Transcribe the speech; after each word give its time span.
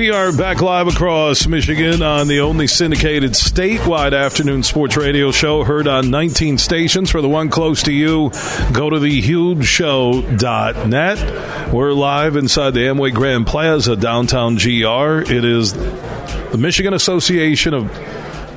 We 0.00 0.10
are 0.10 0.32
back 0.32 0.62
live 0.62 0.88
across 0.88 1.46
Michigan 1.46 2.00
on 2.00 2.26
the 2.26 2.40
only 2.40 2.66
syndicated 2.66 3.32
statewide 3.32 4.18
afternoon 4.18 4.62
sports 4.62 4.96
radio 4.96 5.30
show 5.30 5.62
heard 5.62 5.86
on 5.86 6.10
19 6.10 6.56
stations. 6.56 7.10
For 7.10 7.20
the 7.20 7.28
one 7.28 7.50
close 7.50 7.82
to 7.82 7.92
you, 7.92 8.30
go 8.72 8.88
to 8.88 8.96
thehugeshow.net. 8.96 11.70
We're 11.70 11.92
live 11.92 12.36
inside 12.36 12.70
the 12.70 12.80
Amway 12.80 13.12
Grand 13.12 13.46
Plaza, 13.46 13.94
downtown 13.94 14.54
GR. 14.54 15.30
It 15.30 15.44
is 15.44 15.74
the 15.74 16.56
Michigan 16.58 16.94
Association 16.94 17.74
of 17.74 17.92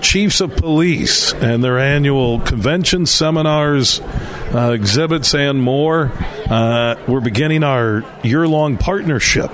Chiefs 0.01 0.39
of 0.39 0.55
Police 0.55 1.33
and 1.33 1.61
their 1.61 1.77
annual 1.77 2.39
convention, 2.39 3.05
seminars, 3.05 3.99
uh, 3.99 4.71
exhibits, 4.73 5.35
and 5.35 5.61
more. 5.61 6.13
Uh, 6.49 6.95
we're 7.05 7.19
beginning 7.19 7.63
our 7.63 8.05
year 8.23 8.47
long 8.47 8.77
partnership 8.77 9.51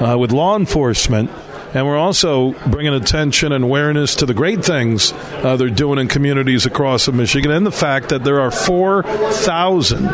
uh, 0.00 0.16
with 0.18 0.32
law 0.32 0.56
enforcement. 0.56 1.30
And 1.74 1.86
we're 1.86 1.98
also 1.98 2.52
bringing 2.70 2.94
attention 2.94 3.52
and 3.52 3.64
awareness 3.64 4.14
to 4.16 4.26
the 4.26 4.32
great 4.32 4.64
things 4.64 5.12
uh, 5.12 5.56
they're 5.56 5.68
doing 5.68 5.98
in 5.98 6.08
communities 6.08 6.64
across 6.64 7.08
Michigan 7.08 7.50
and 7.50 7.66
the 7.66 7.72
fact 7.72 8.08
that 8.08 8.24
there 8.24 8.40
are 8.40 8.50
4,000 8.50 10.08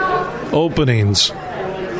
openings 0.53 1.31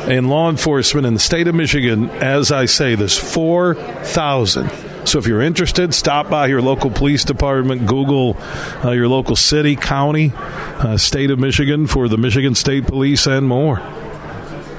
in 0.07 0.27
law 0.27 0.49
enforcement 0.49 1.07
in 1.07 1.13
the 1.13 1.19
state 1.19 1.47
of 1.47 1.55
Michigan. 1.55 2.09
As 2.09 2.51
I 2.51 2.65
say, 2.65 2.95
there's 2.95 3.17
4,000. 3.17 4.69
So 5.05 5.19
if 5.19 5.27
you're 5.27 5.41
interested, 5.41 5.93
stop 5.93 6.29
by 6.29 6.47
your 6.47 6.61
local 6.61 6.89
police 6.89 7.23
department, 7.23 7.85
Google 7.85 8.35
uh, 8.83 8.91
your 8.91 9.07
local 9.07 9.35
city, 9.35 9.75
county, 9.75 10.33
uh, 10.35 10.97
state 10.97 11.31
of 11.31 11.39
Michigan 11.39 11.87
for 11.87 12.07
the 12.07 12.17
Michigan 12.17 12.55
State 12.55 12.87
Police 12.87 13.27
and 13.27 13.47
more. 13.47 13.79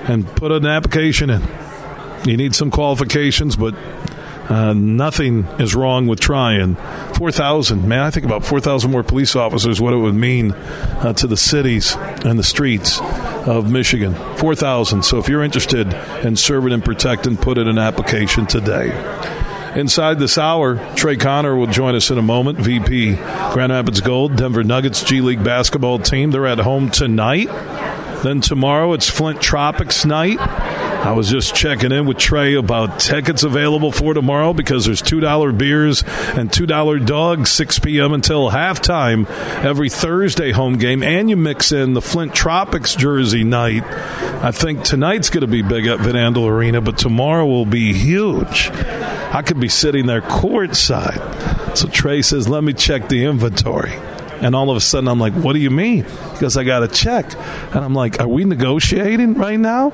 And 0.09 0.27
put 0.37 0.53
an 0.53 0.67
application 0.67 1.31
in. 1.31 1.43
You 2.25 2.37
need 2.37 2.55
some 2.55 2.71
qualifications, 2.71 3.57
but 3.57 3.75
uh, 4.49 4.73
nothing 4.73 5.45
is 5.59 5.75
wrong 5.75 6.07
with 6.07 6.21
trying. 6.21 6.77
4,000, 7.15 7.87
man, 7.89 8.01
I 8.01 8.11
think 8.11 8.25
about 8.27 8.45
4,000 8.45 8.91
more 8.91 9.03
police 9.03 9.35
officers, 9.35 9.81
what 9.81 9.93
it 9.93 9.97
would 9.97 10.15
mean 10.15 10.53
uh, 10.53 11.13
to 11.15 11.27
the 11.27 11.37
cities 11.37 11.97
and 11.97 12.39
the 12.39 12.45
streets 12.45 13.01
of 13.01 13.71
Michigan. 13.71 14.15
4,000. 14.37 15.05
So 15.05 15.19
if 15.19 15.29
you're 15.29 15.43
interested 15.43 15.93
in 16.25 16.37
serving 16.37 16.73
and 16.73 16.85
protecting, 16.85 17.37
put 17.37 17.59
in 17.59 17.69
an 17.69 17.79
application 17.79 18.47
today. 18.47 18.93
Inside 19.75 20.19
this 20.19 20.39
hour, 20.39 20.77
Trey 20.95 21.17
Conner 21.17 21.55
will 21.55 21.67
join 21.67 21.95
us 21.95 22.11
in 22.11 22.17
a 22.17 22.23
moment. 22.23 22.59
VP 22.59 23.17
Grand 23.17 23.73
Rapids 23.73 24.01
Gold, 24.01 24.37
Denver 24.37 24.65
Nuggets 24.65 25.05
G 25.05 25.21
League 25.21 25.45
basketball 25.45 25.99
team. 25.99 26.31
They're 26.31 26.47
at 26.47 26.61
home 26.61 26.91
tonight. 26.91 27.49
Then 28.23 28.41
tomorrow 28.41 28.95
it's 28.95 29.11
Flint 29.11 29.43
Tropics 29.43 30.07
night. 30.07 30.39
I 31.05 31.13
was 31.13 31.31
just 31.31 31.55
checking 31.55 31.93
in 31.93 32.07
with 32.07 32.19
Trey 32.19 32.55
about 32.55 32.99
tickets 32.99 33.45
available 33.45 33.93
for 33.93 34.13
tomorrow 34.13 34.53
because 34.53 34.87
there's 34.87 35.03
$2 35.03 35.57
beers 35.57 36.03
and 36.03 36.51
$2 36.51 37.07
dogs, 37.07 37.51
6 37.51 37.79
p.m. 37.79 38.13
until 38.13 38.51
halftime 38.51 39.29
every 39.63 39.89
Thursday 39.89 40.51
home 40.51 40.79
game. 40.79 41.03
And 41.03 41.31
you 41.31 41.37
mix 41.37 41.71
in 41.71 41.95
the 41.95 42.03
Flint 42.03 42.35
Tropics 42.35 42.95
jersey 42.95 43.45
night. 43.45 43.85
I 44.43 44.51
think 44.51 44.83
tonight's 44.83 45.31
going 45.31 45.43
to 45.43 45.47
be 45.47 45.63
big 45.63 45.87
at 45.87 46.01
Van 46.01 46.15
Andel 46.15 46.49
Arena, 46.49 46.81
but 46.81 46.99
tomorrow 46.99 47.47
will 47.47 47.67
be 47.67 47.93
huge. 47.93 48.71
I 48.73 49.43
could 49.43 49.61
be 49.61 49.69
sitting 49.69 50.07
there 50.07 50.23
courtside. 50.23 51.77
So 51.77 51.89
Trey 51.89 52.23
says, 52.23 52.49
let 52.49 52.65
me 52.65 52.73
check 52.73 53.09
the 53.09 53.25
inventory. 53.27 53.95
And 54.41 54.55
all 54.55 54.71
of 54.71 54.77
a 54.77 54.81
sudden, 54.81 55.09
I'm 55.09 55.21
like, 55.21 55.35
what 55.35 55.53
do 55.53 55.61
you 55.61 55.71
mean? 55.71 56.05
Because 56.33 56.57
I 56.57 56.65
got 56.65 56.81
to 56.81 56.89
check. 56.89 57.33
And 57.75 57.85
I'm 57.85 57.95
like, 57.95 58.21
are 58.21 58.29
we 58.29 58.45
negotiating 58.45 59.35
right 59.35 59.59
now? 59.59 59.93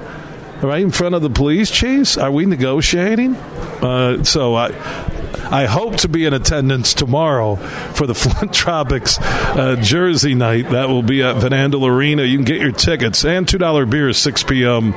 Right 0.62 0.80
in 0.80 0.92
front 0.92 1.16
of 1.16 1.22
the 1.22 1.30
police 1.30 1.70
chiefs? 1.70 2.16
Are 2.16 2.30
we 2.30 2.46
negotiating? 2.46 3.34
Uh, 3.34 4.22
so 4.24 4.54
I. 4.54 5.18
I 5.50 5.66
hope 5.66 5.96
to 5.98 6.08
be 6.08 6.24
in 6.24 6.32
attendance 6.32 6.94
tomorrow 6.94 7.56
for 7.56 8.06
the 8.06 8.14
Flint 8.14 8.54
Tropics 8.54 9.18
uh, 9.20 9.76
Jersey 9.82 10.34
night. 10.34 10.70
That 10.70 10.88
will 10.88 11.02
be 11.02 11.22
at 11.22 11.36
Van 11.36 11.74
Arena. 11.74 12.22
You 12.22 12.38
can 12.38 12.46
get 12.46 12.58
your 12.58 12.72
tickets 12.72 13.22
and 13.22 13.46
two 13.46 13.58
dollar 13.58 13.84
beers, 13.84 14.16
six 14.16 14.42
p.m. 14.42 14.94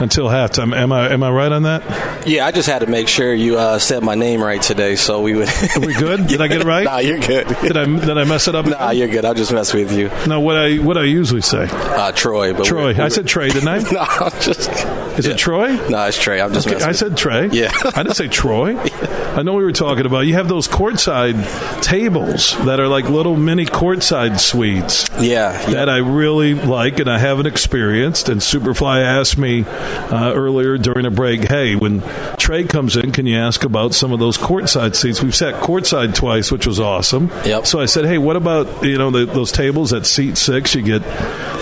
until 0.00 0.26
halftime. 0.26 0.74
Am 0.76 0.92
I 0.92 1.10
am 1.12 1.22
I 1.22 1.30
right 1.30 1.50
on 1.52 1.62
that? 1.64 2.26
Yeah, 2.26 2.46
I 2.46 2.50
just 2.52 2.68
had 2.68 2.80
to 2.80 2.86
make 2.86 3.08
sure 3.08 3.32
you 3.32 3.58
uh, 3.58 3.78
said 3.78 4.02
my 4.02 4.14
name 4.14 4.42
right 4.42 4.60
today, 4.60 4.96
so 4.96 5.20
we 5.22 5.34
would. 5.34 5.48
Are 5.76 5.80
we 5.80 5.94
good? 5.94 6.26
Did 6.26 6.40
I 6.40 6.48
get 6.48 6.60
it 6.62 6.66
right? 6.66 6.84
nah, 6.84 6.98
you're 6.98 7.18
good. 7.20 7.46
Did 7.62 7.76
I 7.76 7.84
did 7.84 8.18
I 8.18 8.24
mess 8.24 8.48
it 8.48 8.54
up? 8.54 8.66
Nah, 8.66 8.90
you're 8.90 9.08
good. 9.08 9.24
I'll 9.24 9.34
just 9.34 9.52
mess 9.52 9.72
with 9.72 9.92
you. 9.92 10.10
No, 10.26 10.40
what 10.40 10.56
I 10.56 10.76
what 10.76 10.96
I 10.98 11.04
usually 11.04 11.40
say. 11.42 11.68
Uh, 11.70 12.12
Troy, 12.12 12.52
but 12.52 12.64
Troy. 12.66 12.86
we're- 12.94 13.00
I 13.00 13.08
said 13.08 13.26
Trey, 13.26 13.48
didn't 13.48 13.68
I? 13.68 13.78
no, 13.92 14.00
I'm 14.00 14.30
just. 14.40 14.70
Is 15.18 15.26
it 15.26 15.38
Troy? 15.38 15.74
No, 15.88 16.04
it's 16.06 16.20
Trey. 16.20 16.40
I'm 16.40 16.52
just. 16.52 16.66
Okay, 16.68 16.82
I 16.84 16.92
said 16.92 17.16
Trey. 17.16 17.48
Yeah. 17.50 17.70
I 17.94 18.02
didn't 18.02 18.16
say 18.16 18.28
Troy. 18.28 18.74
I 19.36 19.42
know 19.42 19.52
we 19.52 19.64
were 19.64 19.72
talking 19.72 20.06
about. 20.06 20.20
You 20.20 20.32
have 20.32 20.48
those 20.48 20.66
courtside 20.66 21.36
tables 21.82 22.56
that 22.64 22.80
are 22.80 22.88
like 22.88 23.10
little 23.10 23.36
mini 23.36 23.66
courtside 23.66 24.40
suites. 24.40 25.10
Yeah, 25.20 25.52
yeah. 25.60 25.74
that 25.74 25.90
I 25.90 25.98
really 25.98 26.54
like 26.54 27.00
and 27.00 27.10
I 27.10 27.18
haven't 27.18 27.44
experienced. 27.44 28.30
And 28.30 28.40
Superfly 28.40 29.02
asked 29.04 29.36
me 29.36 29.64
uh, 29.66 30.32
earlier 30.34 30.78
during 30.78 31.04
a 31.04 31.10
break, 31.10 31.48
"Hey, 31.48 31.76
when 31.76 32.02
Trey 32.38 32.64
comes 32.64 32.96
in, 32.96 33.12
can 33.12 33.26
you 33.26 33.36
ask 33.36 33.62
about 33.62 33.92
some 33.92 34.10
of 34.10 34.20
those 34.20 34.38
courtside 34.38 34.94
seats? 34.96 35.22
We've 35.22 35.36
sat 35.36 35.62
courtside 35.62 36.14
twice, 36.14 36.50
which 36.50 36.66
was 36.66 36.80
awesome. 36.80 37.30
Yep. 37.44 37.66
So 37.66 37.78
I 37.78 37.84
said, 37.84 38.06
"Hey, 38.06 38.16
what 38.16 38.36
about 38.36 38.82
you 38.86 38.96
know 38.96 39.10
the, 39.10 39.26
those 39.26 39.52
tables 39.52 39.92
at 39.92 40.06
seat 40.06 40.38
six? 40.38 40.74
You 40.74 40.80
get 40.80 41.02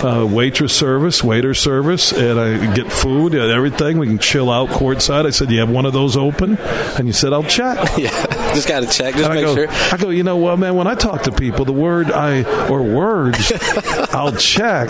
uh, 0.01 0.25
waitress 0.25 0.73
service, 0.73 1.21
waiter 1.21 1.53
service, 1.53 2.13
and 2.13 2.39
I 2.39 2.73
get 2.73 2.89
food 2.89 3.35
and 3.35 3.51
everything. 3.51 3.97
We 3.97 4.07
can 4.07 4.19
chill 4.19 4.49
out 4.49 4.69
courtside." 4.69 5.25
I 5.25 5.31
said, 5.31 5.51
"You 5.51 5.59
have 5.59 5.69
one 5.69 5.85
of 5.85 5.91
those 5.91 6.15
open?" 6.15 6.57
And 6.97 7.07
you 7.07 7.13
said, 7.13 7.33
"I'll 7.33 7.43
check." 7.43 7.64
yeah. 7.97 8.09
Just 8.53 8.67
got 8.67 8.81
to 8.81 8.87
check. 8.87 9.15
Just 9.15 9.25
And 9.25 9.33
I 9.33 9.35
make 9.35 9.45
go, 9.45 9.55
sure. 9.55 9.67
I 9.69 9.97
go, 9.97 10.09
you 10.09 10.23
know 10.23 10.37
what, 10.37 10.57
man? 10.59 10.75
When 10.75 10.87
I 10.87 10.95
talk 10.95 11.23
to 11.23 11.31
people, 11.31 11.65
the 11.65 11.73
word 11.73 12.11
I 12.11 12.43
or 12.69 12.81
words 12.83 13.51
I'll 14.13 14.31
check 14.33 14.89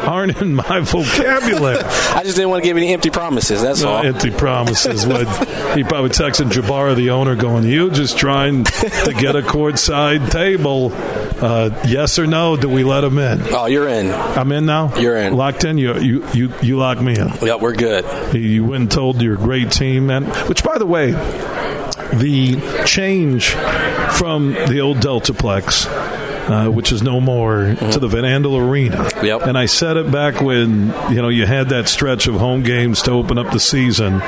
aren't 0.00 0.40
in 0.40 0.54
my 0.54 0.80
vocabulary. 0.80 1.78
I 1.84 2.22
just 2.24 2.36
didn't 2.36 2.48
want 2.50 2.62
to 2.62 2.68
give 2.68 2.76
any 2.76 2.92
empty 2.92 3.10
promises. 3.10 3.60
That's 3.62 3.82
No 3.82 3.90
all. 3.90 4.02
empty 4.02 4.30
promises. 4.30 5.06
What 5.06 5.26
he 5.76 5.84
probably 5.84 6.10
texting 6.10 6.50
Jbara, 6.50 6.96
the 6.96 7.10
owner, 7.10 7.36
going, 7.36 7.64
"You 7.64 7.90
just 7.90 8.16
trying 8.18 8.64
to 8.64 9.14
get 9.18 9.36
a 9.36 9.42
courtside 9.42 10.30
table? 10.30 10.90
Uh, 10.94 11.70
yes 11.86 12.18
or 12.18 12.26
no? 12.26 12.56
Do 12.56 12.68
we 12.68 12.82
let 12.82 13.04
him 13.04 13.18
in? 13.18 13.40
oh, 13.50 13.66
you're 13.66 13.88
in. 13.88 14.10
I'm 14.10 14.50
in 14.52 14.64
now. 14.66 14.94
You're 14.96 15.16
in. 15.16 15.34
Locked 15.36 15.64
in. 15.64 15.76
You 15.78 15.98
you 15.98 16.26
you 16.32 16.52
you 16.62 16.76
lock 16.78 17.00
me 17.00 17.16
in. 17.18 17.28
Yep, 17.42 17.60
we're 17.60 17.74
good. 17.74 18.34
You 18.34 18.64
went 18.64 18.82
and 18.82 18.90
told 18.90 19.20
your 19.22 19.36
great 19.36 19.70
team, 19.70 20.06
man. 20.06 20.24
Which, 20.48 20.64
by 20.64 20.78
the 20.78 20.86
way, 20.86 21.12
the 22.12 22.84
change 22.86 23.50
from 24.16 24.52
the 24.52 24.80
old 24.80 24.98
Deltaplex, 24.98 25.86
uh, 26.50 26.70
which 26.70 26.92
is 26.92 27.02
no 27.02 27.20
more, 27.20 27.74
to 27.92 27.98
the 27.98 28.08
Van 28.08 28.24
Andel 28.24 28.60
Arena. 28.60 29.08
Yep. 29.22 29.42
And 29.42 29.56
I 29.56 29.66
said 29.66 29.96
it 29.96 30.10
back 30.10 30.40
when 30.40 30.88
you 31.10 31.22
know 31.22 31.28
you 31.28 31.46
had 31.46 31.68
that 31.70 31.88
stretch 31.88 32.26
of 32.26 32.34
home 32.34 32.62
games 32.62 33.02
to 33.02 33.12
open 33.12 33.38
up 33.38 33.52
the 33.52 33.60
season. 33.60 34.20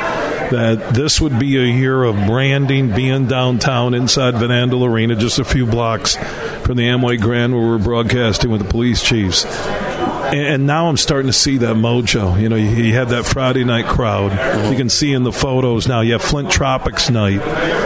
That 0.53 0.91
this 0.93 1.19
would 1.19 1.39
be 1.39 1.57
a 1.57 1.65
year 1.65 2.05
of 2.05 2.15
branding, 2.27 2.95
being 2.95 3.27
downtown 3.27 3.95
inside 3.95 4.35
Van 4.35 4.51
Andel 4.51 4.87
Arena, 4.87 5.17
just 5.17 5.39
a 5.39 5.45
few 5.45 5.65
blocks 5.65 6.17
from 6.63 6.77
the 6.77 6.89
Amway 6.89 7.19
Grand 7.19 7.55
where 7.55 7.63
we're 7.63 7.79
broadcasting 7.79 8.51
with 8.51 8.63
the 8.63 8.69
police 8.69 9.03
chiefs. 9.03 9.45
And 10.33 10.67
now 10.67 10.89
I'm 10.89 10.97
starting 10.97 11.27
to 11.27 11.33
see 11.33 11.59
that 11.59 11.77
mojo. 11.77 12.41
You 12.41 12.49
know, 12.49 12.57
you, 12.57 12.69
you 12.69 12.95
had 12.95 13.11
that 13.11 13.27
Friday 13.27 13.65
night 13.65 13.85
crowd. 13.85 14.33
You 14.71 14.77
can 14.77 14.89
see 14.89 15.13
in 15.13 15.25
the 15.25 15.33
photos 15.33 15.87
now. 15.87 16.01
You 16.01 16.13
have 16.13 16.23
Flint 16.23 16.51
Tropics 16.51 17.11
night. 17.11 17.41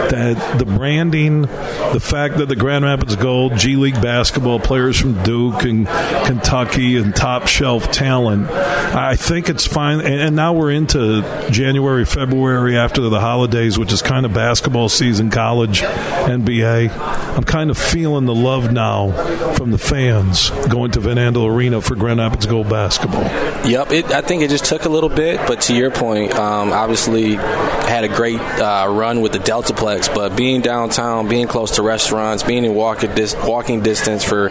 That 0.09 0.57
the 0.57 0.65
branding, 0.65 1.41
the 1.41 1.99
fact 2.01 2.37
that 2.37 2.47
the 2.47 2.55
Grand 2.55 2.85
Rapids 2.85 3.17
Gold, 3.17 3.57
G 3.57 3.75
League 3.75 4.01
basketball 4.01 4.59
players 4.61 4.97
from 4.97 5.21
Duke 5.23 5.63
and 5.63 5.87
Kentucky 6.25 6.95
and 6.95 7.13
top 7.13 7.47
shelf 7.47 7.91
talent. 7.91 8.49
I 8.49 9.17
think 9.17 9.49
it's 9.49 9.67
fine. 9.67 9.99
And, 9.99 10.21
and 10.21 10.35
now 10.35 10.53
we're 10.53 10.71
into 10.71 11.23
January, 11.51 12.05
February 12.05 12.77
after 12.77 13.01
the 13.01 13.19
holidays, 13.19 13.77
which 13.77 13.91
is 13.91 14.01
kind 14.01 14.25
of 14.25 14.33
basketball 14.33 14.87
season, 14.87 15.29
college, 15.29 15.81
NBA. 15.81 17.26
I'm 17.37 17.43
kind 17.43 17.69
of 17.69 17.77
feeling 17.77 18.25
the 18.25 18.33
love 18.33 18.71
now 18.71 19.11
from 19.53 19.69
the 19.69 19.77
fans 19.77 20.49
going 20.69 20.89
to 20.91 20.99
Van 20.99 21.17
Andel 21.17 21.47
Arena 21.47 21.81
for 21.81 21.93
Grand 21.93 22.19
Rapids 22.19 22.47
Gold 22.47 22.67
basketball. 22.67 23.21
Yep, 23.69 23.91
it, 23.91 24.11
I 24.11 24.21
think 24.21 24.41
it 24.41 24.49
just 24.49 24.65
took 24.65 24.85
a 24.85 24.89
little 24.89 25.07
bit, 25.09 25.39
but 25.45 25.61
to 25.61 25.75
your 25.75 25.91
point, 25.91 26.33
um, 26.33 26.73
obviously 26.73 27.35
had 27.35 28.03
a 28.03 28.07
great 28.07 28.39
uh, 28.39 28.87
run 28.89 29.21
with 29.21 29.33
the 29.33 29.37
Deltaplex, 29.37 30.15
but 30.15 30.35
being 30.35 30.61
downtown, 30.61 31.27
being 31.27 31.47
close 31.47 31.75
to 31.75 31.83
restaurants, 31.83 32.41
being 32.41 32.65
in 32.65 32.73
walking, 32.73 33.13
dis- 33.13 33.35
walking 33.43 33.83
distance 33.83 34.23
for 34.23 34.49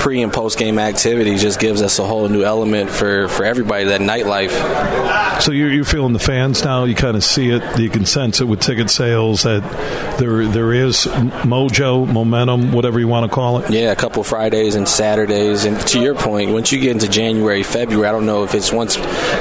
pre 0.00 0.20
and 0.20 0.30
post 0.30 0.58
game 0.58 0.78
activities 0.78 1.40
just 1.40 1.58
gives 1.58 1.80
us 1.80 1.98
a 1.98 2.04
whole 2.04 2.28
new 2.28 2.44
element 2.44 2.90
for, 2.90 3.28
for 3.28 3.46
everybody, 3.46 3.84
that 3.86 4.02
nightlife. 4.02 4.50
So 5.40 5.52
you're, 5.52 5.72
you're 5.72 5.84
feeling 5.86 6.12
the 6.12 6.18
fans 6.18 6.62
now, 6.62 6.84
you 6.84 6.94
kind 6.94 7.16
of 7.16 7.24
see 7.24 7.48
it, 7.48 7.78
you 7.78 7.88
can 7.88 8.04
sense 8.04 8.42
it 8.42 8.44
with 8.44 8.60
ticket 8.60 8.90
sales 8.90 9.44
that 9.44 9.62
there 10.18 10.46
there 10.46 10.72
is 10.72 11.06
mojo, 11.06 12.06
momentum, 12.06 12.25
whatever 12.30 12.98
you 13.00 13.08
want 13.08 13.30
to 13.30 13.34
call 13.34 13.58
it. 13.58 13.70
Yeah, 13.70 13.92
a 13.92 13.96
couple 13.96 14.22
Fridays 14.24 14.74
and 14.74 14.88
Saturdays. 14.88 15.64
And 15.64 15.80
to 15.88 16.00
your 16.00 16.14
point, 16.14 16.50
once 16.50 16.72
you 16.72 16.80
get 16.80 16.92
into 16.92 17.08
January, 17.08 17.62
February, 17.62 18.08
I 18.08 18.12
don't 18.12 18.26
know 18.26 18.44
if 18.44 18.54
it's 18.54 18.72
once 18.72 18.96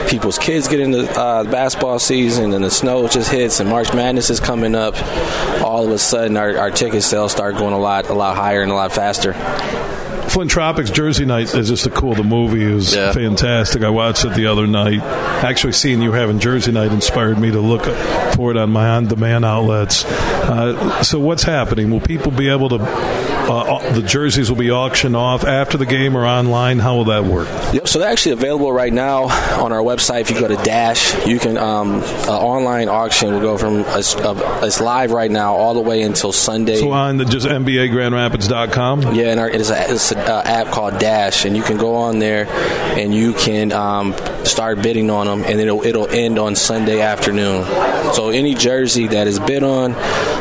people's 0.10 0.38
kids 0.38 0.68
get 0.68 0.80
into 0.80 1.10
uh, 1.20 1.44
basketball 1.44 2.00
season 2.00 2.54
and 2.54 2.64
the 2.64 2.72
snow 2.72 3.08
just 3.08 3.32
hits 3.32 3.60
and 3.60 3.70
March 3.70 3.94
Madness 3.94 4.30
is 4.30 4.40
coming 4.40 4.76
up, 4.76 4.96
all 5.62 5.86
of 5.86 5.92
a 5.92 6.00
sudden 6.00 6.38
our, 6.38 6.58
our 6.58 6.72
ticket 6.72 7.04
sales 7.04 7.32
start 7.32 7.56
going 7.58 7.74
a 7.74 7.80
lot 7.80 8.10
a 8.10 8.14
lot 8.14 8.36
higher 8.36 8.62
and 8.62 8.72
a 8.72 8.76
lot 8.76 8.92
faster. 8.92 9.34
Flint 10.36 10.52
Tropics 10.52 10.90
Jersey 10.90 11.24
Night 11.24 11.56
is 11.56 11.70
just 11.70 11.86
a 11.88 11.90
cool. 11.90 12.14
The 12.14 12.22
movie 12.22 12.62
is 12.62 12.94
Yeah. 12.94 13.14
fantastic. 13.14 13.84
I 13.84 13.90
watched 13.90 14.26
it 14.26 14.34
the 14.34 14.48
other 14.48 14.68
night. 14.68 15.00
Actually, 15.02 15.72
seeing 15.72 16.02
you 16.02 16.12
having 16.12 16.40
Jersey 16.40 16.74
Night 16.74 16.92
inspired 16.92 17.40
me 17.40 17.52
to 17.52 17.62
look 17.62 17.86
for 18.36 18.52
it 18.52 18.58
on 18.58 18.70
my 18.70 18.90
on-demand 18.90 19.46
outlets. 19.46 20.04
Uh, 20.04 21.02
so, 21.04 21.20
what's 21.20 21.44
happening? 21.44 21.90
Will 21.90 22.02
people 22.02 22.32
be 22.34 22.50
able 22.50 22.68
to? 22.68 23.35
Uh, 23.48 23.92
the 23.92 24.02
jerseys 24.02 24.50
will 24.50 24.58
be 24.58 24.72
auctioned 24.72 25.16
off 25.16 25.44
after 25.44 25.78
the 25.78 25.86
game 25.86 26.18
or 26.18 26.26
online. 26.26 26.80
How 26.80 26.96
will 26.96 27.06
that 27.06 27.26
work? 27.26 27.48
Yep, 27.74 27.88
so 27.88 28.00
they're 28.00 28.10
actually 28.10 28.34
available 28.34 28.72
right 28.72 28.92
now 28.92 29.26
on 29.62 29.72
our 29.72 29.82
website. 29.82 30.22
If 30.22 30.32
you 30.32 30.40
go 30.40 30.48
to 30.48 30.56
Dash, 30.64 31.28
you 31.28 31.38
can 31.38 31.58
um, 31.58 32.02
uh, 32.28 32.40
online 32.40 32.90
auction 32.90 33.34
will 33.34 33.42
go 33.42 33.58
from 33.58 33.82
it's, 33.90 34.16
uh, 34.16 34.60
it's 34.64 34.82
live 34.82 35.12
right 35.12 35.30
now 35.30 35.54
all 35.54 35.74
the 35.76 35.82
way 35.82 36.02
until 36.02 36.32
Sunday. 36.32 36.80
So 36.80 36.92
on 36.92 37.18
the 37.18 37.26
just 37.26 37.46
NBAGrandRapids.com. 37.46 39.14
Yeah, 39.14 39.26
and 39.26 39.40
our, 39.40 39.50
it 39.50 39.62
is 39.62 39.70
a, 39.70 39.92
it's 39.94 40.12
an 40.12 40.20
uh, 40.20 40.42
app 40.44 40.68
called 40.68 40.98
Dash, 41.00 41.46
and 41.46 41.56
you 41.56 41.62
can 41.62 41.78
go 41.78 41.96
on 41.96 42.20
there 42.20 42.48
and 42.98 43.14
you 43.14 43.34
can 43.34 43.72
um, 43.72 44.16
start 44.44 44.82
bidding 44.82 45.10
on 45.12 45.28
them, 45.28 45.44
and 45.44 45.60
it'll 45.60 45.86
it'll 45.86 46.10
end 46.10 46.40
on 46.40 46.56
Sunday 46.56 47.02
afternoon. 47.02 47.64
So 48.14 48.30
any 48.30 48.56
jersey 48.56 49.08
that 49.08 49.28
is 49.28 49.40
bid 49.40 49.64
on 49.64 49.94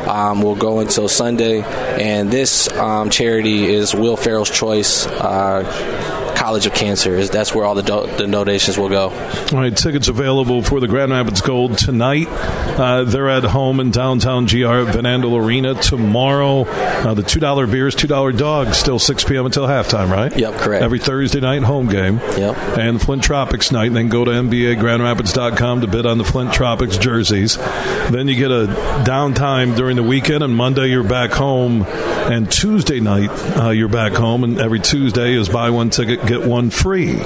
um, 0.09 0.41
will 0.43 0.57
go 0.57 0.81
until 0.81 1.09
Sunday, 1.09 1.63
and 1.63 2.31
this 2.31 2.73
um, 2.73 2.94
charity 3.11 3.67
is 3.67 3.95
Will 3.95 4.17
Ferrell's 4.17 4.51
Choice. 4.51 5.07
Uh, 5.07 6.13
College 6.37 6.67
of 6.67 6.75
Cancer 6.75 7.15
is 7.15 7.31
that's 7.31 7.55
where 7.55 7.65
all 7.65 7.75
the 7.75 7.83
do- 7.83 8.07
the 8.19 8.27
donations 8.27 8.77
will 8.77 8.89
go. 8.91 9.05
All 9.09 9.59
right, 9.59 9.75
tickets 9.75 10.09
available 10.09 10.63
for 10.63 10.79
the 10.79 10.87
Grand 10.89 11.11
Rapids 11.13 11.41
Gold 11.41 11.79
tonight. 11.79 12.27
Uh, 12.29 13.05
they're 13.05 13.31
at 13.31 13.45
home 13.45 13.81
in 13.81 13.91
downtown 13.91 14.45
GR 14.45 14.67
at 14.67 14.95
Van 14.95 15.05
Andel 15.05 15.43
Arena 15.43 15.75
tomorrow. 15.75 16.63
Uh, 16.65 17.15
the 17.15 17.23
two 17.23 17.41
dollar 17.41 17.67
beers, 17.67 17.95
two 17.95 18.09
dollar 18.09 18.31
dogs, 18.33 18.77
still 18.77 18.99
six 18.99 19.25
p.m. 19.25 19.47
until 19.47 19.67
halftime, 19.67 20.11
right? 20.11 20.37
Yep, 20.37 20.55
correct. 20.57 20.83
Every 20.83 20.99
Thursday 20.99 21.41
night 21.41 21.63
home 21.63 21.87
game. 21.89 22.19
Yep. 22.37 22.57
And 22.79 23.01
the 23.01 23.05
Flint 23.05 23.23
Tropics 23.23 23.73
night. 23.73 23.87
And 23.87 23.97
then 23.97 24.09
go 24.09 24.25
to 24.25 24.31
NBAGrandRapids.com 24.33 25.81
to 25.83 25.87
bid 25.87 26.05
on 26.05 26.19
the 26.19 26.25
Flint 26.25 26.53
Tropics 26.53 26.99
jerseys. 26.99 27.57
Then 27.57 28.29
you 28.29 28.35
get 28.35 28.51
a 28.51 28.67
downtime 29.07 29.77
during 29.77 29.97
the 29.97 30.03
weekend, 30.03 30.43
and 30.43 30.55
Monday 30.55 30.89
you're 30.89 31.05
back 31.05 31.31
home, 31.31 31.85
and 32.31 32.51
Tuesday 32.51 33.01
night 33.01 33.31
uh, 33.59 33.71
you're 33.71 33.89
back 33.89 34.13
home, 34.13 34.45
and 34.45 34.61
every 34.61 34.81
Tuesday 34.81 35.35
is 35.35 35.49
buy 35.49 35.71
one 35.71 35.91
ticket 35.91 36.25
get 36.27 36.45
one 36.47 36.71
free 36.71 37.19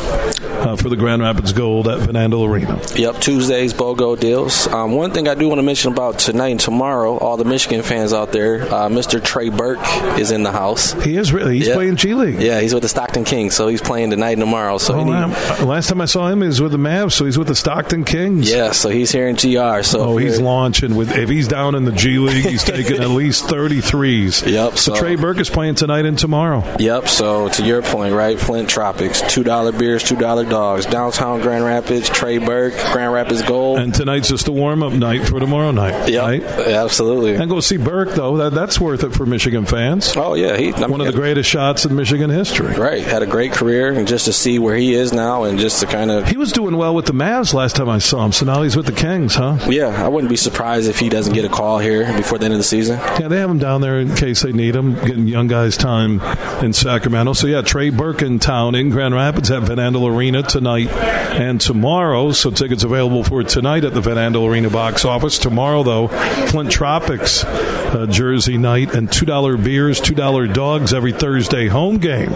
uh, 0.58 0.76
for 0.76 0.88
the 0.88 0.96
Grand 0.96 1.22
Rapids 1.22 1.52
Gold 1.52 1.88
at 1.88 1.98
Van 2.00 2.14
Andel 2.30 2.48
Arena. 2.48 2.80
Yep, 2.94 3.20
Tuesdays 3.20 3.72
BOGO 3.74 4.18
deals. 4.18 4.66
Um, 4.68 4.92
one 4.92 5.10
thing 5.12 5.28
I 5.28 5.34
do 5.34 5.48
want 5.48 5.58
to 5.58 5.62
mention 5.62 5.92
about 5.92 6.18
tonight 6.18 6.48
and 6.48 6.60
tomorrow, 6.60 7.16
all 7.18 7.36
the 7.36 7.44
Michigan 7.44 7.82
fans 7.82 8.12
out 8.12 8.32
there, 8.32 8.62
uh, 8.62 8.88
Mr. 8.88 9.22
Trey 9.22 9.48
Burke 9.48 9.78
is 10.18 10.30
in 10.30 10.42
the 10.42 10.52
house. 10.52 10.92
He 11.04 11.16
is 11.16 11.32
really. 11.32 11.58
He's 11.58 11.68
Yeah. 11.68 11.74
playing 11.74 11.96
G 11.96 12.14
League. 12.14 12.40
Yeah, 12.40 12.60
he's 12.60 12.74
with 12.74 12.82
the 12.82 12.88
Stockton 12.88 13.24
Kings, 13.24 13.54
so 13.54 13.68
he's 13.68 13.80
playing 13.82 14.10
tonight 14.10 14.32
and 14.32 14.40
tomorrow. 14.40 14.78
So 14.78 14.94
Oh. 14.94 15.08
Uh, 15.08 15.64
Last 15.64 15.88
time 15.88 16.00
I 16.00 16.04
saw 16.06 16.28
him, 16.28 16.40
he 16.42 16.48
was 16.48 16.60
with 16.60 16.72
the 16.72 16.78
Mavs, 16.78 17.12
so 17.12 17.24
he's 17.24 17.38
with 17.38 17.48
the 17.48 17.54
Stockton 17.54 18.04
Kings. 18.04 18.50
yeah, 18.50 18.72
so 18.72 18.88
he's 18.88 19.10
here 19.12 19.28
in 19.28 19.36
GR. 19.36 19.82
So 19.82 20.00
Oh, 20.00 20.16
he's 20.16 20.40
launching 20.40 20.94
with. 20.96 21.10
If 21.16 21.28
he's 21.28 21.48
down 21.48 21.74
in 21.74 21.84
the 21.84 21.92
G 21.92 22.18
League, 22.18 22.44
he's 22.46 22.64
taking 22.64 23.00
at 23.00 23.10
least 23.10 23.46
thirty 23.48 23.80
threes. 23.80 24.42
Yep, 24.58 24.76
So, 24.78 24.94
so- 24.94 25.00
Trey 25.00 25.14
Burke 25.16 25.38
is 25.40 25.50
playing 25.50 25.74
tonight 25.76 26.04
and 26.06 26.18
tomorrow. 26.18 26.64
Yep. 26.78 27.08
So 27.08 27.48
to 27.50 27.62
your 27.64 27.82
point, 27.82 28.14
right? 28.14 28.38
Flint 28.38 28.68
Tropics, 28.68 29.20
two 29.22 29.44
dollar 29.44 29.72
beers, 29.72 30.02
two 30.02 30.16
dollar 30.16 30.44
dogs. 30.58 30.86
Downtown 30.86 31.40
Grand 31.40 31.64
Rapids, 31.64 32.08
Trey 32.08 32.38
Burke, 32.38 32.74
Grand 32.92 33.12
Rapids 33.12 33.42
Gold. 33.42 33.78
And 33.78 33.94
tonight's 33.94 34.28
just 34.28 34.48
a 34.48 34.52
warm 34.52 34.82
up 34.82 34.92
night 34.92 35.26
for 35.28 35.38
tomorrow 35.38 35.70
night. 35.70 36.08
Yeah, 36.08 36.22
Right? 36.26 36.42
absolutely. 36.42 37.36
And 37.36 37.48
go 37.48 37.60
see 37.60 37.76
Burke 37.76 38.10
though. 38.14 38.36
That, 38.38 38.52
that's 38.54 38.80
worth 38.80 39.04
it 39.04 39.12
for 39.14 39.24
Michigan 39.24 39.64
fans. 39.66 40.12
oh 40.16 40.34
yeah, 40.34 40.56
he 40.56 40.72
I 40.74 40.80
mean, 40.80 40.90
One 40.90 41.00
of 41.00 41.06
the 41.06 41.12
greatest 41.12 41.48
shots 41.48 41.84
in 41.84 41.94
Michigan 41.94 42.28
history. 42.30 42.74
Right, 42.74 43.02
had 43.04 43.22
a 43.22 43.26
great 43.26 43.52
career, 43.52 43.92
and 43.92 44.06
just 44.08 44.24
to 44.24 44.32
see 44.32 44.58
where 44.58 44.76
he 44.76 44.94
is 44.94 45.12
now, 45.12 45.44
and 45.44 45.58
just 45.58 45.80
to 45.80 45.86
kind 45.86 46.10
of 46.10 46.26
He 46.28 46.36
was 46.36 46.50
doing 46.52 46.76
well 46.76 46.94
with 46.94 47.06
the 47.06 47.12
Mavs 47.12 47.54
last 47.54 47.76
time 47.76 47.88
I 47.88 47.98
saw 47.98 48.24
him, 48.24 48.32
so 48.32 48.44
now 48.44 48.62
he's 48.62 48.76
with 48.76 48.86
the 48.86 48.92
Kings, 48.92 49.36
huh? 49.36 49.58
Yeah, 49.68 50.04
I 50.04 50.08
wouldn't 50.08 50.30
be 50.30 50.36
surprised 50.36 50.88
if 50.88 50.98
he 50.98 51.08
doesn't 51.08 51.34
get 51.34 51.44
a 51.44 51.48
call 51.48 51.78
here 51.78 52.04
before 52.16 52.38
the 52.38 52.46
end 52.46 52.54
of 52.54 52.58
the 52.58 52.64
season. 52.64 52.98
Yeah, 53.20 53.28
they 53.28 53.38
have 53.38 53.50
him 53.50 53.58
down 53.58 53.80
there 53.80 53.98
in 54.00 54.14
case 54.16 54.42
they 54.42 54.52
need 54.52 54.74
him, 54.74 54.94
getting 54.94 55.28
young 55.28 55.46
guys 55.46 55.76
time 55.76 56.20
in 56.64 56.72
Sacramento. 56.72 57.32
So, 57.34 57.46
yeah, 57.46 57.62
Trey 57.62 57.90
Burke 57.90 58.22
in 58.22 58.38
town 58.38 58.74
in 58.74 58.90
Grand 58.90 59.14
Rapids 59.14 59.50
at 59.50 59.62
Van 59.62 59.76
Andel 59.78 60.08
Arena 60.12 60.37
tonight 60.42 60.88
and 60.88 61.60
tomorrow. 61.60 62.32
So, 62.32 62.50
tickets 62.50 62.84
available 62.84 63.24
for 63.24 63.42
tonight 63.42 63.84
at 63.84 63.94
the 63.94 64.00
Van 64.00 64.16
Andel 64.16 64.48
Arena 64.48 64.70
box 64.70 65.04
office. 65.04 65.38
Tomorrow, 65.38 65.82
though, 65.82 66.08
Flint 66.48 66.70
Tropics 66.70 67.44
uh, 67.44 68.06
Jersey 68.08 68.58
night 68.58 68.94
and 68.94 69.08
$2 69.08 69.64
beers, 69.64 70.00
$2 70.00 70.52
dogs 70.54 70.92
every 70.92 71.12
Thursday 71.12 71.68
home 71.68 71.98
game 71.98 72.30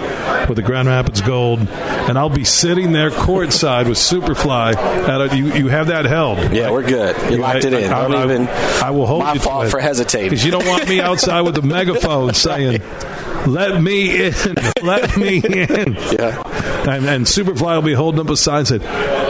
with 0.48 0.56
the 0.56 0.62
Grand 0.62 0.88
Rapids 0.88 1.20
Gold. 1.20 1.60
And 1.68 2.18
I'll 2.18 2.28
be 2.30 2.44
sitting 2.44 2.92
there 2.92 3.10
courtside 3.10 3.86
with 3.88 3.98
Superfly. 3.98 4.74
At 4.74 5.32
a, 5.32 5.36
you, 5.36 5.52
you 5.54 5.68
have 5.68 5.88
that 5.88 6.04
held. 6.04 6.38
Yeah, 6.52 6.70
we're 6.70 6.82
good. 6.86 7.16
You 7.30 7.38
locked 7.38 7.64
it 7.64 7.72
in. 7.72 7.92
I, 7.92 8.02
Don't 8.08 8.14
I- 8.14 8.24
even. 8.24 8.48
I 8.48 8.90
will 8.90 9.06
hold 9.06 9.22
My 9.24 9.34
you 9.34 9.40
fault 9.40 9.66
it. 9.66 9.70
for 9.70 9.78
hesitating. 9.80 10.30
Because 10.30 10.44
you 10.44 10.50
don't 10.50 10.66
want 10.66 10.88
me 10.88 11.00
outside 11.00 11.42
with 11.42 11.54
the 11.54 11.62
megaphone 11.72 12.34
saying, 12.34 12.80
"Let 13.46 13.80
me 13.82 14.26
in, 14.26 14.34
let 14.82 15.16
me 15.16 15.36
in." 15.44 15.94
Yeah. 15.94 16.42
And, 16.88 17.06
and 17.06 17.26
Superfly 17.26 17.76
will 17.76 17.82
be 17.82 17.94
holding 17.94 18.20
up 18.20 18.28
a 18.28 18.36
sign 18.36 18.64
saying, 18.64 18.82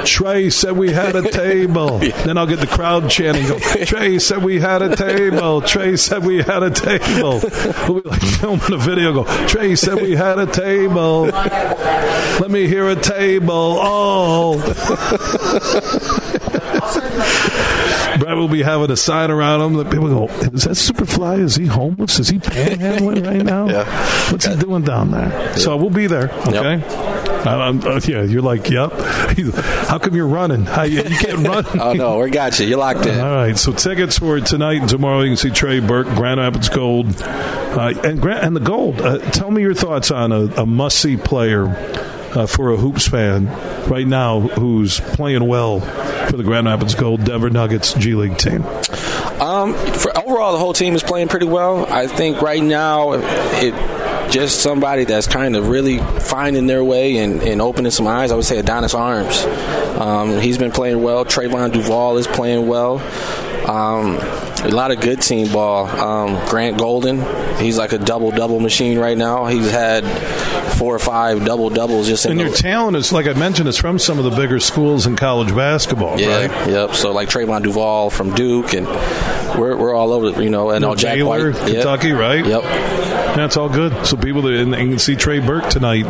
"Trey 0.06 0.48
said 0.50 0.76
we 0.76 0.90
had 0.92 1.14
a 1.14 1.22
table." 1.30 1.98
Then 1.98 2.38
I'll 2.38 2.46
get 2.46 2.60
the 2.60 2.66
crowd 2.66 3.10
chanting, 3.10 3.46
"Go, 3.46 3.58
Trey 3.84 4.18
said 4.18 4.42
we 4.42 4.58
had 4.60 4.80
a 4.82 4.96
table." 4.96 5.60
Trey 5.62 5.96
said 5.96 6.24
we 6.24 6.38
had 6.42 6.62
a 6.62 6.70
table. 6.70 7.40
We'll 7.88 8.00
be 8.00 8.08
like 8.08 8.20
filming 8.22 8.72
a 8.72 8.78
video. 8.78 9.12
Go, 9.12 9.46
Trey 9.48 9.76
said 9.76 10.00
we 10.00 10.12
had 10.16 10.38
a 10.38 10.46
table. 10.46 11.24
Let 11.26 12.50
me 12.50 12.66
hear 12.66 12.88
a 12.88 12.96
table. 12.96 13.76
Oh. 13.78 14.58
Brad 18.18 18.36
will 18.36 18.48
be 18.48 18.62
having 18.62 18.90
a 18.90 18.96
sign 18.96 19.30
around 19.30 19.60
him 19.60 19.74
that 19.74 19.90
people 19.90 20.08
go, 20.08 20.26
Is 20.52 20.64
that 20.64 20.70
Superfly? 20.76 21.40
Is 21.40 21.56
he 21.56 21.66
homeless? 21.66 22.18
Is 22.18 22.28
he 22.28 22.38
panhandling 22.38 23.24
right 23.26 23.42
now? 23.44 23.68
Yeah. 23.68 24.30
What's 24.30 24.44
he 24.46 24.54
doing 24.56 24.82
down 24.82 25.10
there? 25.10 25.56
So 25.56 25.76
we'll 25.76 25.90
be 25.90 26.06
there, 26.06 26.30
okay? 26.48 26.82
I- 26.84 27.21
I'm- 27.60 27.80
uh, 27.84 28.00
yeah, 28.04 28.22
you're 28.22 28.42
like, 28.42 28.68
Yep. 28.70 28.92
How 29.88 29.98
come 29.98 30.14
you're 30.14 30.26
running? 30.28 30.64
How, 30.64 30.82
you, 30.82 31.02
you 31.02 31.16
can't 31.16 31.46
run. 31.46 31.64
Oh 31.80 31.92
no, 31.94 32.18
we 32.18 32.30
got 32.30 32.58
you. 32.60 32.66
You're 32.66 32.78
locked 32.78 33.06
in. 33.06 33.18
All 33.18 33.34
right, 33.34 33.56
so 33.58 33.72
tickets 33.72 34.18
for 34.18 34.40
tonight 34.40 34.80
and 34.80 34.88
tomorrow. 34.88 35.20
You 35.22 35.30
can 35.30 35.36
see 35.36 35.50
Trey 35.50 35.80
Burke, 35.80 36.06
Grand 36.08 36.38
Rapids 36.40 36.68
Gold, 36.68 37.20
uh, 37.22 37.94
and 38.04 38.20
Grand, 38.20 38.44
and 38.46 38.56
the 38.56 38.60
Gold. 38.60 39.00
Uh, 39.00 39.18
tell 39.30 39.50
me 39.50 39.62
your 39.62 39.74
thoughts 39.74 40.10
on 40.10 40.30
a, 40.32 40.44
a 40.62 40.66
must 40.66 40.98
see 40.98 41.16
player 41.16 41.66
uh, 42.34 42.46
for 42.46 42.70
a 42.70 42.76
hoops 42.76 43.08
fan 43.08 43.46
right 43.88 44.06
now 44.06 44.40
who's 44.40 45.00
playing 45.00 45.46
well 45.48 45.80
for 45.80 46.36
the 46.36 46.44
Grand 46.44 46.66
Rapids 46.66 46.94
Gold 46.94 47.24
Denver 47.24 47.50
Nuggets 47.50 47.94
G 47.94 48.14
League 48.14 48.38
team. 48.38 48.64
Um, 49.40 49.74
for 49.74 50.16
overall, 50.16 50.52
the 50.52 50.58
whole 50.58 50.72
team 50.72 50.94
is 50.94 51.02
playing 51.02 51.28
pretty 51.28 51.46
well. 51.46 51.86
I 51.92 52.06
think 52.06 52.40
right 52.42 52.62
now, 52.62 53.12
it 53.14 53.74
just 54.32 54.60
somebody 54.62 55.04
that's 55.04 55.26
kind 55.26 55.54
of 55.56 55.68
really 55.68 55.98
finding 55.98 56.66
their 56.66 56.82
way 56.82 57.18
and, 57.18 57.42
and 57.42 57.60
opening 57.60 57.90
some 57.92 58.06
eyes. 58.06 58.32
I 58.32 58.34
would 58.34 58.44
say 58.44 58.58
Adonis 58.58 58.94
Arms. 58.94 59.44
Um, 60.00 60.40
he's 60.40 60.58
been 60.58 60.72
playing 60.72 61.02
well. 61.02 61.24
Trevon 61.24 61.70
Duval 61.72 62.16
is 62.16 62.26
playing 62.26 62.66
well. 62.66 62.98
Um, 63.68 64.16
a 64.64 64.68
lot 64.68 64.90
of 64.90 65.00
good 65.00 65.20
team 65.22 65.52
ball. 65.52 65.86
Um, 65.86 66.48
Grant 66.48 66.78
Golden, 66.78 67.20
he's 67.58 67.78
like 67.78 67.92
a 67.92 67.98
double 67.98 68.30
double 68.32 68.58
machine 68.58 68.98
right 68.98 69.16
now. 69.16 69.46
He's 69.46 69.70
had 69.70 70.04
four 70.78 70.94
or 70.94 70.98
five 70.98 71.44
double 71.44 71.68
doubles 71.70 72.08
just 72.08 72.24
in 72.24 72.32
And 72.32 72.40
the, 72.40 72.44
your 72.44 72.54
talent 72.54 72.96
is, 72.96 73.12
like 73.12 73.26
I 73.26 73.34
mentioned, 73.34 73.68
is 73.68 73.76
from 73.78 73.98
some 74.00 74.18
of 74.18 74.24
the 74.24 74.30
bigger 74.30 74.58
schools 74.58 75.06
in 75.06 75.14
college 75.14 75.54
basketball, 75.54 76.18
Yeah, 76.20 76.46
right? 76.46 76.68
yep. 76.70 76.94
So 76.94 77.12
like 77.12 77.28
Trevon 77.28 77.62
Duval 77.62 78.10
from 78.10 78.34
Duke, 78.34 78.72
and 78.74 78.86
we're, 79.58 79.76
we're 79.76 79.94
all 79.94 80.12
over, 80.12 80.42
you 80.42 80.50
know, 80.50 80.70
and 80.70 80.84
all 80.84 80.96
Jack 80.96 81.16
Baylor, 81.16 81.52
White, 81.52 81.60
Yep. 81.62 81.72
Kentucky, 81.74 82.12
right? 82.12 82.44
Yep. 82.44 82.62
That's 83.34 83.56
all 83.56 83.68
good. 83.68 84.06
So 84.06 84.16
people 84.16 84.42
that 84.42 84.54
and 84.54 84.72
you 84.72 84.88
can 84.88 84.98
see 84.98 85.16
Trey 85.16 85.38
Burke 85.38 85.68
tonight 85.70 86.04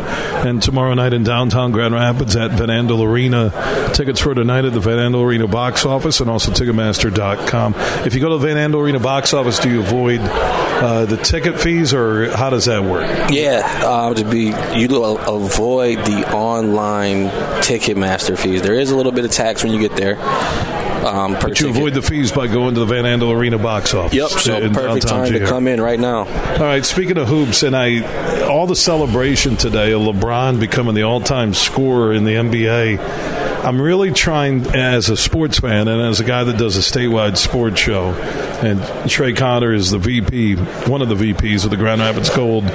and 0.45 0.61
tomorrow 0.61 0.93
night 0.93 1.13
in 1.13 1.23
downtown 1.23 1.71
Grand 1.71 1.93
Rapids 1.93 2.35
at 2.35 2.51
Van 2.51 2.67
Andel 2.67 3.05
Arena. 3.05 3.51
Tickets 3.93 4.19
for 4.19 4.33
tonight 4.33 4.65
at 4.65 4.73
the 4.73 4.79
Van 4.79 4.97
Andel 4.97 5.23
Arena 5.23 5.47
box 5.47 5.85
office 5.85 6.19
and 6.19 6.29
also 6.29 6.51
Ticketmaster.com. 6.51 7.75
If 8.05 8.13
you 8.13 8.19
go 8.19 8.29
to 8.29 8.37
the 8.37 8.53
Van 8.53 8.71
Andel 8.71 8.81
Arena 8.81 8.99
box 8.99 9.33
office, 9.33 9.57
do 9.59 9.69
you 9.69 9.79
avoid 9.79 10.19
uh, 10.21 11.05
the 11.05 11.17
ticket 11.17 11.59
fees 11.59 11.93
or 11.93 12.29
how 12.35 12.49
does 12.49 12.65
that 12.65 12.83
work? 12.83 13.31
Yeah, 13.31 13.61
uh, 13.83 14.13
to 14.13 14.25
be 14.25 14.53
you 14.75 14.87
avoid 15.03 15.99
the 15.99 16.29
online 16.33 17.29
Ticketmaster 17.61 18.37
fees. 18.37 18.61
There 18.61 18.75
is 18.75 18.91
a 18.91 18.97
little 18.97 19.11
bit 19.11 19.23
of 19.25 19.31
tax 19.31 19.63
when 19.63 19.71
you 19.71 19.79
get 19.79 19.95
there. 19.95 20.15
Um, 21.03 21.33
but 21.33 21.59
you 21.59 21.69
avoid 21.69 21.93
the 21.93 22.01
fees 22.01 22.31
by 22.31 22.47
going 22.47 22.75
to 22.75 22.79
the 22.79 22.85
Van 22.85 23.03
Andel 23.03 23.35
Arena 23.35 23.57
box 23.57 23.93
office. 23.93 24.13
Yep, 24.13 24.29
so 24.29 24.57
in 24.57 24.73
perfect 24.73 25.07
time 25.07 25.31
to 25.33 25.45
come 25.45 25.67
in 25.67 25.81
right 25.81 25.99
now. 25.99 26.19
All 26.19 26.59
right, 26.59 26.85
speaking 26.85 27.17
of 27.17 27.27
hoops, 27.27 27.63
and 27.63 27.75
I, 27.75 28.45
all 28.47 28.67
the 28.67 28.75
celebration 28.75 29.57
today 29.57 29.91
of 29.91 30.01
LeBron 30.01 30.59
becoming 30.59 30.95
the 30.95 31.03
all-time 31.03 31.53
scorer 31.53 32.13
in 32.13 32.23
the 32.23 32.35
NBA. 32.35 32.99
I'm 33.63 33.81
really 33.81 34.11
trying, 34.11 34.65
as 34.75 35.09
a 35.09 35.17
sports 35.17 35.59
fan 35.59 35.87
and 35.87 36.01
as 36.01 36.19
a 36.19 36.23
guy 36.23 36.43
that 36.43 36.57
does 36.57 36.77
a 36.77 36.81
statewide 36.81 37.37
sports 37.37 37.79
show, 37.79 38.13
and 38.61 39.09
Trey 39.09 39.33
Conner 39.33 39.73
is 39.73 39.89
the 39.89 39.99
VP, 39.99 40.55
one 40.55 41.01
of 41.01 41.09
the 41.09 41.15
VPs 41.15 41.65
of 41.65 41.71
the 41.71 41.77
Grand 41.77 42.01
Rapids 42.01 42.29
Gold, 42.29 42.65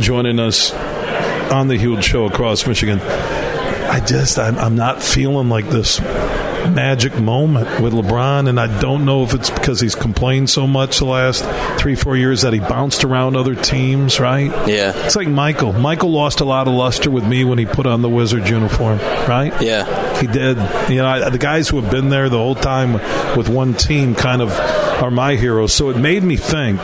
joining 0.00 0.38
us 0.40 0.72
on 1.52 1.68
the 1.68 1.76
Huge 1.76 2.04
Show 2.04 2.26
across 2.26 2.66
Michigan. 2.66 3.00
I 3.00 4.00
just, 4.04 4.38
I'm, 4.38 4.56
I'm 4.58 4.76
not 4.76 5.02
feeling 5.02 5.48
like 5.48 5.68
this 5.68 6.00
magic 6.68 7.18
moment 7.18 7.80
with 7.80 7.92
LeBron, 7.92 8.48
and 8.48 8.58
I 8.58 8.80
don't 8.80 9.04
know 9.04 9.22
if 9.22 9.34
it's 9.34 9.50
because 9.50 9.80
he's 9.80 9.94
complained 9.94 10.50
so 10.50 10.66
much 10.66 10.98
the 10.98 11.04
last 11.04 11.44
three, 11.80 11.94
four 11.94 12.16
years 12.16 12.42
that 12.42 12.52
he 12.52 12.60
bounced 12.60 13.04
around 13.04 13.36
other 13.36 13.54
teams, 13.54 14.20
right? 14.20 14.50
Yeah. 14.68 14.92
It's 15.04 15.16
like 15.16 15.28
Michael. 15.28 15.72
Michael 15.72 16.10
lost 16.10 16.40
a 16.40 16.44
lot 16.44 16.68
of 16.68 16.74
luster 16.74 17.10
with 17.10 17.24
me 17.24 17.44
when 17.44 17.58
he 17.58 17.66
put 17.66 17.86
on 17.86 18.02
the 18.02 18.08
Wizards 18.08 18.48
uniform, 18.48 18.98
right? 19.28 19.52
Yeah. 19.60 20.20
He 20.20 20.26
did. 20.26 20.56
You 20.90 20.96
know, 20.96 21.06
I, 21.06 21.30
the 21.30 21.38
guys 21.38 21.68
who 21.68 21.80
have 21.80 21.90
been 21.90 22.08
there 22.08 22.28
the 22.28 22.38
whole 22.38 22.54
time 22.54 22.94
with 23.36 23.48
one 23.48 23.74
team 23.74 24.14
kind 24.14 24.42
of 24.42 24.50
are 25.02 25.10
my 25.10 25.36
heroes. 25.36 25.72
So 25.72 25.90
it 25.90 25.96
made 25.96 26.22
me 26.22 26.36
think 26.36 26.80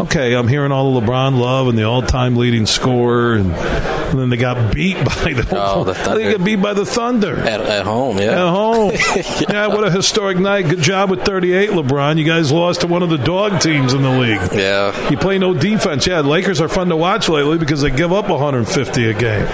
okay, 0.00 0.34
I'm 0.34 0.48
hearing 0.48 0.72
all 0.72 0.98
the 0.98 1.06
LeBron 1.06 1.38
love 1.38 1.68
and 1.68 1.78
the 1.78 1.84
all-time 1.84 2.36
leading 2.36 2.66
scorer, 2.66 3.34
and, 3.34 3.52
and 3.52 4.18
then 4.18 4.30
they 4.30 4.36
got 4.36 4.74
beat 4.74 4.96
by 5.04 5.32
the. 5.32 5.46
Oh, 5.52 5.84
the 5.84 5.94
Thunder. 5.94 6.18
They 6.22 6.32
got 6.32 6.44
beat 6.44 6.56
by 6.56 6.74
the 6.74 6.86
Thunder 6.86 7.36
at, 7.38 7.60
at 7.60 7.84
home. 7.84 8.18
Yeah, 8.18 8.46
at 8.46 8.50
home. 8.50 8.92
yeah. 8.92 9.42
yeah. 9.50 9.66
what 9.68 9.84
a 9.86 9.90
historic 9.90 10.38
night. 10.38 10.68
Good 10.68 10.82
job 10.82 11.10
with 11.10 11.24
38, 11.24 11.70
LeBron. 11.70 12.18
You 12.18 12.24
guys 12.24 12.50
lost 12.50 12.82
to 12.82 12.86
one 12.86 13.02
of 13.02 13.10
the 13.10 13.18
dog 13.18 13.60
teams 13.60 13.92
in 13.92 14.02
the 14.02 14.10
league. 14.10 14.40
Yeah, 14.52 15.10
you 15.10 15.16
play 15.16 15.38
no 15.38 15.54
defense. 15.54 16.06
Yeah, 16.06 16.20
Lakers 16.20 16.60
are 16.60 16.68
fun 16.68 16.88
to 16.88 16.96
watch 16.96 17.28
lately 17.28 17.58
because 17.58 17.82
they 17.82 17.90
give 17.90 18.12
up 18.12 18.28
150 18.28 19.04
a 19.04 19.14
game. 19.14 19.46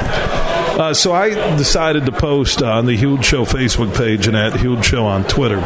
Uh, 0.78 0.92
so 0.92 1.12
I 1.12 1.30
decided 1.56 2.04
to 2.06 2.12
post 2.12 2.62
on 2.62 2.84
the 2.84 2.94
Huge 2.94 3.24
Show 3.24 3.46
Facebook 3.46 3.96
page 3.96 4.26
and 4.26 4.36
at 4.36 4.60
Huge 4.60 4.84
Show 4.84 5.06
on 5.06 5.24
Twitter 5.24 5.62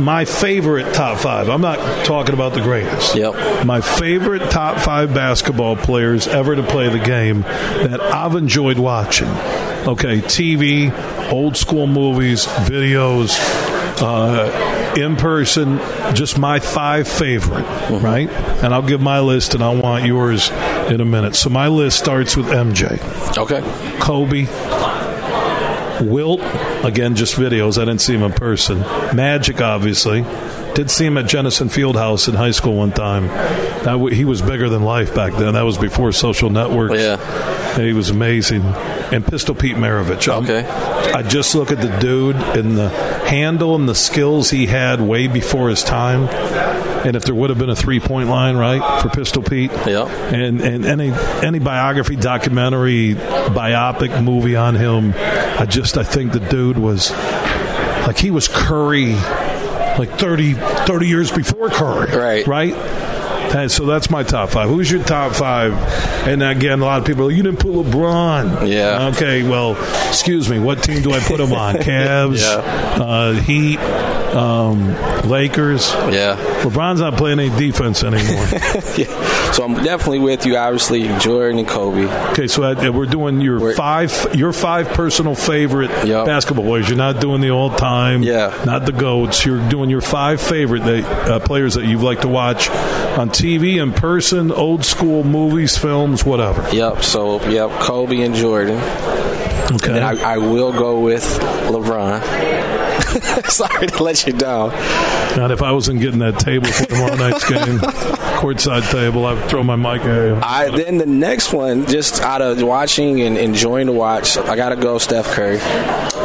my 0.00 0.24
favorite 0.24 0.94
top 0.94 1.18
five. 1.18 1.48
I'm 1.48 1.60
not 1.60 2.04
talking 2.04 2.34
about 2.34 2.54
the 2.54 2.62
greatest. 2.62 3.14
Yep. 3.14 3.66
My 3.66 3.80
favorite 3.80 4.50
top 4.50 4.78
five 4.78 5.14
basketball 5.14 5.76
players 5.76 6.26
ever 6.26 6.54
to 6.56 6.62
play 6.62 6.88
the 6.88 6.98
game 6.98 7.42
that 7.42 8.00
I've 8.00 8.34
enjoyed 8.34 8.78
watching. 8.78 9.28
Okay, 9.28 10.20
TV, 10.20 10.92
old 11.32 11.56
school 11.56 11.86
movies, 11.86 12.46
videos, 12.46 13.36
uh, 14.00 14.92
in 14.96 15.16
person, 15.16 15.78
just 16.14 16.38
my 16.38 16.60
five 16.60 17.08
favorite, 17.08 17.64
mm-hmm. 17.64 18.04
right? 18.04 18.30
And 18.62 18.74
I'll 18.74 18.82
give 18.82 19.00
my 19.00 19.20
list 19.20 19.54
and 19.54 19.62
I 19.62 19.74
want 19.74 20.04
yours 20.04 20.50
in 20.90 21.00
a 21.00 21.04
minute. 21.04 21.34
So 21.34 21.50
my 21.50 21.68
list 21.68 21.98
starts 21.98 22.36
with 22.36 22.46
MJ. 22.46 23.00
Okay. 23.38 23.60
Kobe, 24.00 24.46
Wilt, 26.02 26.40
again, 26.84 27.14
just 27.16 27.36
videos. 27.36 27.80
I 27.80 27.84
didn't 27.84 28.00
see 28.00 28.14
him 28.14 28.22
in 28.22 28.32
person. 28.32 28.80
Magic, 29.14 29.60
obviously. 29.60 30.24
Did 30.74 30.90
see 30.90 31.04
him 31.04 31.18
at 31.18 31.26
Jennison 31.26 31.68
Fieldhouse 31.68 32.28
in 32.28 32.34
high 32.34 32.50
school 32.50 32.76
one 32.76 32.92
time. 32.92 33.26
W- 33.84 34.14
he 34.14 34.24
was 34.24 34.40
bigger 34.40 34.70
than 34.70 34.82
life 34.82 35.14
back 35.14 35.34
then. 35.34 35.52
That 35.54 35.62
was 35.66 35.76
before 35.76 36.12
social 36.12 36.48
networks. 36.48 36.94
Oh, 36.94 36.96
yeah. 36.96 37.74
And 37.74 37.86
he 37.86 37.92
was 37.92 38.08
amazing. 38.08 38.62
And 38.62 39.26
Pistol 39.26 39.54
Pete 39.54 39.76
Maravich. 39.76 40.32
Um, 40.32 40.44
okay. 40.44 40.66
I 41.12 41.22
just 41.22 41.54
look 41.54 41.70
at 41.70 41.78
the 41.82 41.94
dude 41.98 42.36
and 42.36 42.78
the 42.78 42.88
handle 42.88 43.74
and 43.74 43.86
the 43.86 43.94
skills 43.94 44.48
he 44.48 44.64
had 44.66 45.00
way 45.02 45.26
before 45.26 45.68
his 45.68 45.82
time 45.82 46.22
and 47.04 47.16
if 47.16 47.24
there 47.24 47.34
would 47.34 47.50
have 47.50 47.58
been 47.58 47.70
a 47.70 47.76
three 47.76 48.00
point 48.00 48.28
line, 48.28 48.56
right, 48.56 49.02
for 49.02 49.08
Pistol 49.08 49.42
Pete, 49.42 49.70
yeah, 49.86 50.06
and 50.06 50.60
and 50.60 50.84
any 50.84 51.10
any 51.44 51.58
biography, 51.58 52.16
documentary, 52.16 53.14
biopic 53.14 54.22
movie 54.22 54.56
on 54.56 54.74
him, 54.74 55.12
I 55.16 55.66
just 55.66 55.96
I 55.98 56.04
think 56.04 56.32
the 56.32 56.40
dude 56.40 56.78
was 56.78 57.10
like 58.06 58.18
he 58.18 58.30
was 58.30 58.48
Curry, 58.48 59.14
like 59.14 60.10
30, 60.18 60.54
30 60.54 61.06
years 61.06 61.30
before 61.30 61.68
Curry, 61.70 62.16
right, 62.16 62.46
right. 62.46 62.74
And 63.54 63.70
so 63.70 63.84
that's 63.84 64.08
my 64.08 64.22
top 64.22 64.48
five. 64.48 64.68
Who's 64.70 64.90
your 64.90 65.02
top 65.04 65.32
five? 65.34 65.74
And 66.26 66.42
again, 66.42 66.80
a 66.80 66.84
lot 66.86 67.00
of 67.00 67.06
people, 67.06 67.26
are, 67.26 67.30
you 67.30 67.42
didn't 67.42 67.58
put 67.60 67.72
LeBron. 67.72 68.66
Yeah. 68.66 69.08
Okay. 69.08 69.42
Well, 69.42 69.72
excuse 70.08 70.48
me. 70.48 70.58
What 70.58 70.82
team 70.82 71.02
do 71.02 71.12
I 71.12 71.20
put 71.20 71.38
him 71.38 71.52
on? 71.52 71.74
Cavs, 71.82 72.40
yeah. 72.40 73.04
uh, 73.04 73.32
Heat, 73.34 73.78
um, 74.34 74.88
Lakers. 75.28 75.92
Yeah. 75.92 76.36
LeBron's 76.62 77.00
not 77.00 77.16
playing 77.16 77.40
any 77.40 77.56
defense 77.56 78.02
anymore. 78.02 78.46
yeah. 78.96 79.52
So 79.52 79.64
I'm 79.64 79.74
definitely 79.82 80.20
with 80.20 80.46
you. 80.46 80.56
Obviously, 80.56 81.08
Jordan 81.18 81.58
and 81.58 81.68
Kobe. 81.68 82.04
Okay, 82.32 82.46
so 82.46 82.62
uh, 82.62 82.92
we're 82.92 83.06
doing 83.06 83.40
your 83.40 83.60
we're, 83.60 83.74
five, 83.74 84.34
your 84.34 84.52
five 84.52 84.88
personal 84.88 85.34
favorite 85.34 85.90
yep. 86.06 86.26
basketball 86.26 86.64
players. 86.64 86.88
You're 86.88 86.98
not 86.98 87.20
doing 87.20 87.40
the 87.40 87.50
all 87.50 87.70
time. 87.70 88.22
Yeah. 88.22 88.58
Not 88.64 88.86
the 88.86 88.92
goats. 88.92 89.44
You're 89.44 89.66
doing 89.68 89.90
your 89.90 90.00
five 90.00 90.40
favorite 90.40 90.84
that, 90.84 91.28
uh, 91.28 91.38
players 91.40 91.74
that 91.74 91.84
you've 91.84 92.02
liked 92.02 92.22
to 92.22 92.28
watch 92.28 92.70
on 92.70 93.28
TV, 93.28 93.82
in 93.82 93.92
person, 93.92 94.50
old 94.50 94.84
school 94.84 95.24
movies, 95.24 95.76
films, 95.76 96.24
whatever. 96.24 96.66
Yep. 96.74 97.02
So 97.02 97.46
yep, 97.48 97.70
Kobe 97.80 98.20
and 98.22 98.34
Jordan. 98.34 98.78
Okay. 99.72 99.96
And 99.96 100.04
I, 100.04 100.34
I 100.34 100.38
will 100.38 100.72
go 100.72 101.00
with 101.00 101.24
LeBron. 101.68 102.61
Sorry 103.48 103.86
to 103.86 104.02
let 104.02 104.26
you 104.26 104.32
down. 104.32 104.70
Not 105.36 105.50
if 105.50 105.62
I 105.62 105.72
wasn't 105.72 106.00
getting 106.00 106.20
that 106.20 106.38
table 106.38 106.66
for 106.66 106.86
tomorrow 106.86 107.16
night's 107.16 107.48
game, 107.48 107.78
courtside 108.38 108.90
table, 108.90 109.26
I'd 109.26 109.48
throw 109.48 109.62
my 109.62 109.76
mic 109.76 110.02
at 110.02 110.42
I 110.42 110.70
then 110.70 110.98
the 110.98 111.06
next 111.06 111.52
one, 111.52 111.86
just 111.86 112.20
out 112.22 112.42
of 112.42 112.62
watching 112.62 113.20
and 113.20 113.36
enjoying 113.36 113.86
to 113.86 113.92
watch, 113.92 114.36
I 114.36 114.56
got 114.56 114.70
to 114.70 114.76
go 114.76 114.98
Steph 114.98 115.26
Curry. 115.26 115.58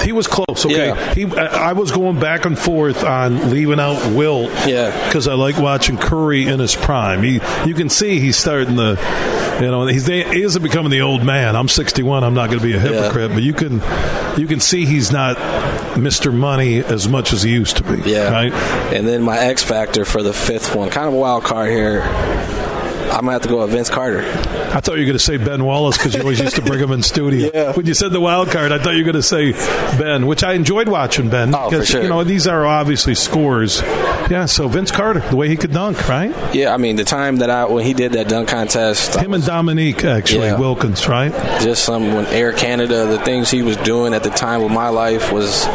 He 0.04 0.12
was 0.12 0.28
close. 0.28 0.66
Okay, 0.66 0.88
yeah. 0.88 1.14
he. 1.14 1.26
I 1.26 1.74
was 1.74 1.92
going 1.92 2.20
back 2.20 2.46
and 2.46 2.58
forth 2.58 3.04
on 3.04 3.50
leaving 3.50 3.80
out 3.80 4.14
Wilt. 4.14 4.52
Yeah, 4.68 5.08
because 5.08 5.28
I 5.28 5.34
like 5.34 5.58
watching 5.58 5.98
Curry 5.98 6.48
in 6.48 6.60
his 6.60 6.76
prime. 6.76 7.24
He, 7.24 7.40
you 7.66 7.74
can 7.74 7.90
see 7.90 8.20
he's 8.20 8.38
starting 8.38 8.76
the 8.76 8.98
you 9.62 9.72
know, 9.72 9.88
he's 9.88 10.06
he 10.06 10.22
isn't 10.22 10.62
becoming 10.62 10.92
the 10.92 11.02
old 11.02 11.24
man. 11.24 11.56
I'm 11.56 11.68
61. 11.68 12.24
I'm 12.24 12.34
not 12.34 12.48
going 12.48 12.60
to 12.60 12.66
be 12.66 12.76
a 12.76 12.80
hypocrite, 12.80 13.30
yeah. 13.30 13.36
but 13.36 13.44
you 13.44 13.54
can 13.54 13.82
you 14.40 14.48
can 14.48 14.60
see 14.60 14.86
he's 14.86 15.12
not 15.12 15.38
Mr. 15.98 16.34
Money 16.34 16.80
as 16.80 17.08
much 17.08 17.34
as 17.34 17.44
he 17.44 17.52
used 17.52 17.78
to 17.78 17.84
be. 17.84 18.10
Yeah. 18.10 18.32
Right. 18.32 18.54
And 18.94 19.08
then 19.08 19.22
my 19.22 19.38
X 19.38 19.64
factor 19.64 20.06
for 20.06 20.24
the 20.24 20.34
fifth 20.34 20.76
one, 20.76 20.90
kind 20.90 21.08
of 21.08 21.14
a 21.14 21.18
wild 21.18 21.44
card 21.44 21.70
here. 21.70 22.02
I'm 23.18 23.22
gonna 23.22 23.34
have 23.34 23.42
to 23.42 23.50
go 23.50 23.62
with 23.62 23.72
Vince 23.72 23.90
Carter. 23.90 24.22
I 24.22 24.80
thought 24.80 24.94
you 24.94 25.02
were 25.02 25.06
going 25.06 25.14
to 25.14 25.20
say 25.20 25.38
Ben 25.38 25.64
Wallace 25.64 25.98
because 25.98 26.14
you 26.14 26.22
always 26.22 26.40
used 26.40 26.56
to 26.58 26.62
bring 26.62 26.80
him 26.80 26.92
in 26.92 27.02
studio. 27.02 27.50
Yeah. 27.58 27.72
When 27.74 27.86
you 27.86 27.94
said 27.94 28.12
the 28.12 28.20
wild 28.20 28.52
card, 28.52 28.72
I 28.72 28.78
thought 28.78 28.92
you 28.92 29.04
were 29.04 29.12
going 29.12 29.16
to 29.16 29.24
say 29.24 29.54
Ben, 29.98 30.28
which 30.28 30.44
I 30.44 30.54
enjoyed 30.54 30.90
watching 30.90 31.30
Ben. 31.30 31.56
Oh, 31.56 31.70
because, 31.70 31.88
for 31.88 31.94
sure. 31.94 32.04
You 32.04 32.10
know, 32.10 32.24
these 32.24 32.46
are 32.46 32.66
obviously 32.66 33.16
scores. 33.16 33.82
Yeah, 34.30 34.46
so 34.46 34.68
Vince 34.68 34.92
Carter, 34.92 35.22
the 35.22 35.36
way 35.36 35.48
he 35.48 35.56
could 35.56 35.72
dunk, 35.72 36.08
right? 36.08 36.32
Yeah, 36.54 36.74
I 36.74 36.78
mean, 36.78 36.96
the 36.96 37.06
time 37.06 37.38
that 37.38 37.50
I 37.50 37.66
when 37.66 37.86
he 37.86 37.94
did 37.94 38.12
that 38.14 38.28
dunk 38.28 38.50
contest, 38.50 39.16
him 39.16 39.34
and 39.34 39.44
Dominique 39.44 40.04
actually 40.04 40.48
yeah. 40.48 40.60
Wilkins, 40.60 41.08
right? 41.08 41.32
Just 41.62 41.86
some 41.86 42.14
when 42.14 42.26
Air 42.28 42.52
Canada, 42.54 43.08
the 43.08 43.20
things 43.20 43.50
he 43.50 43.64
was 43.64 43.78
doing 43.78 44.14
at 44.14 44.24
the 44.24 44.30
time 44.30 44.62
with 44.62 44.72
my 44.72 44.90
life 44.90 45.32
was 45.32 45.66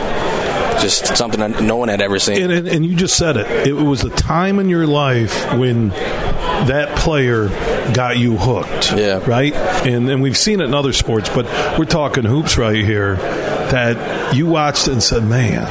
just 0.83 1.17
something 1.17 1.41
that 1.41 1.63
no 1.63 1.77
one 1.77 1.89
had 1.89 2.03
ever 2.03 2.19
seen. 2.19 2.43
And, 2.43 2.53
and, 2.53 2.69
and, 2.69 2.87
you 2.87 2.97
just 2.97 3.17
said 3.17 3.37
it. 3.37 3.67
It 3.67 3.73
was 3.73 4.03
the 4.03 4.11
time 4.11 4.59
in 4.59 4.69
your 4.69 4.87
life 4.87 5.53
when 5.55 5.91
that 6.67 6.97
player 6.99 7.49
got 7.93 8.19
you 8.19 8.37
hooked. 8.37 8.93
Yeah. 8.93 9.23
Right? 9.27 9.55
And 9.55 10.11
and 10.11 10.23
we've 10.23 10.37
seen 10.37 10.61
it 10.61 10.65
in 10.65 10.75
other 10.75 10.93
sports, 10.93 11.29
but 11.29 11.47
we're 11.79 11.85
talking 11.85 12.25
hoops 12.25 12.57
right 12.57 12.85
here 12.85 13.17
that 13.17 14.35
you 14.35 14.47
watched 14.47 14.89
and 14.89 15.03
said, 15.03 15.25
man, 15.25 15.67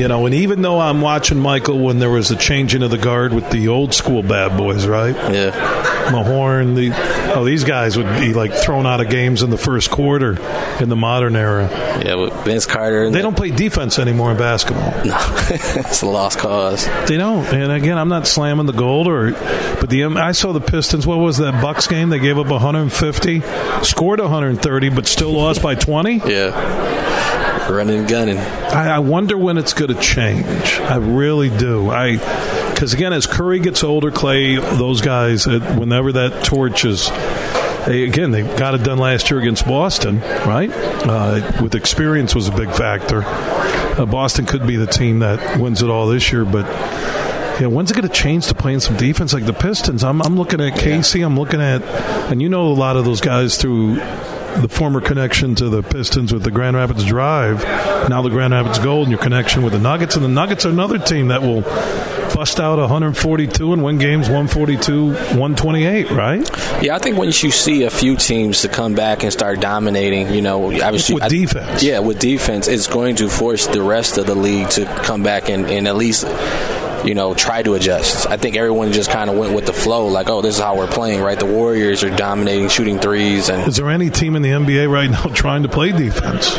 You 0.00 0.08
know, 0.08 0.24
and 0.24 0.34
even 0.34 0.62
though 0.62 0.80
I'm 0.80 1.02
watching 1.02 1.38
Michael 1.38 1.78
when 1.78 1.98
there 1.98 2.08
was 2.08 2.30
a 2.30 2.36
changing 2.36 2.82
of 2.82 2.90
the 2.90 2.96
guard 2.96 3.34
with 3.34 3.50
the 3.50 3.68
old 3.68 3.92
school 3.92 4.22
bad 4.22 4.56
boys, 4.56 4.86
right? 4.86 5.14
Yeah. 5.14 5.50
Mahorn, 6.10 6.74
the 6.74 6.90
oh, 7.34 7.44
these 7.44 7.64
guys 7.64 7.98
would 7.98 8.06
be 8.18 8.32
like 8.32 8.54
thrown 8.54 8.86
out 8.86 9.02
of 9.02 9.10
games 9.10 9.42
in 9.42 9.50
the 9.50 9.58
first 9.58 9.90
quarter 9.90 10.40
in 10.80 10.88
the 10.88 10.96
modern 10.96 11.36
era. 11.36 11.68
Yeah, 12.02 12.14
with 12.14 12.32
Vince 12.46 12.64
Carter. 12.64 13.10
They 13.10 13.20
don't 13.20 13.36
play 13.36 13.50
defense 13.50 13.98
anymore 13.98 14.30
in 14.30 14.38
basketball. 14.38 14.90
No, 15.04 15.18
it's 15.50 16.00
a 16.00 16.06
lost 16.06 16.38
cause. 16.38 16.86
They 17.06 17.18
don't. 17.18 17.44
And 17.52 17.70
again, 17.70 17.98
I'm 17.98 18.08
not 18.08 18.26
slamming 18.26 18.64
the 18.64 18.72
gold 18.72 19.06
or, 19.06 19.32
but 19.32 19.90
the 19.90 20.04
um, 20.04 20.16
I 20.16 20.32
saw 20.32 20.52
the 20.52 20.62
Pistons. 20.62 21.06
What 21.06 21.18
was 21.18 21.36
that 21.36 21.60
Bucks 21.60 21.86
game? 21.86 22.08
They 22.08 22.20
gave 22.20 22.38
up 22.38 22.46
150, 22.46 23.42
scored 23.84 24.18
130, 24.18 24.88
but 24.88 25.06
still 25.06 25.32
lost 25.32 25.62
by 25.62 25.74
20. 25.74 26.22
Yeah, 26.24 27.09
running 27.74 28.00
and 28.00 28.08
gunning. 28.08 28.38
I, 28.38 28.96
I 28.96 28.98
wonder 28.98 29.36
when 29.36 29.58
it's 29.58 29.72
going 29.72 29.94
to 29.94 30.00
change. 30.00 30.46
I 30.80 30.96
really 30.96 31.50
do. 31.50 31.90
I 31.90 32.16
because 32.70 32.94
again, 32.94 33.12
as 33.12 33.26
Curry 33.26 33.60
gets 33.60 33.84
older, 33.84 34.10
Clay, 34.10 34.56
those 34.56 35.00
guys, 35.00 35.46
whenever 35.46 36.12
that 36.12 36.44
torch 36.44 36.84
is. 36.84 37.10
They, 37.86 38.04
again, 38.04 38.30
they 38.30 38.42
got 38.42 38.74
it 38.74 38.82
done 38.82 38.98
last 38.98 39.30
year 39.30 39.40
against 39.40 39.66
Boston, 39.66 40.20
right? 40.20 40.70
Uh, 40.70 41.62
with 41.62 41.74
experience 41.74 42.34
was 42.34 42.46
a 42.46 42.52
big 42.52 42.70
factor. 42.72 43.22
Uh, 43.24 44.04
Boston 44.04 44.44
could 44.44 44.66
be 44.66 44.76
the 44.76 44.86
team 44.86 45.20
that 45.20 45.58
wins 45.58 45.82
it 45.82 45.88
all 45.88 46.06
this 46.06 46.30
year, 46.30 46.44
but 46.44 46.66
yeah, 47.60 47.66
when's 47.66 47.90
it 47.90 47.94
going 47.94 48.08
to 48.08 48.14
change 48.14 48.46
to 48.46 48.54
playing 48.54 48.80
some 48.80 48.96
defense 48.96 49.34
like 49.34 49.44
the 49.44 49.52
Pistons? 49.52 50.02
I'm, 50.02 50.22
I'm 50.22 50.36
looking 50.36 50.60
at 50.60 50.78
Casey. 50.78 51.20
I'm 51.22 51.38
looking 51.38 51.60
at, 51.60 51.82
and 52.30 52.40
you 52.40 52.48
know 52.48 52.68
a 52.68 52.72
lot 52.72 52.96
of 52.96 53.04
those 53.04 53.20
guys 53.20 53.56
through 53.58 53.96
the 54.58 54.68
former 54.68 55.00
connection 55.00 55.54
to 55.56 55.68
the 55.68 55.82
Pistons 55.82 56.32
with 56.32 56.42
the 56.42 56.50
Grand 56.50 56.76
Rapids 56.76 57.04
Drive, 57.04 57.62
now 58.08 58.22
the 58.22 58.30
Grand 58.30 58.52
Rapids 58.52 58.78
Gold, 58.78 59.04
and 59.04 59.12
your 59.12 59.20
connection 59.20 59.62
with 59.62 59.72
the 59.72 59.78
Nuggets. 59.78 60.16
And 60.16 60.24
the 60.24 60.28
Nuggets 60.28 60.66
are 60.66 60.70
another 60.70 60.98
team 60.98 61.28
that 61.28 61.42
will 61.42 61.62
bust 62.34 62.60
out 62.60 62.78
142 62.78 63.72
and 63.72 63.82
win 63.82 63.98
games 63.98 64.28
142, 64.28 65.08
128, 65.08 66.10
right? 66.10 66.50
Yeah, 66.82 66.94
I 66.94 66.98
think 66.98 67.18
once 67.18 67.42
you 67.42 67.50
see 67.50 67.84
a 67.84 67.90
few 67.90 68.16
teams 68.16 68.62
to 68.62 68.68
come 68.68 68.94
back 68.94 69.22
and 69.22 69.32
start 69.32 69.60
dominating, 69.60 70.32
you 70.32 70.42
know, 70.42 70.66
obviously 70.82 71.16
with 71.16 71.28
defense. 71.28 71.82
Yeah, 71.82 71.98
with 71.98 72.18
defense, 72.18 72.68
it's 72.68 72.86
going 72.86 73.16
to 73.16 73.28
force 73.28 73.66
the 73.66 73.82
rest 73.82 74.18
of 74.18 74.26
the 74.26 74.34
league 74.34 74.70
to 74.70 74.84
come 75.04 75.22
back 75.22 75.48
and, 75.48 75.66
and 75.66 75.86
at 75.88 75.96
least 75.96 76.24
you 77.04 77.14
know, 77.14 77.34
try 77.34 77.62
to 77.62 77.74
adjust. 77.74 78.26
I 78.26 78.36
think 78.36 78.56
everyone 78.56 78.92
just 78.92 79.10
kind 79.10 79.30
of 79.30 79.36
went 79.36 79.54
with 79.54 79.66
the 79.66 79.72
flow, 79.72 80.06
like, 80.06 80.28
oh, 80.28 80.42
this 80.42 80.56
is 80.56 80.60
how 80.60 80.76
we're 80.76 80.86
playing, 80.86 81.20
right? 81.20 81.38
The 81.38 81.46
Warriors 81.46 82.02
are 82.04 82.14
dominating, 82.14 82.68
shooting 82.68 82.98
threes. 82.98 83.48
And 83.48 83.66
is 83.68 83.76
there 83.76 83.90
any 83.90 84.10
team 84.10 84.36
in 84.36 84.42
the 84.42 84.50
NBA 84.50 84.90
right 84.90 85.10
now 85.10 85.22
trying 85.34 85.62
to 85.62 85.68
play 85.68 85.92
defense? 85.92 86.56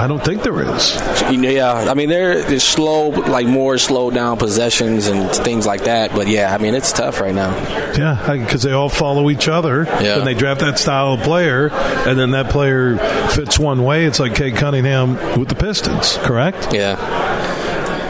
I 0.00 0.06
don't 0.06 0.24
think 0.24 0.42
there 0.42 0.62
is. 0.62 0.94
Yeah, 1.30 1.74
I 1.74 1.92
mean 1.92 2.08
they're, 2.08 2.58
slow, 2.58 3.08
like 3.10 3.46
more 3.46 3.76
slow 3.76 4.10
down 4.10 4.38
possessions 4.38 5.08
and 5.08 5.30
things 5.30 5.66
like 5.66 5.84
that. 5.84 6.14
But 6.14 6.26
yeah, 6.26 6.54
I 6.54 6.56
mean 6.56 6.74
it's 6.74 6.90
tough 6.90 7.20
right 7.20 7.34
now. 7.34 7.54
Yeah, 7.94 8.34
because 8.34 8.62
they 8.62 8.72
all 8.72 8.88
follow 8.88 9.28
each 9.28 9.46
other. 9.46 9.84
Yeah. 9.84 10.16
And 10.16 10.26
they 10.26 10.32
draft 10.32 10.60
that 10.60 10.78
style 10.78 11.12
of 11.14 11.20
player, 11.20 11.68
and 11.70 12.18
then 12.18 12.30
that 12.30 12.48
player 12.48 12.96
fits 13.28 13.58
one 13.58 13.84
way. 13.84 14.06
It's 14.06 14.18
like 14.18 14.34
Cade 14.34 14.56
Cunningham 14.56 15.38
with 15.38 15.50
the 15.50 15.54
Pistons, 15.54 16.16
correct? 16.22 16.72
Yeah. 16.72 16.96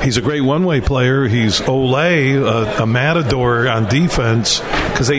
He's 0.03 0.17
a 0.17 0.23
great 0.23 0.41
one-way 0.41 0.81
player. 0.81 1.27
He's 1.29 1.61
Olay, 1.61 2.35
a, 2.35 2.83
a 2.83 2.87
matador 2.87 3.69
on 3.69 3.87
defense 3.89 4.61
because 4.61 5.09
they 5.09 5.19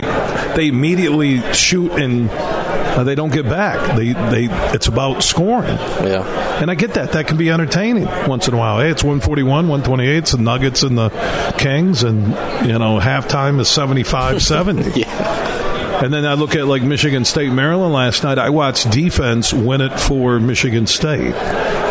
they 0.56 0.68
immediately 0.68 1.40
shoot 1.52 1.92
and 1.92 2.28
uh, 2.30 3.04
they 3.04 3.14
don't 3.14 3.32
get 3.32 3.44
back. 3.44 3.96
They 3.96 4.12
they 4.12 4.48
it's 4.74 4.88
about 4.88 5.22
scoring. 5.22 5.76
Yeah, 5.76 6.26
and 6.60 6.70
I 6.70 6.74
get 6.74 6.94
that. 6.94 7.12
That 7.12 7.26
can 7.26 7.36
be 7.36 7.50
entertaining 7.50 8.06
once 8.26 8.48
in 8.48 8.54
a 8.54 8.58
while. 8.58 8.80
Hey, 8.80 8.90
it's 8.90 9.04
one 9.04 9.20
forty 9.20 9.42
one, 9.42 9.68
one 9.68 9.82
twenty 9.82 10.06
eight. 10.06 10.18
It's 10.18 10.32
the 10.32 10.38
Nuggets 10.38 10.82
and 10.82 10.98
the 10.98 11.10
Kings, 11.58 12.02
and 12.02 12.26
you 12.66 12.78
know 12.78 12.98
halftime 12.98 13.60
is 13.60 13.68
75-70. 13.68 14.96
yeah. 15.04 16.02
And 16.04 16.12
then 16.12 16.26
I 16.26 16.34
look 16.34 16.56
at 16.56 16.66
like 16.66 16.82
Michigan 16.82 17.24
State, 17.24 17.52
Maryland 17.52 17.92
last 17.94 18.24
night. 18.24 18.38
I 18.38 18.50
watched 18.50 18.90
defense 18.90 19.52
win 19.52 19.80
it 19.80 19.98
for 20.00 20.40
Michigan 20.40 20.86
State. 20.86 21.34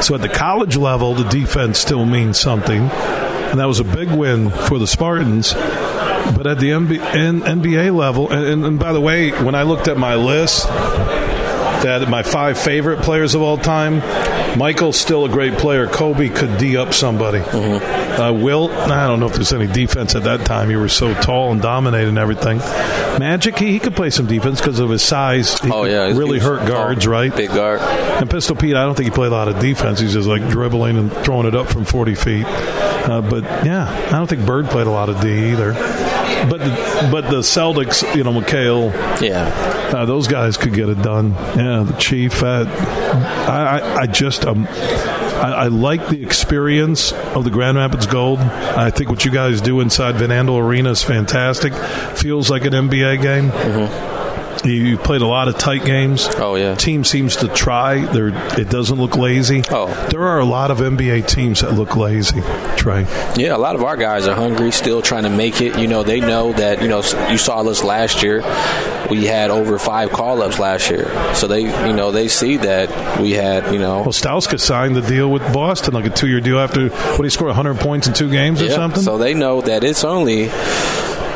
So 0.01 0.15
at 0.15 0.21
the 0.21 0.29
college 0.29 0.77
level, 0.77 1.13
the 1.13 1.29
defense 1.29 1.79
still 1.79 2.05
means 2.05 2.39
something, 2.39 2.81
and 2.81 3.59
that 3.59 3.65
was 3.65 3.79
a 3.79 3.83
big 3.83 4.09
win 4.09 4.49
for 4.49 4.79
the 4.79 4.87
Spartans. 4.87 5.53
But 5.53 6.47
at 6.47 6.59
the 6.59 6.69
NBA 6.69 7.95
level, 7.95 8.31
and, 8.31 8.65
and 8.65 8.79
by 8.79 8.93
the 8.93 9.01
way, 9.01 9.31
when 9.31 9.55
I 9.55 9.63
looked 9.63 9.87
at 9.87 9.97
my 9.97 10.15
list, 10.15 10.67
that 10.67 12.07
my 12.09 12.23
five 12.23 12.57
favorite 12.57 13.01
players 13.01 13.35
of 13.35 13.41
all 13.41 13.57
time, 13.57 13.99
Michael's 14.57 14.97
still 14.97 15.25
a 15.25 15.29
great 15.29 15.57
player. 15.57 15.87
Kobe 15.87 16.29
could 16.29 16.57
D 16.57 16.77
up 16.77 16.93
somebody. 16.93 17.39
Mm-hmm. 17.39 18.00
Uh, 18.19 18.33
Wilt, 18.33 18.71
I 18.71 19.07
don't 19.07 19.19
know 19.19 19.27
if 19.27 19.33
there's 19.33 19.53
any 19.53 19.67
defense 19.67 20.15
at 20.15 20.23
that 20.23 20.45
time. 20.45 20.69
He 20.69 20.75
was 20.75 20.93
so 20.93 21.13
tall 21.13 21.51
and 21.51 21.61
dominating 21.61 22.17
everything. 22.17 22.57
Magic, 23.19 23.57
he, 23.57 23.71
he 23.71 23.79
could 23.79 23.95
play 23.95 24.09
some 24.09 24.27
defense 24.27 24.59
because 24.59 24.79
of 24.79 24.89
his 24.89 25.01
size. 25.01 25.59
He 25.59 25.71
oh 25.71 25.85
yeah, 25.85 26.07
really 26.07 26.39
hurt 26.39 26.67
guards, 26.67 27.05
tall, 27.05 27.13
right? 27.13 27.35
Big 27.35 27.49
guard. 27.49 27.79
And 27.79 28.29
Pistol 28.29 28.55
Pete, 28.55 28.75
I 28.75 28.83
don't 28.83 28.95
think 28.95 29.05
he 29.05 29.11
played 29.11 29.31
a 29.31 29.35
lot 29.35 29.47
of 29.47 29.59
defense. 29.59 29.99
He's 29.99 30.13
just 30.13 30.27
like 30.27 30.47
dribbling 30.49 30.97
and 30.97 31.11
throwing 31.11 31.47
it 31.47 31.55
up 31.55 31.67
from 31.67 31.85
40 31.85 32.15
feet. 32.15 32.45
Uh, 32.47 33.21
but 33.21 33.43
yeah, 33.65 33.89
I 34.07 34.11
don't 34.11 34.27
think 34.27 34.45
Bird 34.45 34.67
played 34.67 34.87
a 34.87 34.91
lot 34.91 35.09
of 35.09 35.19
D 35.21 35.51
either. 35.51 35.73
But 36.49 36.59
the, 36.59 37.09
but 37.11 37.29
the 37.29 37.39
Celtics, 37.39 38.15
you 38.15 38.23
know, 38.23 38.31
McHale, 38.31 38.91
yeah, 39.21 39.45
uh, 39.95 40.05
those 40.05 40.27
guys 40.27 40.57
could 40.57 40.73
get 40.73 40.89
it 40.89 41.01
done. 41.01 41.31
Yeah, 41.55 41.83
the 41.83 41.95
Chief. 41.99 42.41
Uh, 42.41 42.65
I, 43.47 43.79
I, 43.79 43.95
I 44.01 44.05
just 44.07 44.45
um, 44.45 44.65
I, 45.41 45.51
I, 45.51 45.67
like 45.67 46.07
the 46.09 46.23
experience 46.23 47.11
of 47.11 47.43
the 47.43 47.49
Grand 47.49 47.77
Rapids 47.77 48.05
Gold. 48.05 48.39
I 48.39 48.91
think 48.91 49.09
what 49.09 49.25
you 49.25 49.31
guys 49.31 49.59
do 49.59 49.79
inside 49.79 50.15
Van 50.15 50.29
Andel 50.29 50.61
Arena 50.61 50.91
is 50.91 51.03
fantastic. 51.03 51.73
Feels 51.73 52.49
like 52.49 52.65
an 52.65 52.73
NBA 52.73 53.21
game. 53.21 53.49
Mm-hmm. 53.49 54.10
You 54.63 54.97
played 54.97 55.21
a 55.21 55.27
lot 55.27 55.47
of 55.47 55.57
tight 55.57 55.85
games. 55.85 56.27
Oh 56.35 56.55
yeah. 56.55 56.75
Team 56.75 57.03
seems 57.03 57.37
to 57.37 57.47
try. 57.47 58.05
There, 58.05 58.29
it 58.59 58.69
doesn't 58.69 58.97
look 58.97 59.17
lazy. 59.17 59.63
Oh, 59.69 59.87
there 60.11 60.23
are 60.23 60.39
a 60.39 60.45
lot 60.45 60.71
of 60.71 60.77
NBA 60.77 61.27
teams 61.27 61.61
that 61.61 61.73
look 61.73 61.95
lazy. 61.95 62.41
Trey. 62.77 63.05
Yeah, 63.35 63.55
a 63.55 63.57
lot 63.57 63.75
of 63.75 63.83
our 63.83 63.97
guys 63.97 64.27
are 64.27 64.35
hungry, 64.35 64.71
still 64.71 65.01
trying 65.01 65.23
to 65.23 65.29
make 65.29 65.61
it. 65.61 65.77
You 65.79 65.87
know, 65.87 66.03
they 66.03 66.19
know 66.19 66.53
that. 66.53 66.81
You 66.81 66.87
know, 66.87 67.03
you 67.29 67.37
saw 67.37 67.61
us 67.61 67.83
last 67.83 68.23
year. 68.23 68.41
We 69.09 69.25
had 69.25 69.49
over 69.49 69.77
five 69.77 70.11
call 70.11 70.41
ups 70.41 70.57
last 70.57 70.89
year, 70.89 71.05
so 71.35 71.47
they, 71.47 71.61
you 71.61 71.93
know, 71.93 72.11
they 72.11 72.27
see 72.27 72.57
that 72.57 73.19
we 73.19 73.31
had. 73.31 73.73
You 73.73 73.79
know, 73.79 74.01
well, 74.01 74.11
signed 74.61 74.95
the 74.95 75.01
deal 75.01 75.29
with 75.29 75.41
Boston, 75.53 75.93
like 75.93 76.05
a 76.05 76.09
two 76.09 76.27
year 76.27 76.39
deal 76.39 76.59
after 76.59 76.89
what 76.89 77.23
he 77.23 77.29
scored 77.29 77.47
100 77.47 77.77
points 77.77 78.07
in 78.07 78.13
two 78.13 78.29
games 78.29 78.61
yeah, 78.61 78.67
or 78.67 78.71
something. 78.71 79.03
So 79.03 79.17
they 79.17 79.33
know 79.33 79.61
that 79.61 79.83
it's 79.83 80.03
only 80.03 80.49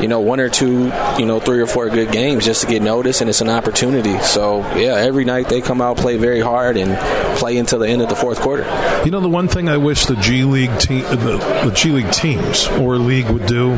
you 0.01 0.07
know, 0.07 0.19
one 0.19 0.39
or 0.39 0.49
two, 0.49 0.91
you 1.17 1.25
know, 1.25 1.39
three 1.39 1.61
or 1.61 1.67
four 1.67 1.89
good 1.89 2.11
games 2.11 2.45
just 2.45 2.61
to 2.61 2.67
get 2.67 2.81
noticed, 2.81 3.21
and 3.21 3.29
it's 3.29 3.41
an 3.41 3.49
opportunity. 3.49 4.17
So, 4.19 4.59
yeah, 4.75 4.95
every 4.95 5.25
night 5.25 5.49
they 5.49 5.61
come 5.61 5.81
out, 5.81 5.97
play 5.97 6.17
very 6.17 6.41
hard, 6.41 6.77
and 6.77 6.97
play 7.37 7.57
until 7.57 7.79
the 7.79 7.87
end 7.87 8.01
of 8.01 8.09
the 8.09 8.15
fourth 8.15 8.39
quarter. 8.39 8.63
You 9.05 9.11
know, 9.11 9.19
the 9.19 9.29
one 9.29 9.47
thing 9.47 9.69
I 9.69 9.77
wish 9.77 10.05
the 10.05 10.15
G 10.15 10.43
League 10.43 10.77
team, 10.79 11.03
the, 11.03 11.37
the 11.65 11.71
G 11.75 11.91
League 11.91 12.11
teams 12.11 12.67
or 12.67 12.97
league 12.97 13.29
would 13.29 13.45
do 13.45 13.77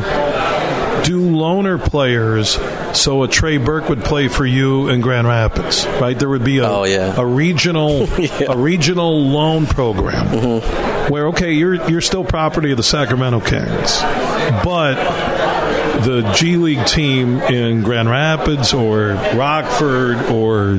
do 1.04 1.30
loaner 1.30 1.80
players 1.80 2.58
so 2.92 3.22
a 3.22 3.28
Trey 3.28 3.58
Burke 3.58 3.88
would 3.88 4.02
play 4.02 4.28
for 4.28 4.44
you 4.44 4.88
in 4.88 5.00
Grand 5.00 5.26
Rapids, 5.26 5.86
right? 6.00 6.18
There 6.18 6.28
would 6.28 6.44
be 6.44 6.58
a, 6.58 6.68
oh, 6.68 6.84
yeah. 6.84 7.14
a 7.16 7.24
regional 7.24 8.06
yeah. 8.18 8.46
a 8.48 8.56
regional 8.56 9.28
loan 9.28 9.66
program 9.66 10.26
mm-hmm. 10.26 11.12
where 11.12 11.28
okay, 11.28 11.52
you're 11.52 11.74
you're 11.88 12.00
still 12.00 12.24
property 12.24 12.72
of 12.72 12.76
the 12.76 12.82
Sacramento 12.82 13.40
Kings, 13.40 14.00
but 14.64 14.96
the 16.04 16.32
G 16.36 16.56
League 16.56 16.86
team 16.86 17.38
in 17.40 17.82
Grand 17.82 18.08
Rapids 18.08 18.72
or 18.72 19.08
Rockford 19.34 20.16
or 20.30 20.76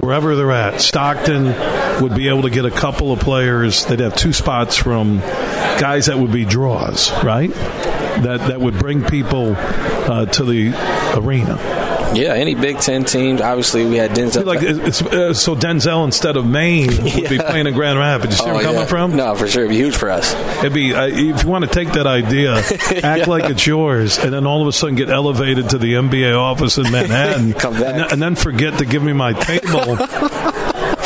wherever 0.00 0.34
they're 0.34 0.52
at, 0.52 0.80
Stockton 0.80 2.02
would 2.02 2.14
be 2.14 2.28
able 2.28 2.42
to 2.42 2.50
get 2.50 2.64
a 2.64 2.70
couple 2.70 3.12
of 3.12 3.20
players. 3.20 3.84
They'd 3.86 4.00
have 4.00 4.16
two 4.16 4.32
spots 4.32 4.76
from 4.76 5.18
guys 5.20 6.06
that 6.06 6.18
would 6.18 6.32
be 6.32 6.44
draws, 6.44 7.10
right? 7.22 7.52
That 7.52 8.46
that 8.48 8.60
would 8.60 8.78
bring 8.78 9.04
people 9.04 9.54
uh, 9.56 10.26
to 10.26 10.44
the 10.44 10.72
arena. 11.18 11.85
Yeah, 12.16 12.32
any 12.32 12.54
Big 12.54 12.78
Ten 12.78 13.04
teams. 13.04 13.40
Obviously, 13.40 13.84
we 13.84 13.96
had 13.96 14.12
Denzel. 14.12 14.44
Like 14.44 14.62
uh, 14.62 15.34
so, 15.34 15.54
Denzel 15.54 16.04
instead 16.04 16.36
of 16.36 16.46
Maine 16.46 16.88
would 16.88 17.14
yeah. 17.14 17.28
be 17.28 17.38
playing 17.38 17.66
in 17.66 17.74
Grand 17.74 17.98
Rapids. 17.98 18.38
You 18.38 18.44
see 18.44 18.50
oh, 18.50 18.54
where 18.54 18.56
I'm 18.56 18.62
coming 18.62 18.80
yeah. 18.80 18.86
from? 18.86 19.16
No, 19.16 19.34
for 19.34 19.46
sure, 19.46 19.64
it'd 19.64 19.70
be 19.70 19.76
huge 19.76 19.96
for 19.96 20.10
us. 20.10 20.34
It'd 20.60 20.72
be 20.72 20.94
uh, 20.94 21.06
if 21.06 21.42
you 21.42 21.48
want 21.48 21.64
to 21.64 21.70
take 21.70 21.92
that 21.92 22.06
idea, 22.06 22.54
act 23.02 23.02
yeah. 23.02 23.24
like 23.26 23.44
it's 23.44 23.66
yours, 23.66 24.18
and 24.18 24.32
then 24.32 24.46
all 24.46 24.62
of 24.62 24.68
a 24.68 24.72
sudden 24.72 24.94
get 24.94 25.10
elevated 25.10 25.70
to 25.70 25.78
the 25.78 25.94
NBA 25.94 26.38
office 26.38 26.78
in 26.78 26.84
Manhattan, 26.90 27.52
Come 27.52 27.74
back. 27.74 27.94
and, 27.94 28.12
and 28.12 28.22
then 28.22 28.34
forget 28.34 28.78
to 28.78 28.86
give 28.86 29.02
me 29.02 29.12
my 29.12 29.32
table. 29.32 29.96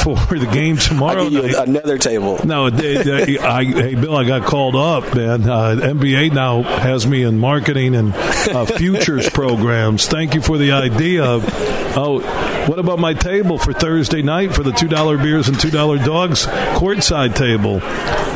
For 0.01 0.39
the 0.39 0.49
game 0.51 0.77
tomorrow 0.79 1.25
I'll 1.25 1.31
give 1.31 1.45
you 1.45 1.53
night. 1.53 1.69
another 1.69 1.99
table. 1.99 2.41
No, 2.45 2.71
they, 2.71 3.03
they, 3.03 3.39
I, 3.39 3.65
hey 3.65 3.95
Bill, 3.95 4.17
I 4.17 4.25
got 4.25 4.45
called 4.47 4.75
up, 4.75 5.15
man. 5.15 5.43
Uh, 5.49 5.77
NBA 5.79 6.33
now 6.33 6.63
has 6.63 7.07
me 7.07 7.23
in 7.23 7.39
marketing 7.39 7.95
and 7.95 8.15
uh, 8.15 8.65
futures 8.79 9.29
programs. 9.29 10.07
Thank 10.07 10.35
you 10.35 10.41
for 10.41 10.57
the 10.57 10.73
idea. 10.73 11.23
Oh, 11.23 12.21
what 12.67 12.79
about 12.79 12.99
my 12.99 13.13
table 13.13 13.59
for 13.59 13.75
Thursday 13.75 14.23
night 14.23 14.55
for 14.55 14.63
the 14.63 14.73
two 14.73 14.89
dollar 14.89 15.19
beers 15.19 15.49
and 15.49 15.61
two 15.61 15.71
dollar 15.71 15.99
dogs 15.99 16.47
courtside 16.47 17.35
table? 17.35 17.81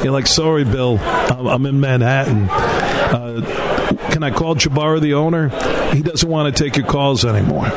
You're 0.04 0.12
like, 0.12 0.26
sorry, 0.26 0.64
Bill, 0.64 0.98
I'm, 0.98 1.46
I'm 1.46 1.64
in 1.66 1.80
Manhattan. 1.80 2.48
Uh, 2.50 4.00
can 4.10 4.22
I 4.22 4.30
call 4.30 4.54
Jbara, 4.54 5.00
the 5.00 5.14
owner? 5.14 5.48
He 5.94 6.02
doesn't 6.02 6.28
want 6.28 6.54
to 6.54 6.64
take 6.64 6.76
your 6.76 6.86
calls 6.86 7.24
anymore. 7.24 7.66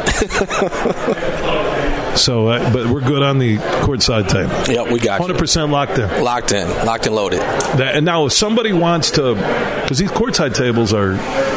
so, 2.18 2.48
uh, 2.48 2.74
but 2.74 2.88
we're 2.88 3.02
good 3.02 3.24
on 3.24 3.40
the 3.40 3.58
courtside 3.58 4.28
table. 4.30 4.74
Yep, 4.74 4.92
we 4.92 5.00
got 5.00 5.20
you. 5.20 5.34
100% 5.34 5.70
locked 5.72 5.98
in. 5.98 6.24
Locked 6.24 6.52
in, 6.52 6.68
locked 6.86 7.06
and 7.06 7.16
loaded. 7.16 7.40
That, 7.40 7.96
and 7.96 8.06
now, 8.06 8.26
if 8.26 8.34
somebody 8.34 8.74
wants 8.74 9.12
to, 9.12 9.36
because 9.36 9.98
these 9.98 10.12
courtside 10.12 10.56
tables 10.56 10.94
are 10.94 11.14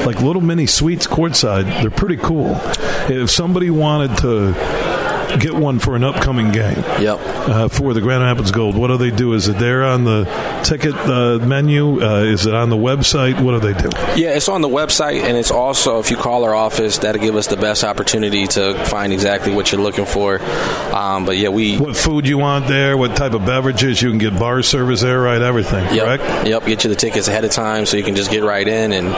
like 0.06 0.20
little 0.20 0.42
mini 0.42 0.66
suites 0.66 1.06
courtside, 1.06 1.64
they're 1.80 1.90
pretty 1.90 2.16
cool. 2.16 2.60
If 3.08 3.30
somebody 3.30 3.70
wanted 3.70 4.16
to 4.18 4.52
get 5.38 5.54
one 5.54 5.78
for 5.78 5.96
an 5.96 6.04
upcoming 6.04 6.50
game 6.52 6.78
Yep. 7.00 7.18
uh, 7.20 7.68
for 7.68 7.94
the 7.94 8.00
Grand 8.00 8.22
Rapids 8.22 8.50
Gold, 8.50 8.76
what 8.76 8.88
do 8.88 8.96
they 8.96 9.10
do? 9.10 9.32
Is 9.34 9.48
it 9.48 9.58
there 9.58 9.84
on 9.84 10.04
the 10.04 10.24
ticket 10.64 10.94
uh, 10.94 11.38
menu? 11.38 12.02
Uh, 12.02 12.20
is 12.22 12.46
it 12.46 12.54
on 12.54 12.70
the 12.70 12.76
website? 12.76 13.40
What 13.40 13.60
do 13.60 13.72
they 13.72 13.80
do? 13.80 13.90
Yeah, 14.20 14.30
it's 14.36 14.48
on 14.48 14.60
the 14.62 14.68
website, 14.68 15.22
and 15.22 15.36
it's 15.36 15.50
also 15.50 15.98
if 16.00 16.10
you 16.10 16.16
call 16.16 16.44
our 16.44 16.54
office, 16.54 16.98
that'll 16.98 17.20
give 17.22 17.36
us 17.36 17.46
the 17.46 17.56
best 17.56 17.84
opportunity 17.84 18.46
to 18.48 18.74
find 18.86 19.12
exactly 19.12 19.54
what 19.54 19.70
you're 19.72 19.80
looking 19.80 20.06
for. 20.06 20.40
Um, 20.94 21.24
but 21.26 21.36
yeah, 21.36 21.48
we 21.48 21.76
What 21.78 21.96
food 21.96 22.26
you 22.26 22.38
want 22.38 22.66
there? 22.68 22.96
What 22.96 23.16
type 23.16 23.32
of 23.34 23.44
beverages? 23.46 24.02
You 24.02 24.10
can 24.10 24.18
get 24.18 24.38
bar 24.38 24.62
service 24.62 25.00
there, 25.00 25.20
right? 25.20 25.40
Everything, 25.40 25.84
Yep. 25.94 26.04
correct? 26.20 26.48
Yep. 26.48 26.66
Get 26.66 26.84
you 26.84 26.90
the 26.90 26.96
tickets 26.96 27.28
ahead 27.28 27.44
of 27.44 27.50
time 27.50 27.86
so 27.86 27.96
you 27.96 28.02
can 28.04 28.16
just 28.16 28.30
get 28.30 28.42
right 28.42 28.66
in 28.66 28.92
and 28.92 29.08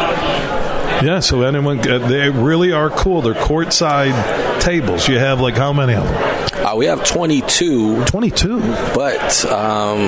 Yeah, 1.12 1.20
so 1.20 1.42
anyone, 1.42 1.78
uh, 1.88 1.98
they 2.06 2.30
really 2.30 2.72
are 2.72 2.88
cool. 2.90 3.22
They're 3.22 3.34
courtside 3.34 4.60
tables. 4.60 5.08
You 5.08 5.18
have 5.18 5.40
like 5.40 5.54
how 5.56 5.72
many 5.72 5.94
of 5.94 6.04
them? 6.04 6.28
uh, 6.66 6.76
we 6.76 6.86
have 6.86 7.04
22, 7.04 8.04
22. 8.04 8.60
but 8.94 9.44
um, 9.46 9.98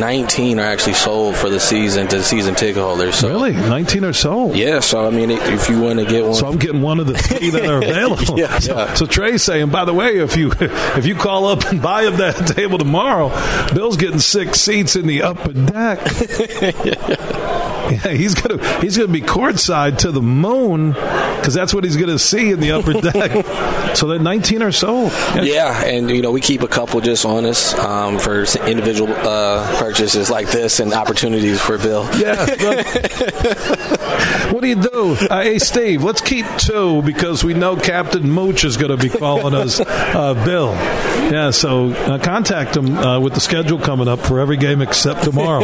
19 0.00 0.58
are 0.58 0.62
actually 0.64 0.94
sold 0.94 1.36
for 1.36 1.48
the 1.48 1.60
season 1.60 2.08
to 2.08 2.22
season 2.22 2.54
ticket 2.56 2.82
holders. 2.82 3.14
So 3.16 3.28
Really? 3.28 3.52
19 3.52 4.04
or 4.04 4.12
so? 4.12 4.52
yeah, 4.54 4.80
so 4.80 5.06
I 5.06 5.10
mean, 5.10 5.30
if 5.30 5.68
you 5.68 5.80
want 5.80 6.00
to 6.00 6.04
get 6.04 6.24
one, 6.24 6.34
So 6.34 6.48
I'm 6.48 6.58
getting 6.58 6.82
one 6.82 6.98
of 6.98 7.06
the 7.06 7.14
three 7.16 7.50
that 7.50 7.66
are 7.66 7.78
available. 7.82 8.38
Yeah, 8.40 8.58
so, 8.58 8.74
yeah. 8.76 8.94
so 8.94 9.06
Trey's 9.06 9.42
saying, 9.44 9.70
by 9.70 9.84
the 9.84 9.94
way, 9.94 10.16
if 10.18 10.36
you 10.36 10.50
if 10.60 11.06
you 11.06 11.14
call 11.14 11.46
up 11.46 11.64
and 11.66 11.80
buy 11.80 12.04
him 12.04 12.16
that 12.16 12.34
table 12.56 12.78
tomorrow, 12.78 13.28
Bill's 13.72 13.96
getting 13.96 14.18
six 14.18 14.60
seats 14.60 14.96
in 14.96 15.06
the 15.06 15.22
upper 15.22 15.52
deck. 15.52 16.00
yeah, 16.84 17.37
he's 18.16 18.34
gonna 18.34 18.80
he's 18.80 18.96
gonna 18.96 19.12
be 19.12 19.20
courtside 19.20 19.98
to 19.98 20.10
the 20.10 20.22
moon 20.22 20.92
because 20.92 21.54
that's 21.54 21.74
what 21.74 21.84
he's 21.84 21.96
gonna 21.96 22.18
see 22.18 22.50
in 22.50 22.60
the 22.60 22.72
upper 22.72 22.94
deck. 22.94 23.46
so 23.96 24.08
that 24.08 24.20
19 24.20 24.62
or 24.62 24.72
so. 24.72 25.04
Yeah, 25.34 25.42
Yeah, 25.42 25.84
and 25.84 26.10
you 26.10 26.22
know 26.22 26.30
we 26.30 26.40
keep 26.40 26.62
a 26.62 26.68
couple 26.68 27.00
just 27.00 27.24
on 27.24 27.44
us 27.44 27.74
um, 27.78 28.18
for 28.18 28.44
individual 28.66 29.12
uh, 29.12 29.78
purchases 29.78 30.30
like 30.30 30.50
this 30.50 30.80
and 30.80 30.92
opportunities 30.92 31.60
for 31.60 31.78
Bill. 31.78 32.04
Yeah. 32.18 32.46
what 34.52 34.62
do 34.62 34.68
you 34.68 34.76
do? 34.76 35.16
Uh, 35.28 35.42
hey, 35.42 35.58
Steve, 35.58 36.04
let's 36.04 36.20
keep 36.20 36.46
two 36.58 37.02
because 37.02 37.44
we 37.44 37.54
know 37.54 37.76
Captain 37.76 38.30
Mooch 38.30 38.64
is 38.64 38.76
going 38.76 38.96
to 38.96 38.96
be 38.96 39.08
calling 39.08 39.54
us 39.54 39.80
uh, 39.80 40.34
Bill. 40.44 40.72
Yeah, 41.30 41.50
so 41.50 41.90
uh, 41.90 42.18
contact 42.18 42.76
him 42.76 42.96
uh, 42.96 43.20
with 43.20 43.34
the 43.34 43.40
schedule 43.40 43.78
coming 43.78 44.08
up 44.08 44.20
for 44.20 44.40
every 44.40 44.56
game 44.56 44.80
except 44.80 45.24
tomorrow. 45.24 45.60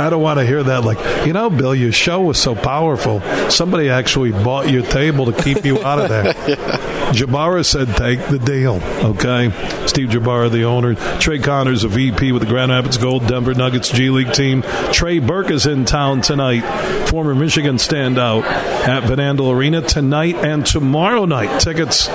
I 0.00 0.08
don't 0.08 0.22
want 0.22 0.38
to 0.38 0.46
hear 0.46 0.62
that. 0.62 0.84
Like, 0.84 1.26
you 1.26 1.32
know, 1.32 1.50
Bill, 1.50 1.74
your 1.74 1.92
show 1.92 2.22
was 2.22 2.38
so 2.38 2.54
powerful. 2.54 3.20
Somebody 3.50 3.90
actually 3.90 4.32
bought 4.32 4.70
your 4.70 4.82
table 4.82 5.30
to 5.30 5.42
keep 5.42 5.64
you 5.64 5.82
out 5.84 5.98
of 5.98 6.08
there. 6.08 6.32
Jbara 7.12 7.64
said, 7.64 7.88
take 7.96 8.26
the 8.28 8.38
deal. 8.38 8.80
Okay. 9.04 9.50
Steve 9.86 10.08
Jbara, 10.08 10.50
the 10.50 10.64
owner. 10.64 10.94
Trey 11.18 11.38
Conners, 11.38 11.84
a 11.84 11.88
VP 11.88 12.32
with 12.32 12.42
the 12.42 12.48
Grand 12.48 12.70
Rapids 12.70 12.96
Gold 12.96 13.26
Denver 13.26 13.52
Nuggets 13.52 13.90
G 13.90 14.10
League 14.10 14.32
team. 14.32 14.62
Trey 14.92 15.18
Burke 15.18 15.50
is 15.50 15.66
in 15.66 15.84
town 15.84 16.22
tonight. 16.22 16.62
Former 17.08 17.34
Michigan 17.34 17.76
standout 17.76 18.44
at 18.44 19.02
Van 19.04 19.18
Andel 19.18 19.52
Arena 19.54 19.82
tonight 19.82 20.36
and 20.36 20.64
tomorrow 20.64 21.24
night. 21.24 21.60
Tickets 21.60 22.08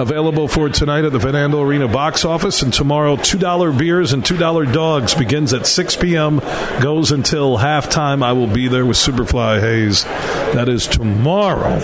available 0.00 0.48
for 0.48 0.68
tonight 0.68 1.04
at 1.04 1.12
the 1.12 1.18
Andel 1.18 1.64
Arena 1.64 1.88
box 1.88 2.24
office. 2.24 2.62
And 2.62 2.72
tomorrow, 2.72 3.16
$2 3.16 3.78
beers 3.78 4.12
and 4.12 4.22
$2 4.22 4.72
dogs 4.72 5.14
begins 5.14 5.52
at 5.52 5.66
6 5.66 5.96
p.m., 5.96 6.38
goes 6.80 7.12
until 7.12 7.58
halftime. 7.58 8.22
I 8.22 8.32
will 8.32 8.46
be 8.46 8.68
there 8.68 8.86
with 8.86 8.96
Superfly 8.96 9.60
Hayes. 9.60 10.04
That 10.04 10.68
is 10.68 10.86
tomorrow 10.86 11.78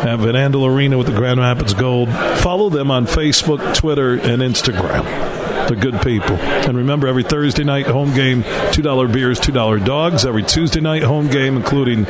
at 0.00 0.18
Van 0.18 0.34
Andel 0.34 0.66
Arena 0.66 0.96
with 0.96 1.06
the 1.06 1.14
Grand 1.14 1.40
Rapids 1.40 1.74
Gold. 1.74 2.08
Follow 2.38 2.70
them 2.70 2.90
on 2.90 3.06
Facebook, 3.06 3.74
Twitter, 3.74 4.14
and 4.14 4.40
Instagram. 4.42 5.04
They're 5.68 5.78
good 5.78 6.00
people. 6.02 6.36
And 6.36 6.76
remember, 6.76 7.06
every 7.06 7.22
Thursday 7.22 7.64
night 7.64 7.86
home 7.86 8.14
game, 8.14 8.42
$2 8.42 9.12
beers, 9.12 9.38
$2 9.38 9.84
dogs. 9.84 10.24
Every 10.24 10.42
Tuesday 10.42 10.80
night 10.80 11.02
home 11.02 11.28
game, 11.28 11.56
including 11.56 12.06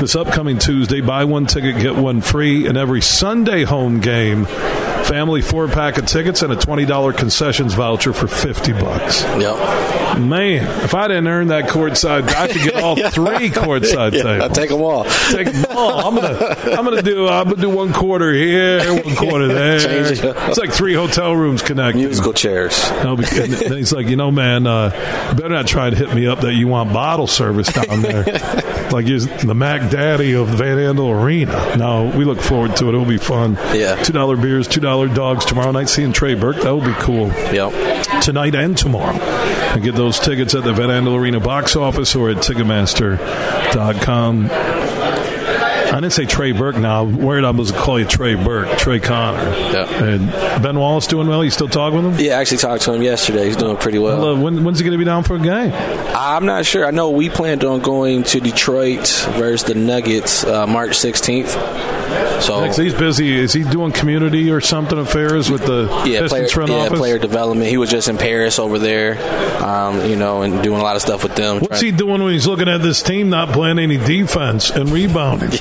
this 0.00 0.16
upcoming 0.16 0.58
Tuesday, 0.58 1.00
buy 1.00 1.24
one 1.24 1.46
ticket, 1.46 1.80
get 1.80 1.96
one 1.96 2.20
free. 2.20 2.66
And 2.66 2.76
every 2.76 3.00
Sunday 3.00 3.64
home 3.64 4.00
game, 4.00 4.44
family 4.44 5.42
four 5.42 5.68
pack 5.68 5.98
of 5.98 6.06
tickets 6.06 6.42
and 6.42 6.52
a 6.52 6.56
$20 6.56 7.16
concessions 7.16 7.74
voucher 7.74 8.12
for 8.12 8.28
50 8.28 8.72
bucks. 8.74 9.22
Yep. 9.22 9.97
Man, 10.16 10.66
if 10.84 10.94
I 10.94 11.08
didn't 11.08 11.28
earn 11.28 11.48
that 11.48 11.64
courtside, 11.68 12.28
I 12.28 12.48
could 12.48 12.62
get 12.62 12.76
all 12.82 12.96
three 13.10 13.50
courtside 13.50 14.12
Yeah, 14.14 14.22
tables 14.22 14.42
I'll 14.42 14.50
take 14.50 14.68
them 14.70 14.80
all. 14.82 15.04
take 15.30 15.52
them 15.52 15.64
all. 15.76 16.08
I'm 16.08 16.14
gonna, 16.14 16.56
I'm 16.76 16.84
gonna 16.84 17.02
do, 17.02 17.28
I'm 17.28 17.44
gonna 17.48 17.60
do 17.60 17.70
one 17.70 17.92
quarter 17.92 18.32
here, 18.32 18.94
one 19.02 19.16
quarter 19.16 19.48
there. 19.52 19.78
Change 19.78 20.18
it 20.18 20.24
up. 20.24 20.36
It's 20.48 20.58
like 20.58 20.72
three 20.72 20.94
hotel 20.94 21.34
rooms 21.34 21.62
connected. 21.62 21.98
Musical 21.98 22.32
chairs. 22.32 22.78
And 22.90 23.18
then 23.18 23.72
he's 23.76 23.92
like, 23.92 24.06
you 24.06 24.16
know, 24.16 24.30
man, 24.30 24.66
uh, 24.66 24.90
you 25.30 25.36
better 25.36 25.48
not 25.50 25.66
try 25.66 25.90
to 25.90 25.96
hit 25.96 26.12
me 26.14 26.26
up 26.26 26.40
that 26.40 26.54
you 26.54 26.68
want 26.68 26.92
bottle 26.92 27.26
service 27.26 27.72
down 27.72 28.02
there. 28.02 28.24
like 28.92 29.06
you're 29.06 29.18
the 29.20 29.54
Mac 29.54 29.90
Daddy 29.90 30.34
of 30.34 30.48
Van 30.48 30.78
Andel 30.78 31.22
Arena. 31.22 31.76
No, 31.76 32.10
we 32.16 32.24
look 32.24 32.40
forward 32.40 32.76
to 32.76 32.86
it. 32.86 32.88
It'll 32.88 33.04
be 33.04 33.18
fun. 33.18 33.54
Yeah. 33.74 34.02
Two 34.02 34.12
dollar 34.12 34.36
beers, 34.36 34.66
two 34.66 34.80
dollar 34.80 35.08
dogs 35.08 35.44
tomorrow 35.44 35.70
night. 35.70 35.88
Seeing 35.88 36.12
Trey 36.12 36.34
Burke, 36.34 36.56
that 36.62 36.70
will 36.74 36.84
be 36.84 36.94
cool 36.94 37.28
Yep. 37.52 37.72
Tonight 38.22 38.54
and 38.54 38.76
tomorrow. 38.76 39.16
And 39.16 39.82
get 39.82 39.94
those 39.94 40.18
tickets 40.18 40.54
at 40.54 40.64
the 40.64 40.72
Van 40.72 40.88
Andel 40.88 41.18
Arena 41.18 41.40
box 41.40 41.76
office 41.76 42.14
or 42.14 42.30
at 42.30 42.38
Ticketmaster.com. 42.38 44.77
I 45.90 46.00
didn't 46.00 46.12
say 46.12 46.26
Trey 46.26 46.52
Burke 46.52 46.76
now. 46.76 47.02
I'm 47.02 47.16
worried 47.16 47.44
I 47.44 47.50
was 47.50 47.70
going 47.70 47.80
to 47.80 47.86
call 47.86 47.98
you 47.98 48.04
Trey 48.06 48.34
Burke, 48.34 48.78
Trey 48.78 49.00
Conner. 49.00 49.38
Yeah. 49.38 50.04
And 50.04 50.62
Ben 50.62 50.78
Wallace 50.78 51.06
doing 51.06 51.28
well? 51.28 51.42
You 51.42 51.50
still 51.50 51.68
talking 51.68 52.02
with 52.02 52.18
him? 52.18 52.24
Yeah, 52.26 52.36
I 52.36 52.40
actually 52.40 52.58
talked 52.58 52.82
to 52.84 52.92
him 52.92 53.02
yesterday. 53.02 53.46
He's 53.46 53.56
doing 53.56 53.76
pretty 53.76 53.98
well. 53.98 54.20
Well, 54.20 54.36
uh, 54.36 54.40
when, 54.40 54.64
when's 54.64 54.78
he 54.78 54.84
going 54.84 54.92
to 54.92 54.98
be 54.98 55.04
down 55.04 55.24
for 55.24 55.36
a 55.36 55.40
game? 55.40 55.72
I'm 56.14 56.44
not 56.44 56.66
sure. 56.66 56.86
I 56.86 56.90
know 56.90 57.10
we 57.10 57.30
planned 57.30 57.64
on 57.64 57.80
going 57.80 58.22
to 58.24 58.40
Detroit 58.40 59.08
versus 59.30 59.64
the 59.64 59.74
Nuggets 59.74 60.44
uh, 60.44 60.66
March 60.66 60.90
16th. 60.90 61.98
So 62.42 62.60
Next, 62.60 62.76
he's 62.76 62.94
busy. 62.94 63.36
Is 63.36 63.52
he 63.52 63.64
doing 63.64 63.92
community 63.92 64.50
or 64.50 64.60
something 64.60 64.98
affairs 64.98 65.50
with 65.50 65.66
the 65.66 65.84
yeah, 66.06 66.20
Pistons 66.20 66.52
player, 66.52 66.68
yeah, 66.68 66.84
office? 66.86 66.98
player 66.98 67.18
development. 67.18 67.68
He 67.68 67.76
was 67.76 67.90
just 67.90 68.08
in 68.08 68.16
Paris 68.16 68.58
over 68.58 68.78
there, 68.78 69.18
um, 69.62 70.04
you 70.08 70.16
know, 70.16 70.42
and 70.42 70.62
doing 70.62 70.80
a 70.80 70.82
lot 70.82 70.96
of 70.96 71.02
stuff 71.02 71.22
with 71.22 71.34
them. 71.34 71.60
What's 71.60 71.80
he 71.80 71.90
doing 71.90 72.22
when 72.22 72.32
he's 72.32 72.46
looking 72.46 72.68
at 72.68 72.80
this 72.80 73.02
team 73.02 73.28
not 73.28 73.52
playing 73.52 73.78
any 73.78 73.96
defense 73.98 74.70
and 74.70 74.90
rebounding? 74.90 75.50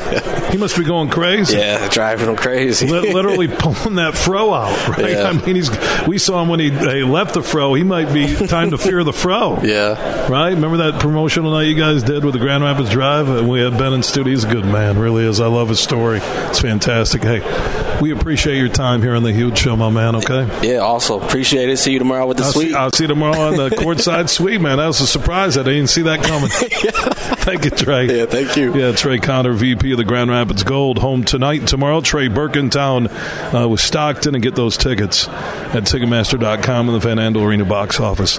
He 0.52 0.58
must 0.58 0.78
be 0.78 0.84
going 0.84 1.10
crazy. 1.10 1.58
Yeah, 1.58 1.88
driving 1.90 2.30
him 2.30 2.36
crazy. 2.36 2.88
Li- 2.88 3.14
literally 3.14 3.48
pulling 3.60 3.96
that 3.96 4.16
fro 4.16 4.54
out, 4.54 4.88
right? 4.90 5.12
Yeah. 5.12 5.24
I 5.30 5.34
mean, 5.34 5.56
he's. 5.56 5.70
We 6.08 6.18
saw 6.18 6.42
him 6.42 6.48
when 6.50 6.60
he, 6.60 6.70
he 6.70 7.04
left 7.04 7.34
the 7.34 7.44
fro. 7.44 7.74
He 7.74 7.84
might 7.84 8.14
be 8.14 8.34
time 8.48 8.72
to 8.72 8.78
fear 8.78 9.04
the 9.04 9.14
fro, 9.14 9.60
yeah, 9.64 10.28
right? 10.32 10.50
Remember 10.54 10.78
that 10.78 11.02
promotional 11.02 11.52
night 11.52 11.64
you 11.68 11.76
guys 11.76 12.04
did 12.04 12.24
with 12.24 12.34
the 12.34 12.40
Grand 12.40 12.64
Rapids 12.64 12.90
Drive? 12.90 13.28
And 13.30 13.50
we 13.50 13.60
had 13.62 13.78
Ben 13.78 13.94
in 13.94 14.04
studio. 14.04 14.32
He's 14.32 14.44
a 14.46 14.50
good 14.50 14.66
man, 14.66 14.98
really 14.98 15.26
is. 15.26 15.40
I 15.42 15.48
love 15.48 15.70
his 15.70 15.80
story. 15.80 16.20
It's 16.22 16.62
fantastic. 16.62 17.22
Hey, 17.24 17.42
we 18.02 18.12
appreciate 18.12 18.58
your 18.58 18.70
time 18.70 19.02
here 19.02 19.16
on 19.16 19.24
the 19.24 19.34
Huge 19.34 19.58
Show, 19.58 19.76
my 19.76 19.90
man. 19.90 20.16
Okay. 20.16 20.48
yeah. 20.68 20.78
Also 20.78 21.20
appreciate 21.20 21.70
it. 21.70 21.78
See 21.78 21.92
you 21.94 22.00
tomorrow 22.00 22.26
with 22.26 22.38
the 22.38 22.44
I'll 22.46 22.52
suite. 22.52 22.70
see, 22.70 22.76
I'll 22.76 22.92
see 22.92 23.04
you 23.04 23.08
tomorrow 23.10 23.40
on 23.40 23.58
the 23.58 23.70
courtside 23.76 24.30
suite, 24.30 24.62
man. 24.62 24.78
That 24.78 24.88
was 24.88 25.02
a 25.02 25.08
surprise. 25.08 25.58
I 25.58 25.64
didn't 25.64 25.88
see 25.88 26.04
that 26.04 26.24
coming. 26.24 27.37
Thank 27.48 27.64
you, 27.64 27.72
Trey. 27.72 28.08
Yeah, 28.08 28.26
thank 28.26 28.58
you. 28.58 28.76
Yeah, 28.76 28.92
Trey 28.92 29.20
Conner, 29.20 29.54
VP 29.54 29.94
of 29.94 29.98
the 29.98 30.04
Grand 30.04 30.30
Rapids 30.30 30.64
Gold, 30.64 30.98
home 30.98 31.24
tonight 31.24 31.62
and 31.62 31.68
tomorrow. 31.70 32.02
Trey 32.02 32.28
Burke 32.28 32.58
in 32.58 32.70
town 32.70 33.08
uh, 33.08 33.70
with 33.70 33.80
Stockton, 33.80 34.36
and 34.36 34.44
get 34.44 34.56
those 34.56 34.76
tickets 34.76 35.30
at 35.30 35.84
Ticketmaster.com 35.84 36.90
and 36.90 36.96
the 36.96 37.00
Van 37.00 37.16
Andel 37.16 37.46
Arena 37.46 37.64
box 37.64 38.02
office. 38.02 38.38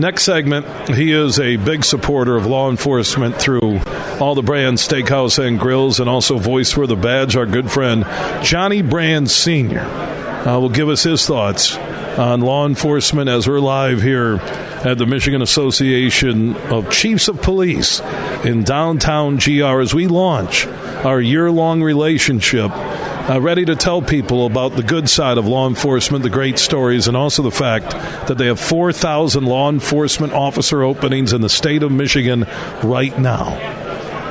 Next 0.00 0.24
segment, 0.24 0.66
he 0.88 1.12
is 1.12 1.38
a 1.38 1.54
big 1.54 1.84
supporter 1.84 2.34
of 2.34 2.46
law 2.46 2.68
enforcement 2.68 3.36
through 3.36 3.78
all 4.18 4.34
the 4.34 4.42
Brand 4.42 4.78
Steakhouse 4.78 5.38
and 5.38 5.60
Grills, 5.60 6.00
and 6.00 6.10
also 6.10 6.36
voice 6.36 6.72
for 6.72 6.88
the 6.88 6.96
badge. 6.96 7.36
Our 7.36 7.46
good 7.46 7.70
friend 7.70 8.04
Johnny 8.42 8.82
Brann 8.82 9.28
Senior. 9.28 9.82
uh, 9.82 10.58
will 10.58 10.68
give 10.68 10.88
us 10.88 11.04
his 11.04 11.24
thoughts 11.24 11.76
on 11.76 12.40
law 12.40 12.66
enforcement 12.66 13.30
as 13.30 13.46
we're 13.46 13.60
live 13.60 14.02
here 14.02 14.38
at 14.84 14.98
the 14.98 15.06
Michigan 15.06 15.42
Association 15.42 16.56
of 16.56 16.90
Chiefs 16.90 17.28
of 17.28 17.42
Police 17.42 18.00
in 18.44 18.62
downtown 18.62 19.36
GR 19.36 19.80
as 19.80 19.94
we 19.94 20.06
launch 20.06 20.66
our 21.04 21.20
year 21.20 21.50
long 21.50 21.82
relationship. 21.82 22.70
Uh, 22.70 23.38
ready 23.40 23.64
to 23.64 23.76
tell 23.76 24.00
people 24.00 24.46
about 24.46 24.74
the 24.74 24.82
good 24.82 25.08
side 25.08 25.36
of 25.36 25.46
law 25.46 25.68
enforcement, 25.68 26.22
the 26.22 26.30
great 26.30 26.58
stories, 26.58 27.06
and 27.06 27.16
also 27.16 27.42
the 27.42 27.50
fact 27.50 27.90
that 28.26 28.38
they 28.38 28.46
have 28.46 28.58
4,000 28.58 29.44
law 29.44 29.68
enforcement 29.68 30.32
officer 30.32 30.82
openings 30.82 31.34
in 31.34 31.42
the 31.42 31.48
state 31.48 31.82
of 31.82 31.92
Michigan 31.92 32.46
right 32.82 33.18
now. 33.18 33.78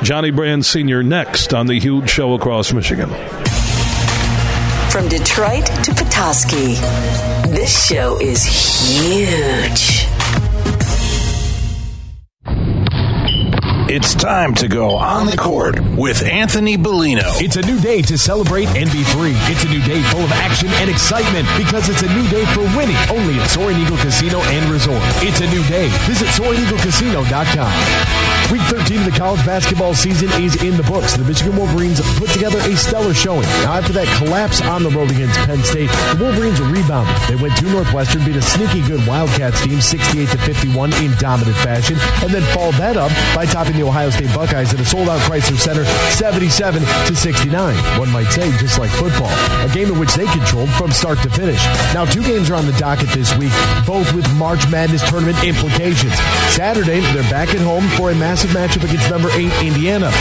Johnny 0.02 0.32
Brann 0.32 0.64
Sr. 0.64 1.04
next 1.04 1.54
on 1.54 1.68
the 1.68 1.80
huge 1.80 2.10
show 2.10 2.34
across 2.34 2.74
Michigan. 2.74 3.10
From 4.92 5.08
Detroit 5.10 5.66
to 5.84 5.94
Petoskey, 5.94 6.76
this 7.54 7.88
show 7.88 8.20
is 8.20 8.44
huge. 8.44 9.97
It's 13.98 14.14
time 14.14 14.54
to 14.62 14.68
go 14.68 14.94
on 14.94 15.26
the 15.26 15.36
court 15.36 15.80
with 15.98 16.22
Anthony 16.22 16.78
Bellino. 16.78 17.42
It's 17.42 17.56
a 17.56 17.64
new 17.64 17.80
day 17.80 18.04
to 18.04 18.16
celebrate 18.16 18.68
and 18.78 18.92
be 18.92 19.04
free. 19.04 19.34
It's 19.50 19.64
a 19.66 19.70
new 19.74 19.82
day 19.82 20.04
full 20.14 20.22
of 20.22 20.32
action 20.34 20.70
and 20.78 20.88
excitement 20.88 21.48
because 21.58 21.90
it's 21.90 22.04
a 22.04 22.14
new 22.14 22.30
day 22.30 22.46
for 22.54 22.62
winning 22.78 22.96
only 23.10 23.42
at 23.42 23.50
Soaring 23.50 23.80
Eagle 23.80 23.98
Casino 23.98 24.38
and 24.54 24.70
Resort. 24.70 25.02
It's 25.26 25.42
a 25.42 25.50
new 25.50 25.64
day. 25.66 25.90
Visit 26.06 26.28
SoaringEagleCasino.com. 26.38 27.74
Week 28.54 28.62
13 28.70 29.00
of 29.00 29.06
the 29.06 29.18
college 29.18 29.44
basketball 29.44 29.96
season 29.96 30.30
is 30.42 30.62
in 30.62 30.78
the 30.78 30.84
books. 30.84 31.18
The 31.18 31.26
Michigan 31.26 31.58
Wolverines 31.58 32.00
put 32.22 32.30
together 32.30 32.60
a 32.60 32.78
stellar 32.78 33.16
showing. 33.16 33.50
Now, 33.66 33.82
after 33.82 33.94
that 33.94 34.08
collapse 34.22 34.62
on 34.62 34.84
the 34.84 34.92
road 34.92 35.10
against 35.10 35.40
Penn 35.50 35.64
State, 35.64 35.90
the 36.14 36.22
Wolverines 36.22 36.62
rebounded. 36.62 37.18
They 37.28 37.36
went 37.36 37.58
to 37.58 37.66
Northwestern, 37.66 38.24
beat 38.24 38.38
a 38.38 38.46
sneaky 38.46 38.86
good 38.86 39.06
Wildcats 39.08 39.66
team 39.66 39.82
68 39.82 40.30
to 40.30 40.38
51 40.38 40.94
in 41.02 41.18
dominant 41.18 41.58
fashion, 41.58 41.98
and 42.22 42.30
then 42.30 42.46
followed 42.54 42.78
that 42.78 42.96
up 42.96 43.10
by 43.36 43.46
topping 43.50 43.76
the 43.76 43.87
Ohio 43.88 44.10
State 44.10 44.34
Buckeyes 44.36 44.74
at 44.74 44.80
a 44.80 44.86
sold 44.86 45.08
out 45.08 45.20
Crisler 45.22 45.58
Center 45.58 45.86
77 46.12 46.82
to 47.08 47.16
69. 47.16 48.00
One 48.00 48.12
might 48.12 48.28
say, 48.28 48.52
just 48.58 48.78
like 48.80 48.92
football, 48.92 49.32
a 49.64 49.70
game 49.74 49.88
in 49.88 49.98
which 49.98 50.14
they 50.14 50.26
controlled 50.26 50.70
from 50.72 50.92
start 50.92 51.20
to 51.20 51.30
finish. 51.30 51.64
Now, 51.94 52.06
two 52.06 52.22
games 52.22 52.50
are 52.50 52.56
on 52.56 52.66
the 52.66 52.74
docket 52.74 53.10
this 53.10 53.36
week, 53.38 53.54
both 53.86 54.12
with 54.14 54.28
March 54.36 54.70
Madness 54.70 55.08
tournament 55.10 55.42
implications. 55.44 56.14
Saturday, 56.52 57.00
they're 57.14 57.30
back 57.32 57.50
at 57.56 57.62
home 57.62 57.88
for 57.98 58.12
a 58.12 58.16
massive 58.16 58.52
matchup 58.52 58.84
against 58.84 59.10
number 59.10 59.30
8 59.32 59.52
Indiana. 59.66 60.12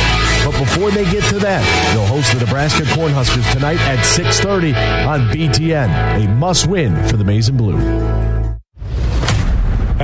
But 0.44 0.58
before 0.58 0.90
they 0.90 1.04
get 1.10 1.24
to 1.30 1.38
that, 1.40 1.64
they'll 1.92 2.06
host 2.06 2.32
the 2.32 2.44
Nebraska 2.44 2.84
Cornhuskers 2.84 3.50
tonight 3.52 3.80
at 3.80 3.98
6:30 4.04 4.74
on 5.06 5.28
BTN. 5.28 5.90
A 6.22 6.28
must-win 6.28 6.94
for 7.08 7.16
the 7.16 7.24
Maize 7.24 7.48
and 7.48 7.58
Blue. 7.58 8.25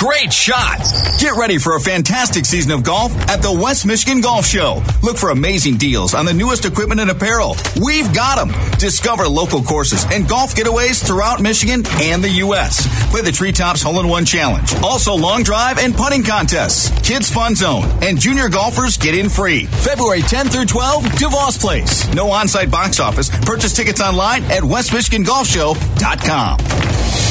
Great 0.00 0.32
shot! 0.32 0.78
Get 1.18 1.36
ready 1.36 1.58
for 1.58 1.76
a 1.76 1.80
fantastic 1.80 2.46
season 2.46 2.72
of 2.72 2.82
golf 2.82 3.14
at 3.28 3.42
the 3.42 3.52
West 3.52 3.84
Michigan 3.84 4.22
Golf 4.22 4.46
Show. 4.46 4.82
Look 5.02 5.18
for 5.18 5.28
amazing 5.28 5.76
deals 5.76 6.14
on 6.14 6.24
the 6.24 6.32
newest 6.32 6.64
equipment 6.64 7.02
and 7.02 7.10
apparel. 7.10 7.54
We've 7.84 8.10
got 8.14 8.36
them. 8.36 8.48
Discover 8.78 9.28
local 9.28 9.62
courses 9.62 10.06
and 10.10 10.26
golf 10.26 10.54
getaways 10.54 11.06
throughout 11.06 11.42
Michigan 11.42 11.82
and 12.00 12.24
the 12.24 12.30
U.S. 12.46 13.10
Play 13.10 13.20
the 13.20 13.30
Treetops 13.30 13.82
Hole 13.82 14.00
in 14.00 14.08
One 14.08 14.24
Challenge. 14.24 14.74
Also, 14.76 15.14
long 15.14 15.42
drive 15.42 15.76
and 15.76 15.94
putting 15.94 16.22
contests, 16.22 16.88
Kids 17.06 17.30
Fun 17.30 17.54
Zone, 17.54 17.84
and 18.00 18.18
junior 18.18 18.48
golfers 18.48 18.96
get 18.96 19.14
in 19.14 19.28
free. 19.28 19.66
February 19.66 20.22
10 20.22 20.48
through 20.48 20.64
12, 20.64 21.04
DeVos 21.04 21.60
Place. 21.60 22.10
No 22.14 22.30
on 22.30 22.48
site 22.48 22.70
box 22.70 23.00
office. 23.00 23.28
Purchase 23.44 23.76
tickets 23.76 24.00
online 24.00 24.44
at 24.44 24.62
WestMichiganGolfShow.com. 24.62 27.29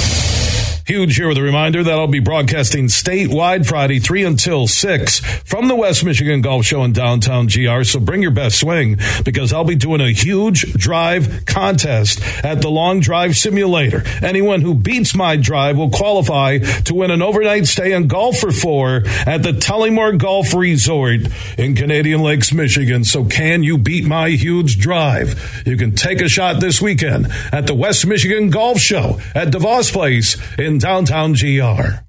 Huge 0.89 1.17
here 1.17 1.27
with 1.27 1.37
a 1.37 1.43
reminder 1.43 1.83
that 1.83 1.99
I'll 1.99 2.07
be 2.07 2.19
broadcasting 2.19 2.87
statewide 2.87 3.67
Friday, 3.67 3.99
3 3.99 4.23
until 4.23 4.65
6 4.65 5.19
from 5.45 5.67
the 5.67 5.75
West 5.75 6.03
Michigan 6.03 6.41
Golf 6.41 6.65
Show 6.65 6.83
in 6.83 6.93
downtown 6.93 7.45
GR. 7.45 7.83
So 7.83 7.99
bring 7.99 8.23
your 8.23 8.31
best 8.31 8.59
swing 8.59 8.97
because 9.23 9.53
I'll 9.53 9.63
be 9.63 9.75
doing 9.75 10.01
a 10.01 10.11
huge 10.11 10.73
drive 10.73 11.45
contest 11.45 12.21
at 12.43 12.63
the 12.63 12.71
Long 12.71 13.01
Drive 13.01 13.37
Simulator. 13.37 14.01
Anyone 14.23 14.61
who 14.61 14.73
beats 14.73 15.13
my 15.13 15.35
drive 15.35 15.77
will 15.77 15.91
qualify 15.91 16.57
to 16.57 16.95
win 16.95 17.11
an 17.11 17.21
overnight 17.21 17.67
stay 17.67 17.93
in 17.93 18.07
golf 18.07 18.39
for 18.39 18.51
four 18.51 19.03
at 19.27 19.43
the 19.43 19.51
Tullymore 19.51 20.17
Golf 20.17 20.55
Resort 20.55 21.19
in 21.59 21.75
Canadian 21.75 22.23
Lakes, 22.23 22.51
Michigan. 22.51 23.03
So 23.03 23.25
can 23.25 23.61
you 23.61 23.77
beat 23.77 24.05
my 24.05 24.29
huge 24.29 24.79
drive? 24.79 25.61
You 25.67 25.77
can 25.77 25.93
take 25.93 26.19
a 26.19 26.27
shot 26.27 26.61
this 26.61 26.81
weekend 26.81 27.27
at 27.51 27.67
the 27.67 27.75
West 27.75 28.07
Michigan 28.07 28.49
Golf 28.49 28.79
Show 28.79 29.19
at 29.35 29.49
DeVos 29.49 29.93
Place 29.93 30.35
in 30.57 30.78
downtown 30.79 31.33
GR. 31.33 31.99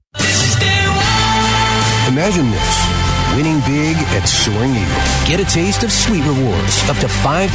Imagine 2.08 2.50
this 2.50 3.00
winning 3.36 3.60
big 3.60 3.96
at 4.14 4.26
Soaring 4.26 4.70
Eagle. 4.70 5.26
Get 5.26 5.40
a 5.40 5.44
taste 5.44 5.82
of 5.82 5.92
sweet 5.92 6.24
rewards 6.24 6.82
up 6.88 6.96
to 6.98 7.06
$5,000 7.06 7.50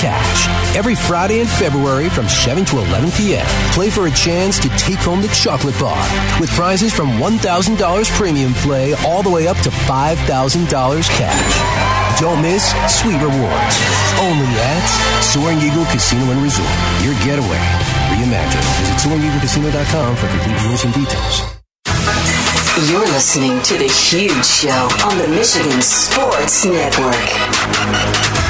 cash 0.00 0.76
every 0.76 0.94
Friday 0.94 1.40
in 1.40 1.46
February 1.46 2.08
from 2.08 2.28
7 2.28 2.64
to 2.66 2.78
11 2.78 3.10
p.m. 3.12 3.46
Play 3.72 3.90
for 3.90 4.06
a 4.06 4.10
chance 4.10 4.58
to 4.58 4.68
take 4.70 4.98
home 4.98 5.22
the 5.22 5.28
chocolate 5.28 5.78
bar 5.78 6.02
with 6.40 6.50
prizes 6.50 6.92
from 6.92 7.10
$1,000 7.18 8.10
premium 8.16 8.54
play 8.54 8.94
all 9.04 9.22
the 9.22 9.30
way 9.30 9.46
up 9.46 9.56
to 9.58 9.70
$5,000 9.70 11.08
cash. 11.10 12.20
Don't 12.20 12.42
miss 12.42 12.70
sweet 12.88 13.18
rewards. 13.18 13.76
Only 14.18 14.46
at 14.58 15.22
Soaring 15.22 15.58
Eagle 15.58 15.84
Casino 15.86 16.30
and 16.30 16.42
Resort. 16.42 16.70
Your 17.02 17.14
getaway. 17.24 17.91
Reimagine. 18.22 18.62
Visit 18.78 18.98
SoaringEagleCasino.com 19.02 20.16
for 20.16 20.28
complete 20.28 20.62
rules 20.62 20.84
and 20.84 20.94
details. 20.94 21.42
You're 22.88 23.00
listening 23.00 23.60
to 23.62 23.74
The 23.78 23.88
Huge 23.88 24.46
Show 24.46 24.88
on 25.04 25.18
the 25.18 25.28
Michigan 25.28 25.82
Sports 25.82 26.64
Network. 26.64 28.42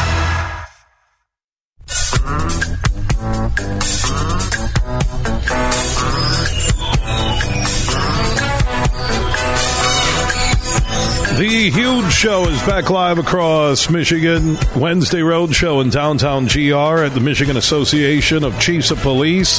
The 11.43 11.71
huge 11.71 12.13
show 12.13 12.45
is 12.49 12.63
back 12.63 12.89
live 12.89 13.19
across 13.19 13.91
Michigan. 13.91 14.57
Wednesday 14.77 15.23
Road 15.23 15.53
Show 15.53 15.81
in 15.81 15.91
downtown 15.91 16.47
GR 16.47 17.03
at 17.03 17.15
the 17.15 17.21
Michigan 17.21 17.57
Association 17.57 18.45
of 18.45 18.61
Chiefs 18.61 18.93
of 18.93 18.99
Police. 18.99 19.59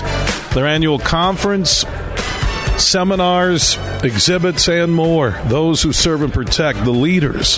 Their 0.53 0.65
annual 0.65 0.97
conference, 0.97 1.83
seminars, 2.77 3.77
exhibits, 4.01 4.69
and 4.69 4.95
more. 4.95 5.37
Those 5.47 5.81
who 5.83 5.91
serve 5.91 6.21
and 6.21 6.31
protect 6.31 6.85
the 6.85 6.91
leaders 6.91 7.57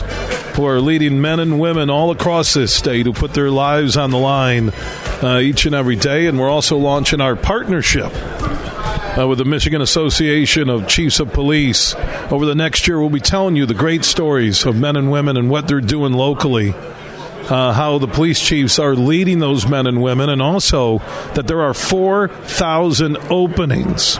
who 0.56 0.66
are 0.66 0.82
leading 0.82 1.22
men 1.22 1.40
and 1.40 1.60
women 1.60 1.92
all 1.92 2.10
across 2.10 2.56
this 2.56 2.74
state 2.74 3.06
who 3.06 3.14
put 3.14 3.36
their 3.36 3.52
lives 3.52 3.96
on 3.96 4.10
the 4.10 4.18
line 4.18 4.72
uh, 5.22 5.38
each 5.38 5.68
and 5.68 5.76
every 5.76 5.98
day. 5.98 6.26
And 6.26 6.40
we're 6.40 6.50
also 6.50 6.78
launching 6.78 7.22
our 7.22 7.36
partnership 7.36 8.12
uh, 9.18 9.28
with 9.28 9.38
the 9.38 9.46
Michigan 9.46 9.82
Association 9.82 10.70
of 10.70 10.88
Chiefs 10.88 11.20
of 11.20 11.32
Police. 11.32 11.96
Over 12.30 12.46
the 12.46 12.56
next 12.56 12.88
year, 12.88 13.00
we'll 13.00 13.10
be 13.10 13.20
telling 13.20 13.56
you 13.56 13.66
the 13.66 13.74
great 13.74 14.04
stories 14.04 14.66
of 14.66 14.76
men 14.76 14.96
and 14.96 15.10
women 15.10 15.38
and 15.38 15.50
what 15.50 15.68
they're 15.68 15.82
doing 15.82 16.14
locally. 16.14 16.74
Uh, 16.74 17.72
how 17.74 18.00
the 18.00 18.08
police 18.08 18.42
chiefs 18.42 18.80
are 18.80 18.96
leading 18.96 19.38
those 19.38 19.68
men 19.68 19.86
and 19.86 20.02
women, 20.02 20.30
and 20.30 20.42
also 20.42 20.98
that 21.36 21.46
there 21.46 21.62
are 21.62 21.76
4,000 21.76 23.18
openings 23.30 24.18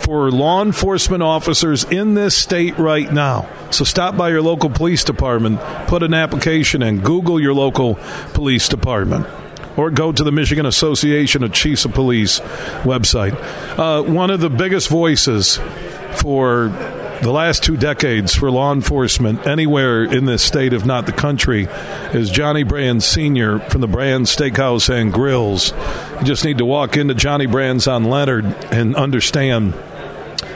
for 0.00 0.30
law 0.30 0.62
enforcement 0.62 1.22
officers 1.22 1.84
in 1.84 2.14
this 2.14 2.34
state 2.34 2.78
right 2.78 3.12
now. 3.12 3.46
So 3.70 3.84
stop 3.84 4.16
by 4.16 4.30
your 4.30 4.40
local 4.40 4.70
police 4.70 5.04
department, 5.04 5.60
put 5.86 6.02
an 6.02 6.14
application 6.14 6.82
in, 6.82 7.00
Google 7.00 7.38
your 7.38 7.52
local 7.52 7.96
police 8.32 8.70
department 8.70 9.26
or 9.78 9.90
go 9.90 10.10
to 10.12 10.24
the 10.24 10.32
Michigan 10.32 10.66
Association 10.66 11.44
of 11.44 11.52
Chiefs 11.52 11.84
of 11.84 11.94
Police 11.94 12.40
website. 12.82 13.32
Uh, 13.78 14.02
one 14.02 14.30
of 14.30 14.40
the 14.40 14.50
biggest 14.50 14.88
voices 14.88 15.58
for 16.16 16.68
the 17.22 17.30
last 17.30 17.62
two 17.62 17.76
decades 17.76 18.34
for 18.34 18.50
law 18.50 18.72
enforcement 18.72 19.46
anywhere 19.46 20.04
in 20.04 20.24
this 20.24 20.42
state, 20.42 20.72
if 20.72 20.84
not 20.84 21.06
the 21.06 21.12
country, 21.12 21.68
is 22.12 22.28
Johnny 22.28 22.64
Brann 22.64 23.00
Sr. 23.00 23.60
from 23.60 23.80
the 23.80 23.88
Brand 23.88 24.26
Steakhouse 24.26 24.92
and 24.92 25.12
Grills. 25.12 25.72
You 26.18 26.24
just 26.24 26.44
need 26.44 26.58
to 26.58 26.64
walk 26.64 26.96
into 26.96 27.14
Johnny 27.14 27.46
Brann's 27.46 27.86
on 27.86 28.04
Leonard 28.04 28.44
and 28.72 28.96
understand 28.96 29.74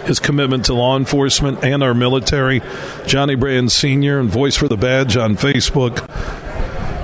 his 0.05 0.19
commitment 0.19 0.65
to 0.65 0.75
law 0.75 0.97
enforcement 0.97 1.63
and 1.65 1.83
our 1.83 1.95
military. 1.95 2.61
Johnny 3.07 3.37
Brann 3.37 3.69
Sr. 3.69 4.19
and 4.19 4.29
Voice 4.29 4.57
for 4.57 4.69
the 4.69 4.77
Badge 4.77 5.17
on 5.17 5.37
Facebook 5.37 6.09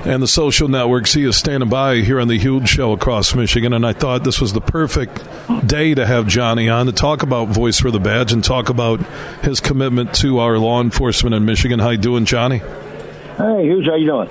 and 0.05 0.21
the 0.23 0.27
social 0.27 0.67
networks. 0.67 1.13
He 1.13 1.23
is 1.23 1.35
standing 1.35 1.69
by 1.69 1.97
here 1.97 2.19
on 2.19 2.27
the 2.27 2.37
Huge 2.37 2.69
Show 2.69 2.91
across 2.93 3.35
Michigan, 3.35 3.73
and 3.73 3.85
I 3.85 3.93
thought 3.93 4.23
this 4.23 4.39
was 4.39 4.53
the 4.53 4.61
perfect 4.61 5.21
day 5.67 5.93
to 5.93 6.05
have 6.05 6.27
Johnny 6.27 6.69
on 6.69 6.85
to 6.85 6.91
talk 6.91 7.23
about 7.23 7.49
Voice 7.49 7.79
for 7.79 7.91
the 7.91 7.99
Badge 7.99 8.31
and 8.31 8.43
talk 8.43 8.69
about 8.69 8.99
his 9.43 9.59
commitment 9.59 10.13
to 10.15 10.39
our 10.39 10.57
law 10.57 10.81
enforcement 10.81 11.35
in 11.35 11.45
Michigan. 11.45 11.79
How 11.79 11.89
you 11.89 11.97
doing, 11.97 12.25
Johnny? 12.25 12.59
Hey, 12.59 13.63
Huge, 13.63 13.85
how 13.85 13.95
you 13.95 14.05
doing? 14.05 14.29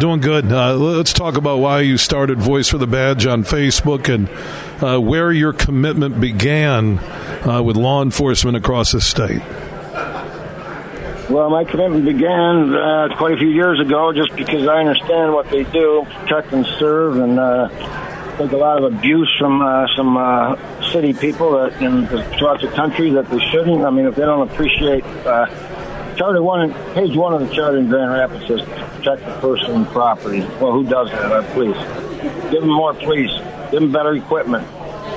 Doing 0.00 0.20
good. 0.20 0.50
Uh, 0.52 0.74
let's 0.74 1.12
talk 1.12 1.36
about 1.36 1.58
why 1.58 1.80
you 1.80 1.96
started 1.96 2.38
Voice 2.38 2.68
for 2.68 2.78
the 2.78 2.86
Badge 2.86 3.24
on 3.26 3.44
Facebook 3.44 4.12
and 4.12 4.28
uh, 4.82 5.00
where 5.00 5.32
your 5.32 5.52
commitment 5.52 6.20
began 6.20 6.98
uh, 7.46 7.62
with 7.62 7.76
law 7.76 8.02
enforcement 8.02 8.56
across 8.56 8.92
the 8.92 9.00
state. 9.00 9.42
Well, 11.28 11.50
my 11.50 11.64
commitment 11.64 12.04
began 12.04 12.72
uh, 12.72 13.08
quite 13.16 13.34
a 13.34 13.36
few 13.36 13.48
years 13.48 13.80
ago 13.80 14.12
just 14.12 14.36
because 14.36 14.68
I 14.68 14.78
understand 14.78 15.32
what 15.32 15.50
they 15.50 15.64
do, 15.64 16.06
protect 16.08 16.52
and 16.52 16.64
serve, 16.78 17.16
and 17.16 17.40
uh, 17.40 17.68
take 18.38 18.52
a 18.52 18.56
lot 18.56 18.80
of 18.80 18.94
abuse 18.94 19.34
from 19.36 19.60
uh, 19.60 19.88
some 19.96 20.16
uh, 20.16 20.54
city 20.92 21.12
people 21.12 21.50
that 21.58 21.82
in 21.82 22.06
throughout 22.06 22.60
the 22.60 22.68
country 22.68 23.10
that 23.10 23.28
they 23.28 23.40
shouldn't. 23.50 23.84
I 23.84 23.90
mean, 23.90 24.06
if 24.06 24.14
they 24.14 24.22
don't 24.22 24.48
appreciate 24.48 25.02
uh, 25.26 25.46
Charter 26.14 26.44
One, 26.44 26.72
page 26.94 27.16
one 27.16 27.34
of 27.34 27.40
the 27.40 27.52
Charter 27.52 27.78
in 27.78 27.88
Grand 27.88 28.12
Rapids 28.12 28.46
says 28.46 28.60
protect 28.60 29.26
the 29.26 29.40
person 29.40 29.74
and 29.74 29.86
property. 29.88 30.40
Well, 30.60 30.70
who 30.70 30.84
does 30.84 31.10
that? 31.10 31.32
Our 31.32 31.42
police. 31.54 31.76
Give 32.52 32.60
them 32.60 32.70
more 32.70 32.94
police. 32.94 33.32
Give 33.72 33.80
them 33.80 33.90
better 33.90 34.14
equipment. 34.14 34.64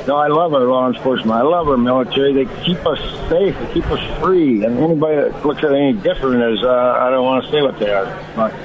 No, 0.10 0.16
I 0.16 0.28
love 0.28 0.56
our 0.56 0.66
law 0.66 0.88
enforcement. 0.88 1.34
I 1.34 1.44
love 1.44 1.68
our 1.68 1.78
military. 1.78 2.34
They 2.34 2.64
keep 2.64 2.84
us 2.84 2.98
safe. 3.30 3.56
They 3.60 3.74
keep 3.76 3.86
us 3.92 4.02
free. 4.20 4.66
And 4.66 4.80
anybody 4.80 5.18
that 5.18 5.46
looks 5.46 5.64
at 5.64 5.72
it 5.72 5.76
any 5.76 5.94
different 5.94 6.42
is, 6.52 6.64
uh, 6.64 6.98
I 7.00 7.12
don't 7.12 7.24
want 7.24 7.46
to 7.46 7.52
say 7.52 7.62
what 7.62 7.78
they 7.78 7.94
are. 7.94 8.10
But 8.36 8.56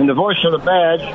in 0.00 0.08
the 0.08 0.14
voice 0.14 0.42
of 0.42 0.50
the 0.50 0.58
badge, 0.58 1.06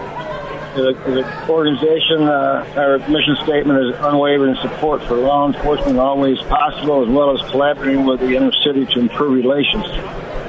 the, 0.74 1.50
organization, 1.50 2.24
uh, 2.24 2.64
our 2.78 3.00
mission 3.10 3.36
statement 3.44 3.84
is 3.84 3.96
unwavering 4.00 4.56
support 4.62 5.04
for 5.04 5.18
law 5.18 5.52
enforcement 5.52 6.00
always 6.00 6.40
possible, 6.44 7.04
as 7.04 7.10
well 7.10 7.38
as 7.38 7.52
collaborating 7.52 8.06
with 8.06 8.22
the 8.22 8.38
inner 8.38 8.54
city 8.64 8.86
to 8.86 9.00
improve 9.02 9.34
relations. 9.34 9.84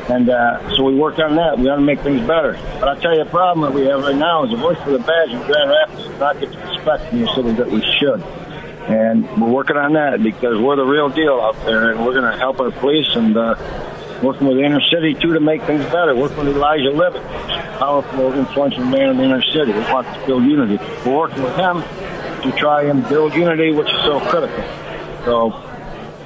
And 0.08 0.30
uh, 0.30 0.76
so 0.76 0.84
we 0.84 0.94
work 0.94 1.18
on 1.18 1.34
that. 1.34 1.58
We 1.58 1.64
want 1.64 1.80
to 1.80 1.84
make 1.84 2.02
things 2.02 2.20
better. 2.20 2.52
But 2.78 2.90
I'll 2.90 3.00
tell 3.00 3.18
you, 3.18 3.24
the 3.24 3.30
problem 3.30 3.68
that 3.68 3.76
we 3.76 3.84
have 3.86 4.00
right 4.00 4.14
now 4.14 4.44
is 4.44 4.52
the 4.52 4.58
voice 4.58 4.78
of 4.78 4.92
the 4.92 5.00
badge 5.00 5.30
in 5.30 5.42
Grand 5.42 5.70
Rapids 5.70 6.06
does 6.06 6.20
not 6.20 6.38
get 6.38 6.52
the 6.52 6.58
respect 6.58 7.10
from 7.10 7.20
the 7.22 7.34
city 7.34 7.50
that 7.50 7.68
we 7.68 7.82
should. 7.98 8.22
And 8.88 9.40
we're 9.40 9.50
working 9.50 9.76
on 9.76 9.92
that 9.94 10.22
because 10.22 10.58
we're 10.58 10.76
the 10.76 10.84
real 10.84 11.10
deal 11.10 11.40
out 11.40 11.56
there, 11.66 11.90
and 11.90 12.06
we're 12.06 12.14
going 12.18 12.30
to 12.30 12.38
help 12.38 12.58
our 12.58 12.70
police 12.70 13.14
and 13.14 13.36
uh, 13.36 13.54
working 14.22 14.46
with 14.46 14.56
the 14.56 14.64
inner 14.64 14.80
city 14.80 15.14
too 15.14 15.34
to 15.34 15.40
make 15.40 15.62
things 15.64 15.84
better. 15.84 16.14
Working 16.16 16.38
with 16.38 16.56
Elijah 16.56 16.90
Libet, 16.90 17.22
powerful, 17.78 18.32
influential 18.32 18.84
man 18.84 19.10
in 19.10 19.16
the 19.18 19.24
inner 19.24 19.42
city. 19.42 19.72
We 19.72 19.80
want 19.80 20.06
to 20.06 20.26
build 20.26 20.44
unity. 20.44 20.78
We're 21.04 21.18
working 21.18 21.42
with 21.42 21.56
him 21.56 21.82
to 22.42 22.52
try 22.58 22.84
and 22.84 23.06
build 23.08 23.34
unity, 23.34 23.72
which 23.72 23.88
is 23.88 24.00
so 24.02 24.20
critical. 24.20 24.64
So 25.24 25.68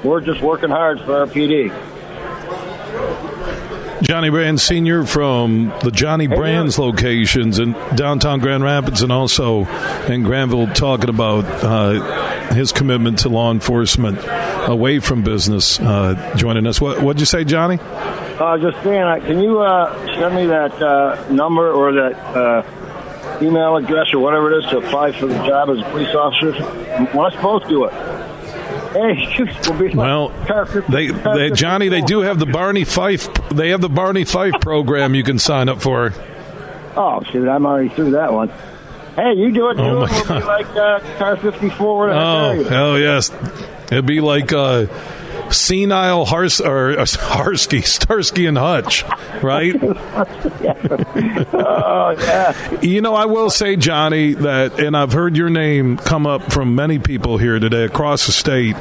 we're 0.05 0.21
just 0.21 0.41
working 0.41 0.71
hard 0.71 1.01
for 1.01 1.19
our 1.19 1.27
PD. 1.27 1.73
Johnny 4.03 4.31
Brann 4.31 4.59
Sr. 4.59 5.05
from 5.05 5.73
the 5.83 5.93
Johnny 5.93 6.27
Brann's 6.27 6.77
locations 6.77 7.61
in 7.61 7.73
downtown 7.95 8.41
Grand 8.41 8.65
Rapids 8.65 9.03
and 9.03 9.13
also 9.13 9.65
in 10.07 10.25
Grandville 10.25 10.67
talking 10.69 11.09
about 11.09 11.45
uh, 11.63 12.22
his 12.51 12.73
commitment 12.73 13.21
to 13.21 13.29
law 13.29 13.51
enforcement 13.51 14.19
away 14.69 14.99
from 14.99 15.23
business 15.23 15.81
uh, 15.81 16.35
joining 16.37 16.67
us. 16.67 16.81
What 16.81 17.01
did 17.01 17.21
you 17.21 17.27
say, 17.27 17.45
Johnny? 17.45 17.79
Was 18.41 18.61
just 18.61 18.83
saying, 18.83 19.03
uh, 19.03 19.21
can 19.25 19.41
you 19.41 19.61
uh, 19.61 19.95
send 20.19 20.35
me 20.35 20.47
that 20.47 20.83
uh, 20.83 21.31
number 21.31 21.71
or 21.71 21.93
that 21.93 22.19
uh, 22.37 23.39
email 23.41 23.77
address 23.77 24.13
or 24.13 24.19
whatever 24.19 24.53
it 24.53 24.65
is 24.65 24.71
to 24.71 24.79
apply 24.79 25.13
for 25.13 25.27
the 25.27 25.37
job 25.47 25.71
as 25.71 25.79
a 25.79 25.85
police 25.91 26.15
officer? 26.15 26.51
Let's 27.17 27.37
both 27.37 27.69
do 27.69 27.85
it. 27.85 27.93
Hey, 28.93 29.47
well 29.95 30.29
they, 30.89 31.09
they, 31.09 31.51
Johnny, 31.51 31.89
they 31.89 32.03
do 32.03 32.21
have 32.21 32.39
the 32.39 32.47
Barney 32.47 32.85
Fife. 32.85 33.33
They 33.49 33.71
have 33.71 33.81
the 33.81 33.89
Barney 33.89 34.25
Fife 34.25 34.55
program 34.61 35.15
you 35.15 35.23
can 35.23 35.39
sign 35.39 35.69
up 35.69 35.81
for. 35.81 36.13
Oh 36.97 37.23
shoot, 37.31 37.49
I'm 37.49 37.65
already 37.65 37.89
through 37.89 38.11
that 38.13 38.33
one. 38.33 38.51
Hey, 39.15 39.35
you 39.35 39.53
do 39.53 39.69
it 39.71 39.75
too. 39.75 39.83
Oh 39.83 40.01
my 40.01 40.11
we'll 40.11 40.25
God. 40.25 40.41
be 40.41 40.47
like 40.47 40.77
uh, 40.77 41.19
car 41.19 41.37
54. 41.37 42.11
Oh 42.11 42.65
hell 42.65 42.99
yes, 42.99 43.31
it'd 43.91 44.07
be 44.07 44.21
like. 44.21 44.53
Uh, 44.53 44.87
senile 45.51 46.25
Hars 46.25 46.61
or 46.61 46.99
uh, 46.99 47.05
Harsky, 47.05 47.85
Starsky 47.85 48.47
and 48.47 48.57
Hutch, 48.57 49.05
right? 49.43 49.75
oh 51.53 52.15
yeah. 52.19 52.81
You 52.81 53.01
know, 53.03 53.15
I 53.15 53.27
will 53.27 53.51
say, 53.51 53.77
Johnny, 53.77 54.33
that, 54.35 54.81
and 54.81 54.97
I've 54.97 55.13
heard 55.13 55.37
your 55.37 55.51
name 55.51 55.99
come 55.99 56.27
up 56.27 56.53
from 56.53 56.75
many 56.75 56.99
people 56.99 57.37
here 57.39 57.59
today 57.59 57.85
across 57.85 58.27
the 58.27 58.33
state 58.33 58.77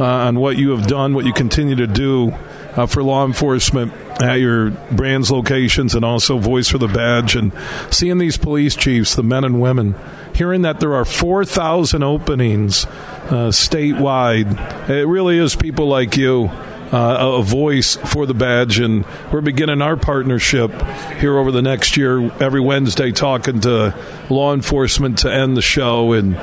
uh, 0.00 0.04
on 0.04 0.40
what 0.40 0.56
you 0.56 0.70
have 0.70 0.86
done, 0.86 1.14
what 1.14 1.26
you 1.26 1.32
continue 1.32 1.76
to 1.76 1.86
do 1.86 2.34
uh, 2.76 2.86
for 2.86 3.02
law 3.02 3.24
enforcement 3.24 3.92
at 4.20 4.36
your 4.36 4.70
Brann's 4.92 5.30
locations 5.30 5.94
and 5.94 6.04
also 6.04 6.38
voice 6.38 6.68
for 6.68 6.78
the 6.78 6.88
badge 6.88 7.36
and 7.36 7.52
seeing 7.90 8.18
these 8.18 8.36
police 8.36 8.74
chiefs 8.76 9.14
the 9.14 9.22
men 9.22 9.44
and 9.44 9.60
women 9.60 9.94
hearing 10.36 10.62
that 10.62 10.80
there 10.80 10.94
are 10.94 11.04
4000 11.04 12.02
openings 12.02 12.84
uh, 12.84 13.50
statewide. 13.50 14.88
It 14.88 15.06
really 15.06 15.38
is 15.38 15.56
people 15.56 15.88
like 15.88 16.16
you. 16.16 16.50
Uh, 16.92 17.40
a 17.40 17.42
voice 17.42 17.96
for 17.96 18.26
the 18.26 18.32
badge, 18.32 18.78
and 18.78 19.04
we're 19.32 19.40
beginning 19.40 19.82
our 19.82 19.96
partnership 19.96 20.70
here 21.18 21.36
over 21.36 21.50
the 21.50 21.60
next 21.60 21.96
year. 21.96 22.30
Every 22.40 22.60
Wednesday, 22.60 23.10
talking 23.10 23.60
to 23.62 23.92
law 24.30 24.54
enforcement 24.54 25.18
to 25.18 25.32
end 25.32 25.56
the 25.56 25.62
show, 25.62 26.12
and 26.12 26.36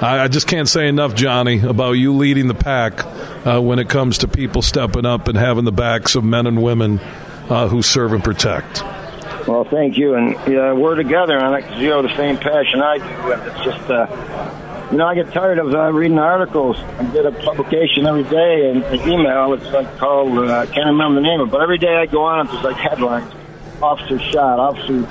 I, 0.00 0.28
just 0.28 0.46
can't 0.46 0.68
say 0.68 0.88
enough, 0.88 1.14
Johnny, 1.14 1.60
about 1.60 1.92
you 1.92 2.14
leading 2.14 2.48
the 2.48 2.54
pack 2.54 3.04
uh, 3.46 3.60
when 3.60 3.78
it 3.78 3.88
comes 3.88 4.18
to 4.18 4.28
people 4.28 4.60
stepping 4.62 5.06
up 5.06 5.28
and 5.28 5.38
having 5.38 5.64
the 5.64 5.72
backs 5.72 6.14
of 6.14 6.24
men 6.24 6.46
and 6.46 6.62
women 6.62 6.98
uh, 7.48 7.68
who 7.68 7.82
serve 7.82 8.12
and 8.12 8.22
protect. 8.22 8.82
Well, 9.46 9.64
thank 9.64 9.96
you, 9.96 10.14
and 10.14 10.36
we're 10.80 10.96
together 10.96 11.38
on 11.38 11.54
it 11.54 11.62
because 11.62 11.78
you 11.80 11.92
have 11.92 12.02
the 12.02 12.16
same 12.16 12.36
passion 12.36 12.82
I 12.82 12.98
do, 12.98 13.32
and 13.32 13.42
it's 13.42 13.64
just. 13.64 13.90
Uh, 13.90 14.62
you 14.90 14.98
know, 14.98 15.06
I 15.06 15.16
get 15.16 15.32
tired 15.32 15.58
of 15.58 15.74
uh, 15.74 15.92
reading 15.92 16.18
articles. 16.18 16.78
I 16.78 17.04
get 17.12 17.26
a 17.26 17.32
publication 17.32 18.06
every 18.06 18.22
day 18.22 18.70
and 18.70 18.84
an 18.84 19.08
email. 19.08 19.52
It's 19.54 19.66
like 19.72 19.98
called, 19.98 20.38
uh, 20.38 20.58
I 20.58 20.66
can't 20.66 20.86
remember 20.86 21.20
the 21.20 21.26
name 21.26 21.40
of 21.40 21.48
it, 21.48 21.50
but 21.50 21.60
every 21.60 21.78
day 21.78 21.96
I 21.96 22.06
go 22.06 22.22
on, 22.22 22.46
it's 22.46 22.62
like 22.62 22.76
headlines. 22.76 23.32
Officer 23.82 24.20
shot, 24.20 24.60
officer, 24.60 25.04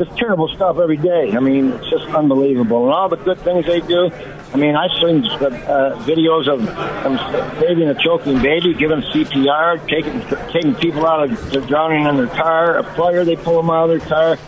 it's 0.00 0.18
terrible 0.18 0.48
stuff 0.48 0.78
every 0.78 0.96
day. 0.96 1.32
I 1.32 1.40
mean, 1.40 1.72
it's 1.72 1.90
just 1.90 2.06
unbelievable. 2.06 2.84
And 2.84 2.92
all 2.92 3.08
the 3.08 3.16
good 3.16 3.38
things 3.40 3.66
they 3.66 3.80
do. 3.80 4.10
I 4.52 4.56
mean, 4.56 4.76
I've 4.76 4.90
seen 5.00 5.24
uh, 5.24 6.02
videos 6.06 6.48
of 6.48 6.64
them 6.64 7.60
saving 7.60 7.88
a 7.88 7.94
choking 7.94 8.40
baby, 8.40 8.74
giving 8.74 9.00
CPR, 9.00 9.86
taking 9.88 10.20
taking 10.52 10.74
people 10.74 11.06
out 11.06 11.30
of 11.30 11.66
drowning 11.66 12.06
in 12.06 12.16
their 12.16 12.28
car, 12.28 12.78
a 12.78 12.84
fire, 12.94 13.24
they 13.24 13.36
pull 13.36 13.56
them 13.56 13.70
out 13.70 13.90
of 13.90 13.98
their 13.98 14.08
car. 14.08 14.38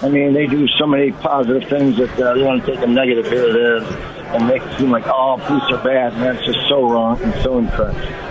I 0.00 0.08
mean, 0.08 0.32
they 0.32 0.46
do 0.46 0.68
so 0.78 0.86
many 0.86 1.10
positive 1.12 1.68
things 1.68 1.96
that 1.96 2.20
uh, 2.20 2.34
they 2.34 2.42
want 2.42 2.64
to 2.64 2.72
take 2.72 2.84
a 2.84 2.86
negative 2.86 3.26
here 3.26 3.48
or 3.48 3.52
there 3.52 3.76
and 3.78 4.46
make 4.46 4.62
it 4.62 4.78
seem 4.78 4.90
like, 4.90 5.06
oh, 5.06 5.42
police 5.44 5.64
are 5.70 5.82
bad. 5.82 6.12
Man, 6.14 6.36
it's 6.36 6.46
just 6.46 6.68
so 6.68 6.88
wrong 6.88 7.20
and 7.20 7.34
so 7.42 7.58
incorrect. 7.58 8.27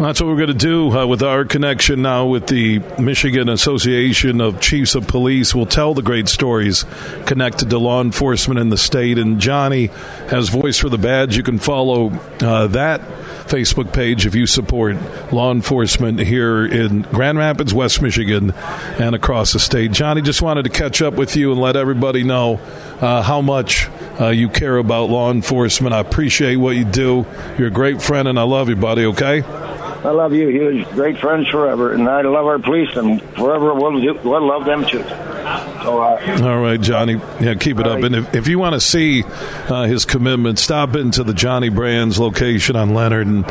That's 0.00 0.18
what 0.18 0.28
we're 0.28 0.36
going 0.36 0.48
to 0.48 0.54
do 0.54 0.90
uh, 0.98 1.06
with 1.06 1.22
our 1.22 1.44
connection 1.44 2.00
now 2.00 2.24
with 2.24 2.46
the 2.46 2.78
Michigan 2.98 3.50
Association 3.50 4.40
of 4.40 4.58
Chiefs 4.58 4.94
of 4.94 5.06
Police. 5.06 5.54
We'll 5.54 5.66
tell 5.66 5.92
the 5.92 6.00
great 6.00 6.26
stories 6.26 6.86
connected 7.26 7.68
to 7.68 7.78
law 7.78 8.00
enforcement 8.00 8.58
in 8.58 8.70
the 8.70 8.78
state. 8.78 9.18
And 9.18 9.38
Johnny 9.38 9.88
has 10.30 10.48
Voice 10.48 10.78
for 10.78 10.88
the 10.88 10.96
Badge. 10.96 11.36
You 11.36 11.42
can 11.42 11.58
follow 11.58 12.12
uh, 12.40 12.68
that 12.68 13.02
Facebook 13.50 13.92
page 13.92 14.24
if 14.24 14.34
you 14.34 14.46
support 14.46 14.96
law 15.34 15.52
enforcement 15.52 16.18
here 16.18 16.64
in 16.64 17.02
Grand 17.02 17.36
Rapids, 17.36 17.74
West 17.74 18.00
Michigan, 18.00 18.52
and 18.52 19.14
across 19.14 19.52
the 19.52 19.58
state. 19.58 19.92
Johnny, 19.92 20.22
just 20.22 20.40
wanted 20.40 20.62
to 20.62 20.70
catch 20.70 21.02
up 21.02 21.12
with 21.12 21.36
you 21.36 21.52
and 21.52 21.60
let 21.60 21.76
everybody 21.76 22.22
know 22.22 22.58
uh, 23.02 23.20
how 23.20 23.42
much 23.42 23.90
uh, 24.18 24.28
you 24.28 24.48
care 24.48 24.78
about 24.78 25.10
law 25.10 25.30
enforcement. 25.30 25.92
I 25.92 25.98
appreciate 25.98 26.56
what 26.56 26.76
you 26.76 26.86
do. 26.86 27.26
You're 27.58 27.68
a 27.68 27.70
great 27.70 28.00
friend, 28.00 28.28
and 28.28 28.38
I 28.38 28.44
love 28.44 28.70
you, 28.70 28.76
buddy, 28.76 29.04
okay? 29.04 29.44
I 30.02 30.10
love 30.10 30.32
you. 30.32 30.48
Huge, 30.48 30.88
great 30.90 31.18
friends 31.18 31.48
forever, 31.48 31.92
and 31.92 32.08
I 32.08 32.22
love 32.22 32.46
our 32.46 32.58
police, 32.58 32.96
and 32.96 33.20
forever 33.34 33.74
we'll, 33.74 34.00
do, 34.00 34.14
we'll 34.24 34.46
love 34.46 34.64
them 34.64 34.84
too. 34.86 35.02
So, 35.02 36.00
uh, 36.02 36.38
all 36.42 36.60
right, 36.60 36.80
Johnny, 36.80 37.20
yeah, 37.40 37.54
keep 37.54 37.78
it 37.78 37.86
up. 37.86 37.96
Right. 37.96 38.04
And 38.04 38.16
if, 38.16 38.34
if 38.34 38.48
you 38.48 38.58
want 38.58 38.74
to 38.74 38.80
see 38.80 39.24
uh, 39.24 39.84
his 39.84 40.04
commitment, 40.06 40.58
stop 40.58 40.96
into 40.96 41.22
the 41.22 41.34
Johnny 41.34 41.68
Brann's 41.68 42.18
location 42.18 42.76
on 42.76 42.94
Leonard 42.94 43.26
and 43.26 43.44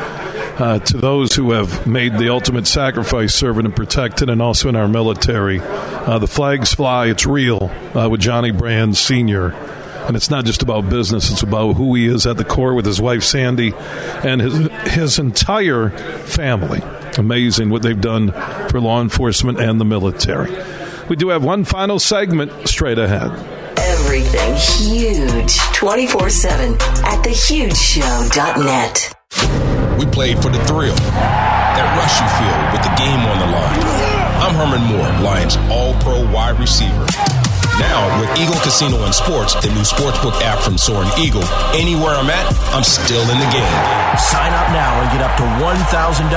uh, 0.59 0.79
to 0.79 0.97
those 0.97 1.35
who 1.35 1.51
have 1.51 1.87
made 1.87 2.17
the 2.17 2.29
ultimate 2.29 2.67
sacrifice 2.67 3.33
serving 3.33 3.65
and 3.65 3.75
protecting, 3.75 4.29
and 4.29 4.41
also 4.41 4.69
in 4.69 4.75
our 4.75 4.87
military. 4.87 5.59
Uh, 5.61 6.19
the 6.19 6.27
flags 6.27 6.73
fly, 6.73 7.07
it's 7.07 7.25
real 7.25 7.71
uh, 7.95 8.09
with 8.09 8.21
Johnny 8.21 8.51
Brann 8.51 8.93
Sr. 8.93 9.53
And 10.07 10.15
it's 10.15 10.29
not 10.29 10.45
just 10.45 10.61
about 10.61 10.89
business, 10.89 11.31
it's 11.31 11.43
about 11.43 11.73
who 11.73 11.93
he 11.95 12.07
is 12.07 12.25
at 12.25 12.37
the 12.37 12.45
core 12.45 12.73
with 12.73 12.85
his 12.85 12.99
wife 12.99 13.23
Sandy 13.23 13.73
and 13.75 14.41
his, 14.41 14.67
his 14.93 15.19
entire 15.19 15.89
family. 15.89 16.81
Amazing 17.17 17.69
what 17.69 17.81
they've 17.81 17.99
done 17.99 18.31
for 18.69 18.79
law 18.79 19.01
enforcement 19.01 19.59
and 19.59 19.79
the 19.79 19.85
military. 19.85 20.51
We 21.09 21.15
do 21.15 21.29
have 21.29 21.43
one 21.43 21.63
final 21.63 21.99
segment 21.99 22.67
straight 22.67 22.99
ahead. 22.99 23.31
Everything 23.77 24.55
huge 24.55 25.57
24 25.73 26.29
7 26.29 26.73
at 26.73 27.23
thehugeshow.net. 27.23 29.15
We 29.99 30.05
played 30.05 30.41
for 30.41 30.49
the 30.49 30.63
thrill, 30.65 30.95
that 30.95 31.97
rush 31.97 32.21
you 32.21 32.27
feel 32.39 32.59
with 32.71 32.83
the 32.83 32.93
game 32.95 33.19
on 33.25 33.39
the 33.39 33.47
line. 33.51 33.79
I'm 34.41 34.55
Herman 34.55 34.83
Moore, 34.87 35.11
Lions 35.23 35.57
All 35.69 35.93
Pro 36.01 36.31
wide 36.31 36.59
receiver. 36.59 37.05
Now, 37.79 38.19
with 38.19 38.29
Eagle 38.37 38.59
Casino 38.59 39.03
and 39.05 39.15
Sports, 39.15 39.55
the 39.55 39.69
new 39.69 39.87
sportsbook 39.87 40.35
app 40.43 40.59
from 40.59 40.77
Soaring 40.77 41.09
Eagle, 41.17 41.43
anywhere 41.71 42.11
I'm 42.11 42.29
at, 42.29 42.45
I'm 42.75 42.83
still 42.83 43.23
in 43.23 43.39
the 43.39 43.49
game. 43.55 43.79
Sign 44.19 44.51
up 44.51 44.67
now 44.75 44.99
and 44.99 45.07
get 45.15 45.23
up 45.23 45.37
to 45.39 45.43
$1,000. 45.63 46.29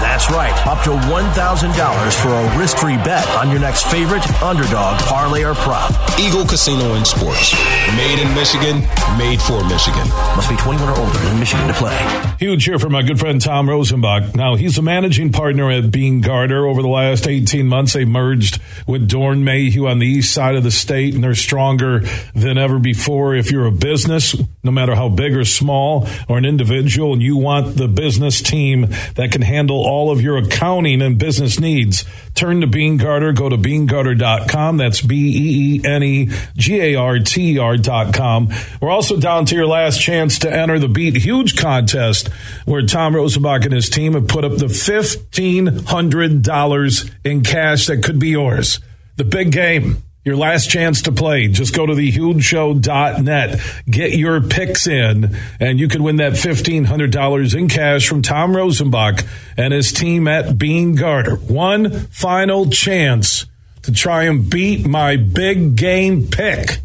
That's 0.00 0.30
right, 0.30 0.54
up 0.66 0.82
to 0.84 0.90
$1,000 0.90 2.22
for 2.22 2.32
a 2.32 2.58
risk 2.58 2.78
free 2.78 2.96
bet 2.96 3.28
on 3.36 3.50
your 3.50 3.60
next 3.60 3.86
favorite 3.86 4.24
underdog, 4.40 4.98
parlay, 5.00 5.44
or 5.44 5.54
prop. 5.54 5.92
Eagle 6.18 6.46
Casino 6.46 6.94
and 6.94 7.06
Sports. 7.06 7.52
Made 7.96 8.18
in 8.18 8.34
Michigan, 8.34 8.80
made 9.18 9.42
for 9.42 9.62
Michigan. 9.68 10.08
Must 10.36 10.48
be 10.48 10.56
21 10.56 10.88
or 10.88 10.98
older 10.98 11.20
in 11.28 11.38
Michigan 11.38 11.68
to 11.68 11.74
play. 11.74 11.96
Huge 12.38 12.64
here 12.64 12.78
for 12.78 12.88
my 12.88 13.02
good 13.02 13.18
friend 13.18 13.40
Tom 13.40 13.66
Rosenbach. 13.66 14.34
Now, 14.34 14.54
he's 14.54 14.78
a 14.78 14.82
managing 14.82 15.32
partner 15.32 15.70
at 15.70 15.90
Beene 15.90 16.22
Garter. 16.22 16.66
Over 16.66 16.80
the 16.80 16.88
last 16.88 17.26
18 17.26 17.66
months, 17.66 17.92
they 17.92 18.06
merged 18.06 18.60
with 18.86 19.08
Doeren 19.08 19.42
Mayhew 19.42 19.86
on 19.86 19.98
the 19.98 20.06
east 20.06 20.32
side 20.32 20.54
of 20.54 20.62
the 20.62 20.77
state, 20.80 21.14
and 21.14 21.24
they're 21.24 21.34
stronger 21.34 22.00
than 22.34 22.58
ever 22.58 22.78
before. 22.78 23.34
If 23.34 23.50
you're 23.50 23.66
a 23.66 23.72
business, 23.72 24.36
no 24.62 24.70
matter 24.70 24.94
how 24.94 25.08
big 25.08 25.34
or 25.34 25.44
small, 25.44 26.08
or 26.28 26.38
an 26.38 26.44
individual, 26.44 27.12
and 27.12 27.22
you 27.22 27.36
want 27.36 27.76
the 27.76 27.88
business 27.88 28.40
team 28.40 28.86
that 29.14 29.30
can 29.32 29.42
handle 29.42 29.84
all 29.84 30.10
of 30.10 30.20
your 30.20 30.38
accounting 30.38 31.02
and 31.02 31.18
business 31.18 31.60
needs, 31.60 32.04
turn 32.34 32.60
to 32.60 32.66
Beene 32.66 32.96
Garter. 32.96 33.32
Go 33.32 33.48
to 33.48 33.56
beenegarter.com. 33.56 34.76
That's 34.76 35.00
B 35.00 35.16
E 35.16 35.76
E 35.76 35.80
N 35.84 36.02
E 36.02 36.30
G 36.56 36.80
A 36.80 36.94
R 36.94 37.18
T 37.18 37.58
R.com. 37.58 38.48
We're 38.80 38.90
also 38.90 39.18
down 39.18 39.46
to 39.46 39.54
your 39.54 39.66
last 39.66 40.00
chance 40.00 40.38
to 40.40 40.52
enter 40.52 40.78
the 40.78 40.88
Beat 40.88 41.16
Huge 41.16 41.56
contest, 41.56 42.28
where 42.64 42.82
Tom 42.82 43.14
Rosenbach 43.14 43.64
and 43.64 43.72
his 43.72 43.88
team 43.88 44.12
have 44.14 44.28
put 44.28 44.44
up 44.44 44.56
the 44.56 44.66
$1,500 44.66 47.14
in 47.24 47.42
cash 47.42 47.86
that 47.86 48.02
could 48.02 48.18
be 48.18 48.30
yours. 48.30 48.80
The 49.16 49.24
big 49.24 49.52
game. 49.52 50.02
Your 50.28 50.36
last 50.36 50.68
chance 50.68 51.00
to 51.02 51.10
play. 51.10 51.48
Just 51.48 51.74
go 51.74 51.86
to 51.86 51.94
thehugeshow.net. 51.94 53.60
Get 53.88 54.12
your 54.12 54.42
picks 54.42 54.86
in, 54.86 55.34
and 55.58 55.80
you 55.80 55.88
can 55.88 56.02
win 56.02 56.16
that 56.16 56.34
$1,500 56.34 57.54
in 57.54 57.68
cash 57.68 58.06
from 58.06 58.20
Tom 58.20 58.52
Rosenbach 58.52 59.26
and 59.56 59.72
his 59.72 59.90
team 59.90 60.28
at 60.28 60.58
Beene 60.58 60.96
Garter. 60.96 61.36
One 61.36 62.00
final 62.10 62.68
chance 62.68 63.46
to 63.80 63.90
try 63.90 64.24
and 64.24 64.50
beat 64.50 64.86
my 64.86 65.16
big 65.16 65.76
game 65.76 66.28
pick. 66.28 66.80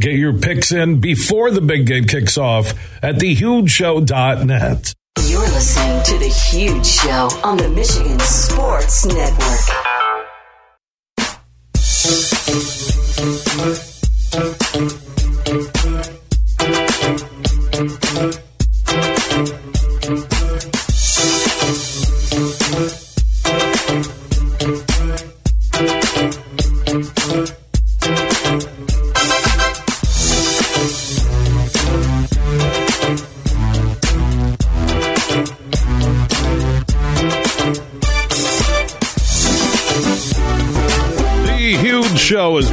Get 0.00 0.14
your 0.14 0.32
picks 0.32 0.72
in 0.72 0.98
before 0.98 1.50
the 1.50 1.60
big 1.60 1.86
game 1.86 2.06
kicks 2.06 2.38
off 2.38 2.72
at 3.02 3.16
thehugeshow.net. 3.16 4.94
You're 5.26 5.40
listening 5.40 6.02
to 6.02 6.16
The 6.16 6.28
Huge 6.28 6.86
Show 6.86 7.28
on 7.44 7.58
the 7.58 7.68
Michigan 7.68 8.18
Sports 8.20 9.04
Network. 9.04 9.85
Show 13.56 13.70
is 13.70 15.05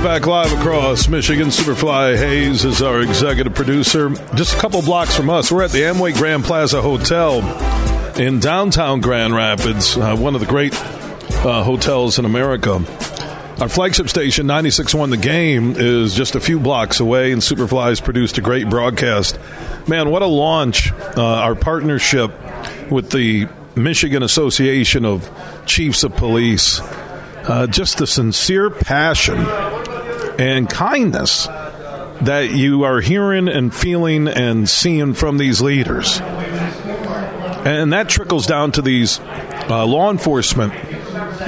back 0.04 0.28
live 0.28 0.52
across 0.52 1.08
Michigan. 1.08 1.48
Superfly 1.48 2.18
Hayes 2.18 2.66
is 2.66 2.82
our 2.82 3.00
executive 3.00 3.56
producer. 3.56 4.10
Just 4.36 4.54
a 4.54 4.58
couple 4.60 4.82
blocks 4.82 5.16
from 5.16 5.30
us, 5.30 5.50
we're 5.50 5.64
at 5.64 5.72
the 5.72 5.84
Amway 5.84 6.14
Grand 6.14 6.44
Plaza 6.44 6.82
Hotel 6.82 7.40
in 8.20 8.42
downtown 8.42 9.00
Grand 9.00 9.34
Rapids, 9.34 9.96
uh, 9.96 10.14
one 10.18 10.36
of 10.36 10.42
the 10.42 10.48
great 10.48 10.76
uh, 10.76 11.64
hotels 11.64 12.20
in 12.20 12.26
America. 12.26 12.74
Our 13.62 13.70
flagship 13.70 14.10
station, 14.10 14.46
96.1 14.46 15.10
The 15.10 15.16
Game, 15.18 15.76
is 15.78 16.14
just 16.14 16.36
a 16.36 16.42
few 16.42 16.60
blocks 16.60 17.00
away, 17.00 17.32
and 17.32 17.42
Superfly's 17.42 18.02
produced 18.02 18.38
a 18.38 18.42
great 18.42 18.70
broadcast. 18.70 19.40
Man, 19.88 20.10
what 20.10 20.22
a 20.22 20.28
launch! 20.28 20.92
Uh, 20.92 21.24
our 21.24 21.56
partnership 21.56 22.32
with 22.92 23.12
the 23.12 23.48
Michigan 23.78 24.22
Association 24.22 25.06
of 25.06 25.30
Chiefs 25.66 26.04
of 26.04 26.14
Police. 26.18 26.82
Uh, 27.46 27.68
just 27.68 28.00
the 28.00 28.08
sincere 28.08 28.70
passion 28.70 29.38
and 30.38 30.70
kindness 30.70 31.48
that 32.22 32.52
you 32.52 32.84
are 32.84 33.02
hearing 33.02 33.48
and 33.48 33.74
feeling 33.74 34.28
and 34.28 34.70
seeing 34.70 35.14
from 35.14 35.38
these 35.38 35.62
leaders. 35.62 36.20
And 37.66 37.94
that 37.94 38.10
trickles 38.10 38.46
down 38.46 38.72
to 38.74 38.82
these 38.82 39.20
uh, 39.70 39.86
law 39.86 40.12
enforcement 40.12 40.74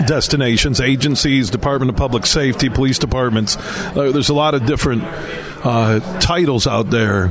destinations, 0.07 0.81
agencies, 0.81 1.49
Department 1.49 1.89
of 1.89 1.97
Public 1.97 2.25
Safety, 2.25 2.69
police 2.69 2.99
departments. 2.99 3.57
Uh, 3.57 4.11
there's 4.11 4.29
a 4.29 4.33
lot 4.33 4.53
of 4.53 4.65
different 4.65 5.03
uh, 5.03 5.99
titles 6.19 6.67
out 6.67 6.89
there. 6.89 7.29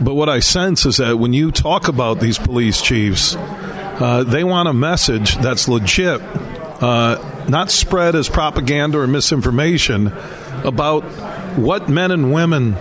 But 0.00 0.14
what 0.14 0.28
I 0.28 0.40
sense 0.40 0.84
is 0.86 0.96
that 0.96 1.18
when 1.18 1.32
you 1.32 1.52
talk 1.52 1.88
about 1.88 2.20
these 2.20 2.38
police 2.38 2.82
chiefs, 2.82 3.36
uh, 3.36 4.24
they 4.24 4.42
want 4.42 4.68
a 4.68 4.72
message 4.72 5.36
that's 5.36 5.68
legit, 5.68 6.20
uh, 6.82 7.44
not 7.48 7.70
spread 7.70 8.16
as 8.16 8.28
propaganda 8.28 8.98
or 8.98 9.06
misinformation 9.06 10.12
about 10.64 11.02
what 11.56 11.88
men 11.88 12.10
and 12.10 12.32
women 12.32 12.76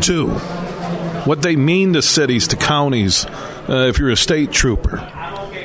do, 0.00 0.28
what 0.28 1.42
they 1.42 1.56
mean 1.56 1.92
to 1.94 2.02
cities, 2.02 2.48
to 2.48 2.56
counties, 2.56 3.26
uh, 3.68 3.86
if 3.88 3.98
you're 3.98 4.10
a 4.10 4.16
state 4.16 4.52
trooper. 4.52 4.98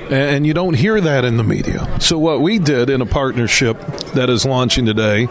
And 0.10 0.46
you 0.46 0.56
don't 0.56 0.74
hear 0.74 1.00
that 1.00 1.24
in 1.24 1.38
the 1.38 1.44
media. 1.44 2.00
So, 2.00 2.18
what 2.18 2.42
we 2.42 2.58
did 2.58 2.90
in 2.90 3.00
a 3.00 3.06
partnership 3.06 3.80
that 4.14 4.28
is 4.30 4.44
launching 4.44 4.88
today 4.88 5.28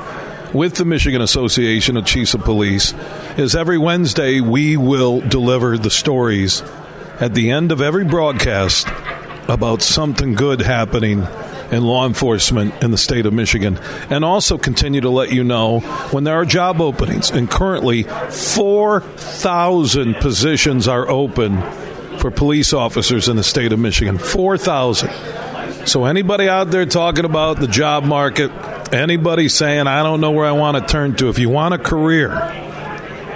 with 0.55 0.77
the 0.77 0.85
Michigan 0.85 1.21
Association 1.21 1.97
of 1.97 2.07
Chiefs 2.07 2.35
of 2.35 2.43
Police 2.43 2.95
is 3.37 3.57
every 3.57 3.79
Wednesday 3.79 4.41
we 4.41 4.77
will 4.77 5.21
deliver 5.21 5.77
the 5.77 5.91
stories 5.91 6.63
at 7.21 7.35
the 7.35 7.51
end 7.51 7.73
of 7.73 7.81
every 7.81 8.05
broadcast 8.05 8.87
about 9.49 9.83
something 9.83 10.35
good 10.35 10.61
happening 10.61 11.27
in 11.71 11.85
law 11.85 12.07
enforcement 12.07 12.83
in 12.83 12.91
the 12.91 12.99
state 12.99 13.27
of 13.27 13.33
Michigan, 13.33 13.79
and 14.11 14.25
also 14.25 14.59
continue 14.59 15.01
to 15.01 15.11
let 15.11 15.33
you 15.33 15.45
know 15.45 15.81
when 16.11 16.25
there 16.25 16.35
are 16.35 16.45
job 16.45 16.81
openings. 16.81 17.31
And 17.31 17.51
currently, 17.51 18.05
4,000 18.05 20.17
positions 20.17 20.89
are 20.89 21.09
open 21.09 21.63
for 22.19 22.31
police 22.31 22.73
officers 22.73 23.29
in 23.29 23.37
the 23.37 23.45
state 23.45 23.73
of 23.73 23.79
Michigan. 23.79 24.19
4,000. 24.19 25.11
So, 25.87 26.05
anybody 26.05 26.49
out 26.49 26.71
there 26.71 26.87
talking 26.87 27.25
about 27.25 27.61
the 27.61 27.67
job 27.67 28.05
market, 28.05 28.51
anybody 28.93 29.49
saying, 29.49 29.87
I 29.87 30.03
don't 30.03 30.21
know 30.21 30.33
where 30.33 30.47
I 30.47 30.53
want 30.53 30.77
to 30.77 30.87
turn 30.87 31.15
to, 31.17 31.29
if 31.29 31.39
you 31.39 31.49
want 31.49 31.75
a 31.75 31.79
career, 31.79 32.31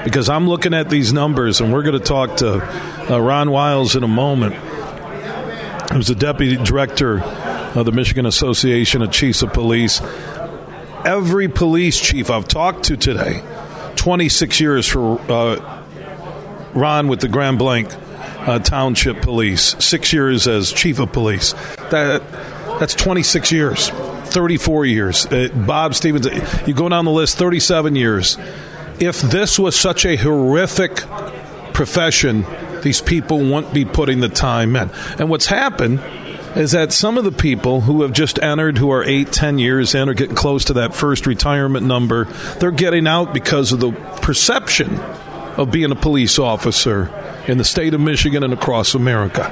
because 0.04 0.28
I'm 0.28 0.48
looking 0.48 0.74
at 0.74 0.90
these 0.90 1.12
numbers, 1.12 1.60
and 1.60 1.72
we're 1.72 1.82
going 1.82 1.98
to 1.98 2.04
talk 2.04 2.38
to 2.38 3.10
uh, 3.10 3.20
Ron 3.20 3.50
Wiles 3.50 3.96
in 3.96 4.02
a 4.02 4.08
moment, 4.08 4.54
who's 5.92 6.08
the 6.08 6.14
deputy 6.14 6.62
director 6.62 7.22
of 7.74 7.86
the 7.86 7.92
Michigan 7.92 8.26
Association 8.26 9.02
of 9.02 9.10
Chiefs 9.10 9.42
of 9.42 9.52
Police. 9.52 10.00
Every 11.04 11.48
police 11.48 12.00
chief 12.00 12.30
I've 12.30 12.46
talked 12.46 12.84
to 12.84 12.96
today, 12.96 13.42
26 13.96 14.60
years 14.60 14.86
for 14.86 15.20
uh, 15.30 15.82
Ron 16.74 17.08
with 17.08 17.20
the 17.20 17.28
Grand 17.28 17.58
Blanc 17.58 17.92
uh, 18.46 18.58
Township 18.58 19.22
Police, 19.22 19.76
six 19.84 20.12
years 20.12 20.46
as 20.46 20.72
chief 20.72 20.98
of 20.98 21.12
police. 21.12 21.52
That 21.90 22.22
that's 22.78 22.94
26 22.94 23.52
years, 23.52 23.88
34 23.90 24.86
years. 24.86 25.26
Uh, 25.26 25.48
Bob 25.54 25.94
Stevens, 25.94 26.26
you 26.66 26.74
go 26.74 26.88
down 26.88 27.04
the 27.04 27.10
list, 27.10 27.38
37 27.38 27.96
years. 27.96 28.38
If 28.98 29.20
this 29.20 29.58
was 29.58 29.78
such 29.78 30.04
a 30.04 30.16
horrific 30.16 30.96
profession, 31.72 32.44
these 32.82 33.00
people 33.00 33.38
wouldn't 33.38 33.72
be 33.72 33.84
putting 33.84 34.20
the 34.20 34.28
time 34.28 34.76
in. 34.76 34.90
And 35.18 35.28
what's 35.28 35.46
happened 35.46 36.00
is 36.56 36.72
that 36.72 36.92
some 36.92 37.16
of 37.16 37.24
the 37.24 37.32
people 37.32 37.80
who 37.80 38.02
have 38.02 38.12
just 38.12 38.38
entered, 38.42 38.78
who 38.78 38.90
are 38.90 39.02
eight, 39.04 39.32
ten 39.32 39.58
years 39.58 39.94
in, 39.94 40.08
or 40.08 40.14
getting 40.14 40.36
close 40.36 40.66
to 40.66 40.74
that 40.74 40.94
first 40.94 41.26
retirement 41.26 41.86
number, 41.86 42.24
they're 42.58 42.70
getting 42.70 43.06
out 43.06 43.32
because 43.32 43.72
of 43.72 43.80
the 43.80 43.92
perception 44.20 44.98
of 45.56 45.70
being 45.70 45.90
a 45.90 45.96
police 45.96 46.38
officer 46.38 47.10
in 47.46 47.58
the 47.58 47.64
state 47.64 47.94
of 47.94 48.00
Michigan 48.00 48.42
and 48.42 48.52
across 48.52 48.94
America. 48.94 49.44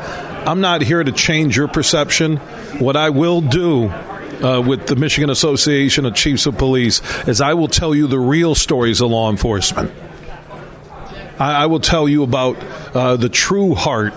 I'm 0.47 0.61
not 0.61 0.83
here 0.83 1.03
to 1.03 1.13
change 1.13 1.57
your 1.57 1.69
perception. 1.69 2.37
What 2.79 2.97
I 2.97 3.11
will 3.11 3.41
do 3.41 3.89
uh, 3.89 4.61
with 4.61 4.87
the 4.87 4.97
Michigan 4.97 5.29
Association 5.31 6.07
of 6.07 6.15
Chiefs 6.15 6.47
of 6.47 6.57
Police 6.57 7.03
is 7.29 7.41
I 7.41 7.55
will 7.55 7.69
tell 7.69 7.95
you 7.95 8.07
the 8.07 8.19
real 8.19 8.55
stories 8.55 9.01
of 9.01 9.11
law 9.11 9.31
enforcement. 9.31 9.93
I, 11.39 11.63
I 11.63 11.67
will 11.67 11.81
tell 11.81 12.09
you 12.09 12.23
about 12.23 12.57
uh, 12.95 13.17
the 13.17 13.29
true 13.29 13.75
heart 13.75 14.15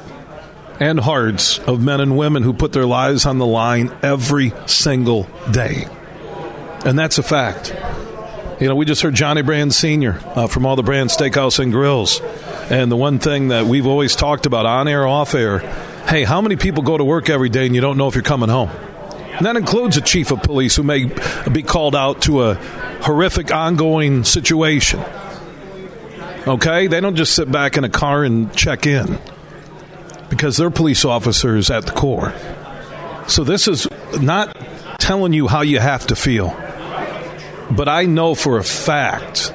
and 0.83 0.99
hearts 0.99 1.59
of 1.59 1.81
men 1.81 2.01
and 2.01 2.17
women 2.17 2.43
who 2.43 2.51
put 2.51 2.73
their 2.73 2.85
lives 2.85 3.25
on 3.25 3.37
the 3.37 3.45
line 3.45 3.89
every 4.03 4.51
single 4.65 5.29
day. 5.49 5.87
And 6.85 6.99
that's 6.99 7.17
a 7.17 7.23
fact. 7.23 7.73
You 8.59 8.67
know, 8.67 8.75
we 8.75 8.83
just 8.83 9.01
heard 9.01 9.13
Johnny 9.15 9.43
Brann 9.43 9.71
Sr. 9.71 10.19
Uh, 10.35 10.47
from 10.47 10.65
all 10.65 10.75
the 10.75 10.83
Brann 10.83 11.07
Steakhouse 11.07 11.57
and 11.57 11.71
Grills. 11.71 12.19
And 12.69 12.91
the 12.91 12.97
one 12.97 13.19
thing 13.19 13.47
that 13.47 13.65
we've 13.65 13.87
always 13.87 14.13
talked 14.17 14.45
about 14.45 14.65
on 14.65 14.89
air, 14.89 15.07
off 15.07 15.33
air 15.33 15.59
hey, 16.09 16.25
how 16.25 16.41
many 16.41 16.57
people 16.57 16.83
go 16.83 16.97
to 16.97 17.05
work 17.05 17.29
every 17.29 17.47
day 17.47 17.65
and 17.65 17.73
you 17.73 17.79
don't 17.79 17.97
know 17.97 18.09
if 18.09 18.15
you're 18.15 18.21
coming 18.21 18.49
home? 18.49 18.69
And 18.69 19.45
that 19.45 19.55
includes 19.55 19.95
a 19.95 20.01
chief 20.01 20.31
of 20.31 20.43
police 20.43 20.75
who 20.75 20.83
may 20.83 21.09
be 21.49 21.63
called 21.63 21.95
out 21.95 22.23
to 22.23 22.43
a 22.43 22.55
horrific 22.55 23.53
ongoing 23.53 24.25
situation. 24.25 25.01
Okay? 26.45 26.87
They 26.87 26.99
don't 26.99 27.15
just 27.15 27.33
sit 27.35 27.49
back 27.49 27.77
in 27.77 27.85
a 27.85 27.89
car 27.89 28.25
and 28.25 28.53
check 28.53 28.85
in 28.85 29.17
because 30.33 30.57
they're 30.57 30.71
police 30.71 31.05
officers 31.05 31.69
at 31.69 31.85
the 31.85 31.91
core. 31.91 32.33
So 33.27 33.43
this 33.43 33.67
is 33.67 33.87
not 34.19 34.57
telling 34.97 35.31
you 35.31 35.47
how 35.47 35.61
you 35.61 35.77
have 35.77 36.07
to 36.07 36.15
feel. 36.15 36.49
But 37.69 37.87
I 37.87 38.05
know 38.05 38.33
for 38.33 38.57
a 38.57 38.63
fact 38.63 39.53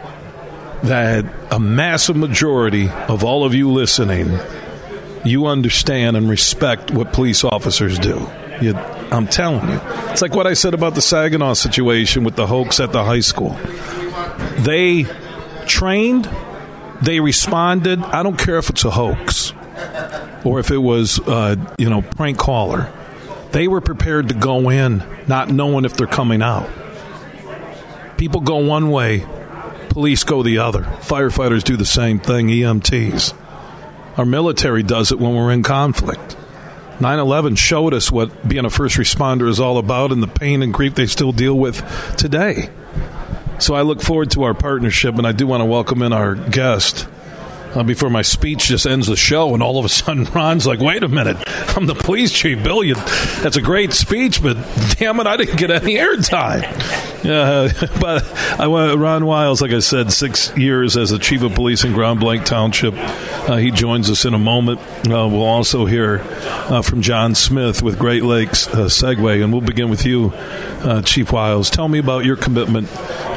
that 0.85 1.25
a 1.51 1.59
massive 1.59 2.17
majority 2.17 2.89
of 3.09 3.25
all 3.25 3.45
of 3.45 3.55
you 3.55 3.73
listening, 3.73 4.39
you 5.25 5.47
understand 5.47 6.17
and 6.17 6.31
respect 6.31 6.93
what 6.93 7.13
police 7.13 7.43
officers 7.43 7.99
do. 7.99 8.31
You, 8.61 8.77
I'm 8.77 9.27
telling 9.27 9.69
you. 9.69 9.81
It's 10.11 10.23
like 10.23 10.37
what 10.37 10.47
I 10.47 10.55
said 10.55 10.75
about 10.75 10.95
the 10.95 11.03
Saginaw 11.03 11.55
situation 11.55 12.23
with 12.23 12.37
the 12.37 12.47
hoax 12.47 12.79
at 12.79 12.93
the 12.93 13.03
high 13.03 13.21
school. 13.21 13.59
They 14.59 15.07
trained, 15.67 16.31
they 17.03 17.19
responded. 17.19 18.01
I 18.01 18.23
don't 18.23 18.39
care 18.39 18.59
if 18.59 18.71
it's 18.71 18.85
a 18.85 18.91
hoax 18.91 19.38
or 20.45 20.61
if 20.61 20.71
it 20.71 20.79
was, 20.79 21.21
uh, 21.21 21.57
you 21.79 21.89
know, 21.89 22.03
prank 22.03 22.39
caller. 22.39 22.93
They 23.53 23.67
were 23.67 23.81
prepared 23.81 24.29
to 24.29 24.35
go 24.35 24.71
in 24.71 25.03
not 25.27 25.51
knowing 25.51 25.85
if 25.85 25.97
they're 25.97 26.07
coming 26.07 26.43
out. 26.43 26.69
People 28.17 28.41
go 28.41 28.57
one 28.57 28.91
way, 28.91 29.25
police 29.89 30.25
go 30.25 30.43
the 30.43 30.59
other. 30.59 30.83
Firefighters 30.83 31.63
do 31.63 31.77
the 31.77 31.85
same 31.85 32.19
thing, 32.19 32.49
EMTs. 32.49 33.35
Our 34.19 34.27
military 34.27 34.83
does 34.83 35.13
it 35.13 35.19
when 35.19 35.35
we're 35.35 35.53
in 35.53 35.63
conflict. 35.63 36.37
9 37.01 37.19
11 37.19 37.55
showed 37.55 37.95
us 37.95 38.11
what 38.11 38.49
being 38.49 38.65
a 38.65 38.71
first 38.71 38.97
responder 38.97 39.49
is 39.49 39.61
all 39.61 39.79
about 39.79 40.11
and 40.11 40.21
the 40.21 40.27
pain 40.27 40.63
and 40.63 40.75
grief 40.75 40.97
they 40.97 41.07
still 41.07 41.31
deal 41.31 41.55
with 41.55 41.85
today. 42.17 42.71
So 43.61 43.75
I 43.75 43.83
look 43.83 44.03
forward 44.03 44.33
to 44.33 44.45
our 44.45 44.55
partnership, 44.55 45.17
and 45.17 45.27
I 45.27 45.33
do 45.33 45.47
want 45.47 45.61
to 45.61 45.65
welcome 45.65 46.03
in 46.03 46.13
our 46.13 46.35
guest. 46.35 47.09
Uh, 47.75 47.83
before 47.83 48.09
my 48.11 48.23
speech 48.23 48.69
just 48.69 48.87
ends 48.87 49.07
the 49.07 49.17
show, 49.17 49.53
and 49.55 49.63
all 49.63 49.79
of 49.79 49.85
a 49.85 49.89
sudden 49.89 50.25
Ron's 50.35 50.67
like, 50.67 50.81
"Wait 50.81 51.03
a 51.03 51.09
minute, 51.09 51.37
I'm 51.77 51.87
the 51.87 51.95
police 51.95 52.33
chief, 52.33 52.63
Bill. 52.63 52.83
You, 52.83 52.95
that's 53.43 53.57
a 53.57 53.63
great 53.63 53.93
speech, 53.93 54.43
but 54.43 54.57
damn 54.99 55.21
it, 55.21 55.27
I 55.27 55.37
didn't 55.37 55.57
get 55.57 55.71
any 55.71 55.95
airtime." 55.95 56.65
Uh, 57.29 57.69
but 58.01 58.25
I 58.59 58.67
went 58.67 58.99
Ron 58.99 59.27
Wiles, 59.27 59.61
like 59.61 59.73
I 59.73 59.81
said, 59.81 60.13
six 60.13 60.57
years 60.57 60.97
as 60.97 61.11
the 61.11 61.19
chief 61.19 61.43
of 61.43 61.55
police 61.55 61.85
in 61.85 61.93
Grand 61.93 62.21
Blanc 62.21 62.45
Township. 62.45 62.95
Uh, 62.97 63.57
he 63.57 63.71
joins 63.71 64.11
us 64.11 64.25
in 64.25 64.35
a 64.35 64.39
moment. 64.39 64.81
Uh, 64.81 65.29
we'll 65.29 65.43
also 65.43 65.87
hear 65.87 66.21
uh, 66.23 66.83
from 66.83 67.03
John 67.03 67.35
Smith 67.35 67.83
with 67.83 67.99
Great 67.99 68.23
Lakes 68.23 68.67
uh, 68.69 68.87
Segway, 68.87 69.43
and 69.43 69.53
we'll 69.53 69.63
begin 69.63 69.91
with 69.91 70.07
you, 70.07 70.33
uh, 70.35 71.03
Chief 71.03 71.33
Wiles. 71.33 71.71
Tell 71.71 71.89
me 71.89 71.99
about 71.99 72.25
your 72.25 72.37
commitment 72.37 72.89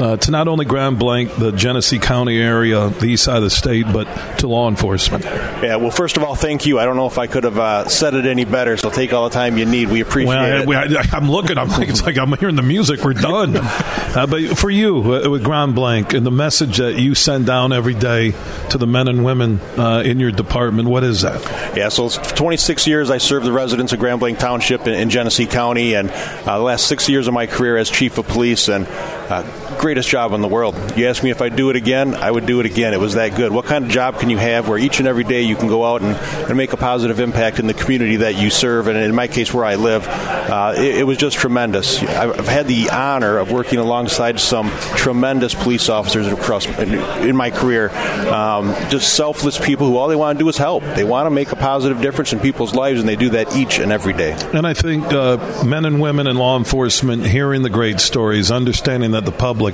to 0.02 0.32
not 0.32 0.48
only 0.48 0.66
Grand 0.66 0.98
Blanc, 0.98 1.36
the 1.36 1.52
Genesee 1.52 2.00
County 2.00 2.40
area, 2.40 2.90
the 2.90 3.06
east 3.06 3.26
side 3.26 3.38
of 3.38 3.44
the 3.44 3.50
state, 3.52 3.86
but 3.94 4.06
to 4.40 4.48
law 4.48 4.68
enforcement. 4.68 5.24
Yeah, 5.24 5.76
well, 5.76 5.92
first 5.92 6.18
of 6.18 6.24
all, 6.24 6.34
thank 6.36 6.66
you. 6.66 6.80
I 6.80 6.86
don't 6.86 6.96
know 6.96 7.06
if 7.06 7.20
I 7.20 7.28
could 7.28 7.44
have 7.44 7.92
said 7.92 8.16
it 8.16 8.26
any 8.26 8.46
better, 8.46 8.78
so 8.78 8.90
take 8.90 9.14
all 9.14 9.30
the 9.30 9.34
time 9.34 9.58
you 9.58 9.66
need. 9.66 9.90
We 9.90 10.02
appreciate 10.02 10.66
well, 10.66 10.92
it. 10.92 11.14
I, 11.14 11.18
am 11.18 11.30
looking. 11.30 11.58
I'm 11.58 11.70
like, 11.70 11.90
it's 11.90 12.02
like 12.02 12.18
I'm 12.18 12.34
hearing 12.34 12.56
the 12.56 12.64
music. 12.64 13.04
We're 13.04 13.14
done. 13.14 13.54
Uh, 14.12 14.28
but 14.28 14.58
for 14.58 14.70
you, 14.70 14.98
uh, 15.14 15.30
with 15.30 15.42
Grand 15.42 15.74
Blanc, 15.74 16.14
and 16.14 16.26
the 16.26 16.32
message 16.32 16.80
that 16.80 17.00
you 17.00 17.16
send 17.16 17.46
down 17.46 17.72
every 17.72 17.94
day 17.94 18.34
to 18.70 18.78
the 18.78 18.86
men 18.86 19.08
and 19.08 19.24
women 19.24 19.62
uh, 19.78 20.04
in 20.06 20.20
your 20.20 20.32
department, 20.32 20.90
what 20.90 21.06
is 21.06 21.22
that? 21.22 21.42
Yeah, 21.78 21.88
so 21.88 22.10
26 22.10 22.88
years 22.88 23.10
I 23.10 23.20
served 23.20 23.46
the 23.46 23.54
residents 23.54 23.94
of 23.94 24.00
Grand 24.00 24.20
Blanc 24.20 24.38
Township 24.38 24.82
in, 24.82 24.96
in 24.96 25.10
Genesee 25.10 25.46
County, 25.46 25.96
and 25.96 26.12
uh, 26.12 26.58
the 26.58 26.64
last 26.64 26.88
six 26.88 27.08
years 27.08 27.30
of 27.30 27.34
my 27.34 27.48
career 27.48 27.78
as 27.78 27.90
chief 27.90 28.18
of 28.18 28.28
police, 28.28 28.68
and 28.68 28.86
uh, 28.86 29.44
greatest 29.82 30.08
job 30.08 30.32
in 30.34 30.42
the 30.42 30.48
world. 30.48 30.76
You 30.96 31.08
ask 31.08 31.24
me 31.24 31.32
if 31.32 31.42
I'd 31.42 31.56
do 31.56 31.72
it 31.72 31.76
again, 31.76 32.14
I 32.14 32.30
would 32.30 32.46
do 32.46 32.60
it 32.60 32.68
again. 32.68 32.94
It 32.94 33.00
was 33.00 33.16
that 33.16 33.36
good. 33.36 33.52
What 33.52 33.66
kind 33.66 33.84
of 33.84 33.90
job 33.90 34.20
can 34.20 34.30
you 34.30 34.38
have 34.38 34.70
where 34.70 34.78
each 34.78 35.00
and 35.00 35.08
every 35.08 35.24
day 35.24 35.42
you 35.42 35.56
can 35.56 35.68
go 35.68 35.84
out 35.84 36.02
and, 36.02 36.16
and 36.48 36.56
make 36.56 36.72
a 36.72 36.78
positive 36.78 37.20
impact 37.20 37.58
in 37.58 37.66
the 37.66 37.74
community 37.74 38.18
that 38.18 38.36
you 38.36 38.52
serve, 38.52 38.88
and 38.88 38.98
in 38.98 39.16
my 39.16 39.28
case, 39.28 39.54
where 39.54 39.66
I 39.66 39.76
live? 39.76 40.08
Uh, 40.08 40.76
it, 40.78 41.00
it 41.00 41.04
was 41.04 41.18
just 41.18 41.38
tremendous. 41.38 42.02
I've 42.04 42.48
had 42.48 42.68
the 42.68 42.92
honor 42.92 43.40
of 43.40 43.52
working 43.52 43.80
alongside 43.80 44.40
some 44.40 44.70
tremendous 44.96 45.56
police 45.56 45.90
officers 45.90 46.28
across 46.28 46.68
in 46.68 47.36
my 47.36 47.50
career. 47.50 47.90
Um, 48.30 48.76
just 48.90 49.16
selfless 49.16 49.60
people 49.60 49.88
who 49.88 49.98
all 49.98 50.08
they 50.08 50.16
want 50.16 50.38
to 50.38 50.44
do 50.44 50.48
is 50.48 50.58
help. 50.58 50.84
They 50.84 51.04
want 51.04 51.26
to 51.26 51.32
make 51.32 51.52
a 51.52 51.56
positive 51.56 52.02
difference 52.02 52.34
in 52.34 52.40
people's 52.40 52.76
lives, 52.76 53.00
and 53.00 53.10
they 53.10 53.16
do 53.16 53.30
that 53.32 53.56
each 53.56 53.80
and 53.80 53.92
every 53.92 54.14
day. 54.14 54.34
And 54.54 54.68
I 54.68 54.76
think 54.76 55.06
uh, 55.06 55.64
men 55.66 55.86
and 55.86 56.00
women 56.00 56.28
in 56.28 56.36
law 56.36 56.56
enforcement 56.56 57.26
hearing 57.26 57.64
the 57.64 57.70
great 57.70 58.00
stories, 58.00 58.52
understanding 58.52 59.12
that 59.12 59.26
the 59.26 59.32
public 59.32 59.71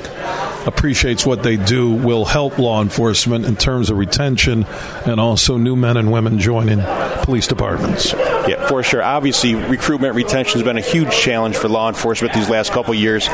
appreciates 0.66 1.26
what 1.26 1.44
they 1.44 1.58
do, 1.58 1.92
will 1.92 2.26
help 2.26 2.58
law 2.58 2.82
enforcement 2.82 3.46
in 3.46 3.56
terms 3.56 3.90
of 3.90 3.98
retention 3.98 4.66
and 5.06 5.20
also 5.20 5.58
new 5.58 5.76
men 5.76 5.98
and 5.98 6.12
women 6.12 6.40
joining 6.40 6.82
police 7.24 7.48
departments. 7.48 8.14
Yeah, 8.14 8.68
for 8.68 8.84
sure. 8.84 9.02
Obviously, 9.02 9.56
recruitment 9.56 10.16
retention 10.16 10.60
has 10.60 10.64
been 10.64 10.78
a 10.78 10.82
huge 10.82 11.12
challenge 11.12 11.56
for 11.56 11.70
law 11.70 11.88
enforcement 11.88 12.34
these 12.34 12.50
last 12.50 12.72
couple 12.72 12.94
years, 12.94 13.28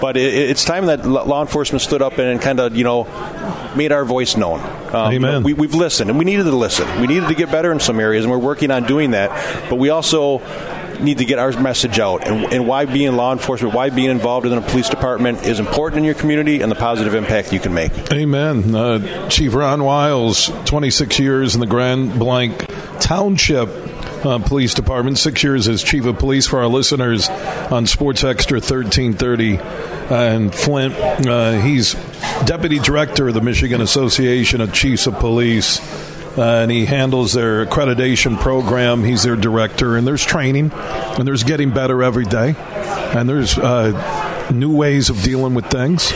but 0.00 0.16
it, 0.16 0.34
it's 0.34 0.64
time 0.64 0.86
that 0.86 1.06
law 1.06 1.40
enforcement 1.40 1.82
stood 1.82 2.02
up 2.02 2.18
and 2.18 2.40
kind 2.40 2.60
of, 2.60 2.76
you 2.76 2.84
know, 2.84 3.04
made 3.76 3.92
our 3.92 4.04
voice 4.04 4.36
known. 4.36 4.60
Um, 4.60 5.12
Amen. 5.12 5.14
You 5.14 5.20
know, 5.20 5.40
we, 5.40 5.52
we've 5.54 5.74
listened, 5.74 6.10
and 6.10 6.18
we 6.18 6.24
needed 6.24 6.44
to 6.44 6.56
listen. 6.56 6.88
We 7.00 7.06
needed 7.06 7.28
to 7.28 7.34
get 7.34 7.50
better 7.50 7.72
in 7.72 7.80
some 7.80 7.98
areas, 7.98 8.24
and 8.24 8.30
we're 8.32 8.38
working 8.38 8.70
on 8.70 8.84
doing 8.84 9.12
that. 9.12 9.68
But 9.68 9.76
we 9.76 9.90
also 9.90 10.38
need 11.04 11.18
to 11.18 11.24
get 11.24 11.38
our 11.38 11.52
message 11.60 11.98
out 11.98 12.26
and, 12.26 12.52
and, 12.52 12.66
why 12.66 12.84
being 12.86 13.14
law 13.16 13.32
enforcement, 13.32 13.74
why 13.74 13.90
being 13.90 14.10
involved 14.10 14.46
in 14.46 14.52
a 14.52 14.60
police 14.60 14.88
department 14.88 15.44
is 15.44 15.60
important 15.60 15.98
in 15.98 16.04
your 16.04 16.14
community 16.14 16.60
and 16.60 16.70
the 16.70 16.76
positive 16.76 17.14
impact 17.14 17.52
you 17.52 17.60
can 17.60 17.74
make. 17.74 17.92
Amen. 18.12 18.74
Uh, 18.74 19.28
Chief 19.28 19.54
Ron 19.54 19.84
Wiles, 19.84 20.50
26 20.64 21.18
years 21.18 21.54
in 21.54 21.60
the 21.60 21.66
Grand 21.66 22.18
Blanc 22.18 22.66
Township. 23.00 23.68
Uh, 24.24 24.38
police 24.38 24.72
Department, 24.72 25.18
six 25.18 25.44
years 25.44 25.68
as 25.68 25.82
chief 25.82 26.06
of 26.06 26.18
police 26.18 26.46
for 26.46 26.60
our 26.60 26.66
listeners 26.66 27.28
on 27.28 27.86
Sports 27.86 28.24
Extra 28.24 28.56
1330 28.56 29.58
uh, 29.58 30.14
and 30.14 30.54
Flint. 30.54 30.94
Uh, 31.26 31.60
he's 31.60 31.92
deputy 32.46 32.78
director 32.78 33.28
of 33.28 33.34
the 33.34 33.42
Michigan 33.42 33.82
Association 33.82 34.62
of 34.62 34.72
Chiefs 34.72 35.06
of 35.06 35.18
Police 35.18 35.78
uh, 36.36 36.42
and 36.42 36.70
he 36.70 36.86
handles 36.86 37.32
their 37.32 37.64
accreditation 37.64 38.38
program. 38.38 39.04
He's 39.04 39.22
their 39.22 39.36
director, 39.36 39.96
and 39.96 40.06
there's 40.06 40.24
training, 40.24 40.72
and 40.72 41.26
there's 41.26 41.44
getting 41.44 41.70
better 41.70 42.02
every 42.02 42.24
day, 42.24 42.54
and 42.56 43.28
there's 43.28 43.56
uh, 43.58 44.50
new 44.52 44.74
ways 44.74 45.10
of 45.10 45.22
dealing 45.22 45.54
with 45.54 45.66
things. 45.66 46.12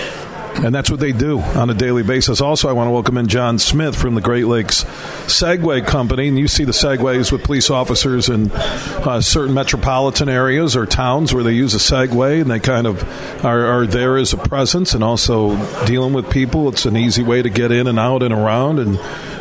And 0.61 0.75
that's 0.75 0.91
what 0.91 0.99
they 0.99 1.13
do 1.13 1.39
on 1.39 1.71
a 1.71 1.75
daily 1.75 2.03
basis. 2.03 2.41
Also, 2.41 2.69
I 2.69 2.73
want 2.73 2.89
to 2.89 2.91
welcome 2.91 3.17
in 3.17 3.29
John 3.29 3.61
Smith 3.61 3.95
from 3.95 4.17
the 4.17 4.21
Great 4.21 4.47
Lakes 4.47 4.83
Segway 5.27 5.87
Company. 5.87 6.27
And 6.27 6.37
you 6.37 6.49
see 6.49 6.65
the 6.65 6.73
Segways 6.73 7.31
with 7.31 7.45
police 7.45 7.71
officers 7.71 8.29
in 8.29 8.51
uh, 8.51 9.21
certain 9.21 9.55
metropolitan 9.55 10.29
areas 10.29 10.75
or 10.75 10.85
towns 10.85 11.33
where 11.33 11.45
they 11.45 11.53
use 11.53 11.75
a 11.75 11.79
Segway 11.79 12.41
and 12.41 12.51
they 12.51 12.59
kind 12.59 12.89
of 12.89 13.05
are, 13.45 13.67
are, 13.67 13.87
there 13.87 14.17
as 14.17 14.33
a 14.33 14.37
presence 14.37 14.95
and 14.95 15.05
also 15.05 15.55
dealing 15.87 16.13
with 16.13 16.29
people. 16.29 16.69
It's 16.69 16.87
an 16.87 16.97
easy 16.97 17.23
way 17.23 17.41
to 17.41 17.51
get 17.51 17.71
in 17.71 17.87
and 17.87 17.99
out 17.99 18.25
and 18.25 18.35
around. 18.35 18.81
And 18.81 18.99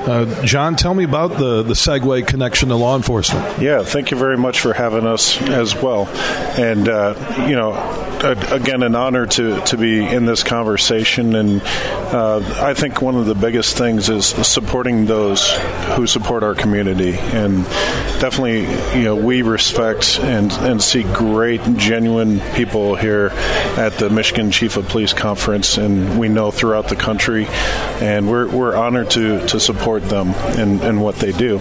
uh, 0.07 0.43
John, 0.43 0.75
tell 0.75 0.93
me 0.93 1.03
about 1.03 1.37
the, 1.37 1.63
the 1.63 1.73
Segway 1.73 2.25
connection 2.25 2.69
to 2.69 2.75
law 2.75 2.95
enforcement. 2.95 3.61
Yeah, 3.61 3.83
thank 3.83 4.11
you 4.11 4.17
very 4.17 4.37
much 4.37 4.61
for 4.61 4.73
having 4.73 5.05
us 5.05 5.41
as 5.41 5.75
well. 5.75 6.07
And, 6.57 6.87
uh, 6.87 7.45
you 7.47 7.55
know, 7.55 7.73
again, 8.51 8.83
an 8.83 8.95
honor 8.95 9.25
to, 9.25 9.61
to 9.61 9.77
be 9.77 10.05
in 10.05 10.25
this 10.25 10.43
conversation. 10.43 11.35
And 11.35 11.61
uh, 11.61 12.39
I 12.63 12.73
think 12.73 13.01
one 13.01 13.15
of 13.15 13.25
the 13.25 13.35
biggest 13.35 13.77
things 13.77 14.09
is 14.09 14.27
supporting 14.27 15.05
those 15.05 15.51
who 15.95 16.07
support 16.07 16.43
our 16.43 16.55
community. 16.55 17.15
And 17.17 17.63
definitely, 18.19 18.61
you 18.97 19.03
know, 19.03 19.15
we 19.15 19.41
respect 19.41 20.19
and, 20.21 20.51
and 20.53 20.81
see 20.81 21.03
great, 21.03 21.61
genuine 21.75 22.39
people 22.55 22.95
here 22.95 23.31
at 23.77 23.93
the 23.93 24.09
Michigan 24.09 24.51
Chief 24.51 24.77
of 24.77 24.87
Police 24.87 25.13
Conference, 25.13 25.77
and 25.77 26.17
we 26.19 26.29
know 26.29 26.49
throughout 26.49 26.87
the 26.89 26.95
country. 26.95 27.45
And 27.99 28.29
we're, 28.29 28.47
we're 28.47 28.75
honored 28.75 29.11
to, 29.11 29.45
to 29.47 29.59
support 29.59 29.96
them 30.03 30.29
in, 30.57 30.81
in 30.81 30.99
what 31.01 31.15
they 31.15 31.31
do. 31.31 31.59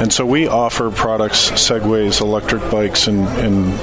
And 0.00 0.12
so 0.12 0.26
we 0.26 0.46
offer 0.46 0.90
products, 0.90 1.50
segways, 1.50 2.20
electric 2.20 2.70
bikes, 2.70 3.06
and, 3.06 3.26
and 3.38 3.78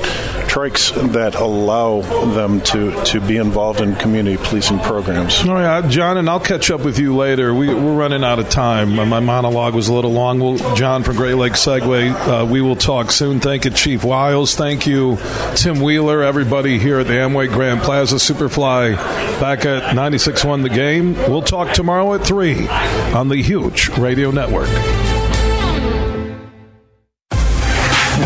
strikes 0.51 0.91
that 0.91 1.33
allow 1.35 2.01
them 2.33 2.59
to, 2.59 2.91
to 3.05 3.21
be 3.21 3.37
involved 3.37 3.79
in 3.79 3.95
community 3.95 4.35
policing 4.35 4.77
programs. 4.79 5.39
Oh, 5.45 5.81
John, 5.87 6.17
and 6.17 6.29
I'll 6.29 6.41
catch 6.41 6.69
up 6.69 6.81
with 6.81 6.99
you 6.99 7.15
later. 7.15 7.53
We, 7.53 7.69
are 7.69 7.75
running 7.75 8.25
out 8.25 8.37
of 8.37 8.49
time. 8.49 8.93
My 8.93 9.21
monologue 9.21 9.73
was 9.73 9.87
a 9.87 9.93
little 9.93 10.11
long. 10.11 10.57
John 10.75 11.03
from 11.03 11.15
Great 11.15 11.35
Lakes 11.35 11.65
Segway, 11.65 12.11
uh, 12.11 12.45
we 12.45 12.59
will 12.59 12.75
talk 12.75 13.13
soon. 13.13 13.39
Thank 13.39 13.63
you, 13.63 13.71
Chief 13.71 14.03
Wiles. 14.03 14.53
Thank 14.53 14.85
you, 14.85 15.19
Tim 15.55 15.79
Wheeler, 15.79 16.21
everybody 16.21 16.77
here 16.79 16.99
at 16.99 17.07
the 17.07 17.13
Amway 17.13 17.47
Grand 17.47 17.79
Plaza 17.79 18.17
Superfly 18.17 18.97
back 19.39 19.65
at 19.65 19.95
96.1 19.95 20.63
The 20.63 20.69
Game. 20.69 21.13
We'll 21.13 21.43
talk 21.43 21.73
tomorrow 21.73 22.13
at 22.13 22.27
3 22.27 22.67
on 22.67 23.29
the 23.29 23.41
huge 23.41 23.87
radio 23.97 24.31
network. 24.31 24.67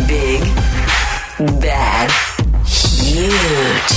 Big 0.07 0.41
Bad 1.37 1.84
News. 3.35 3.94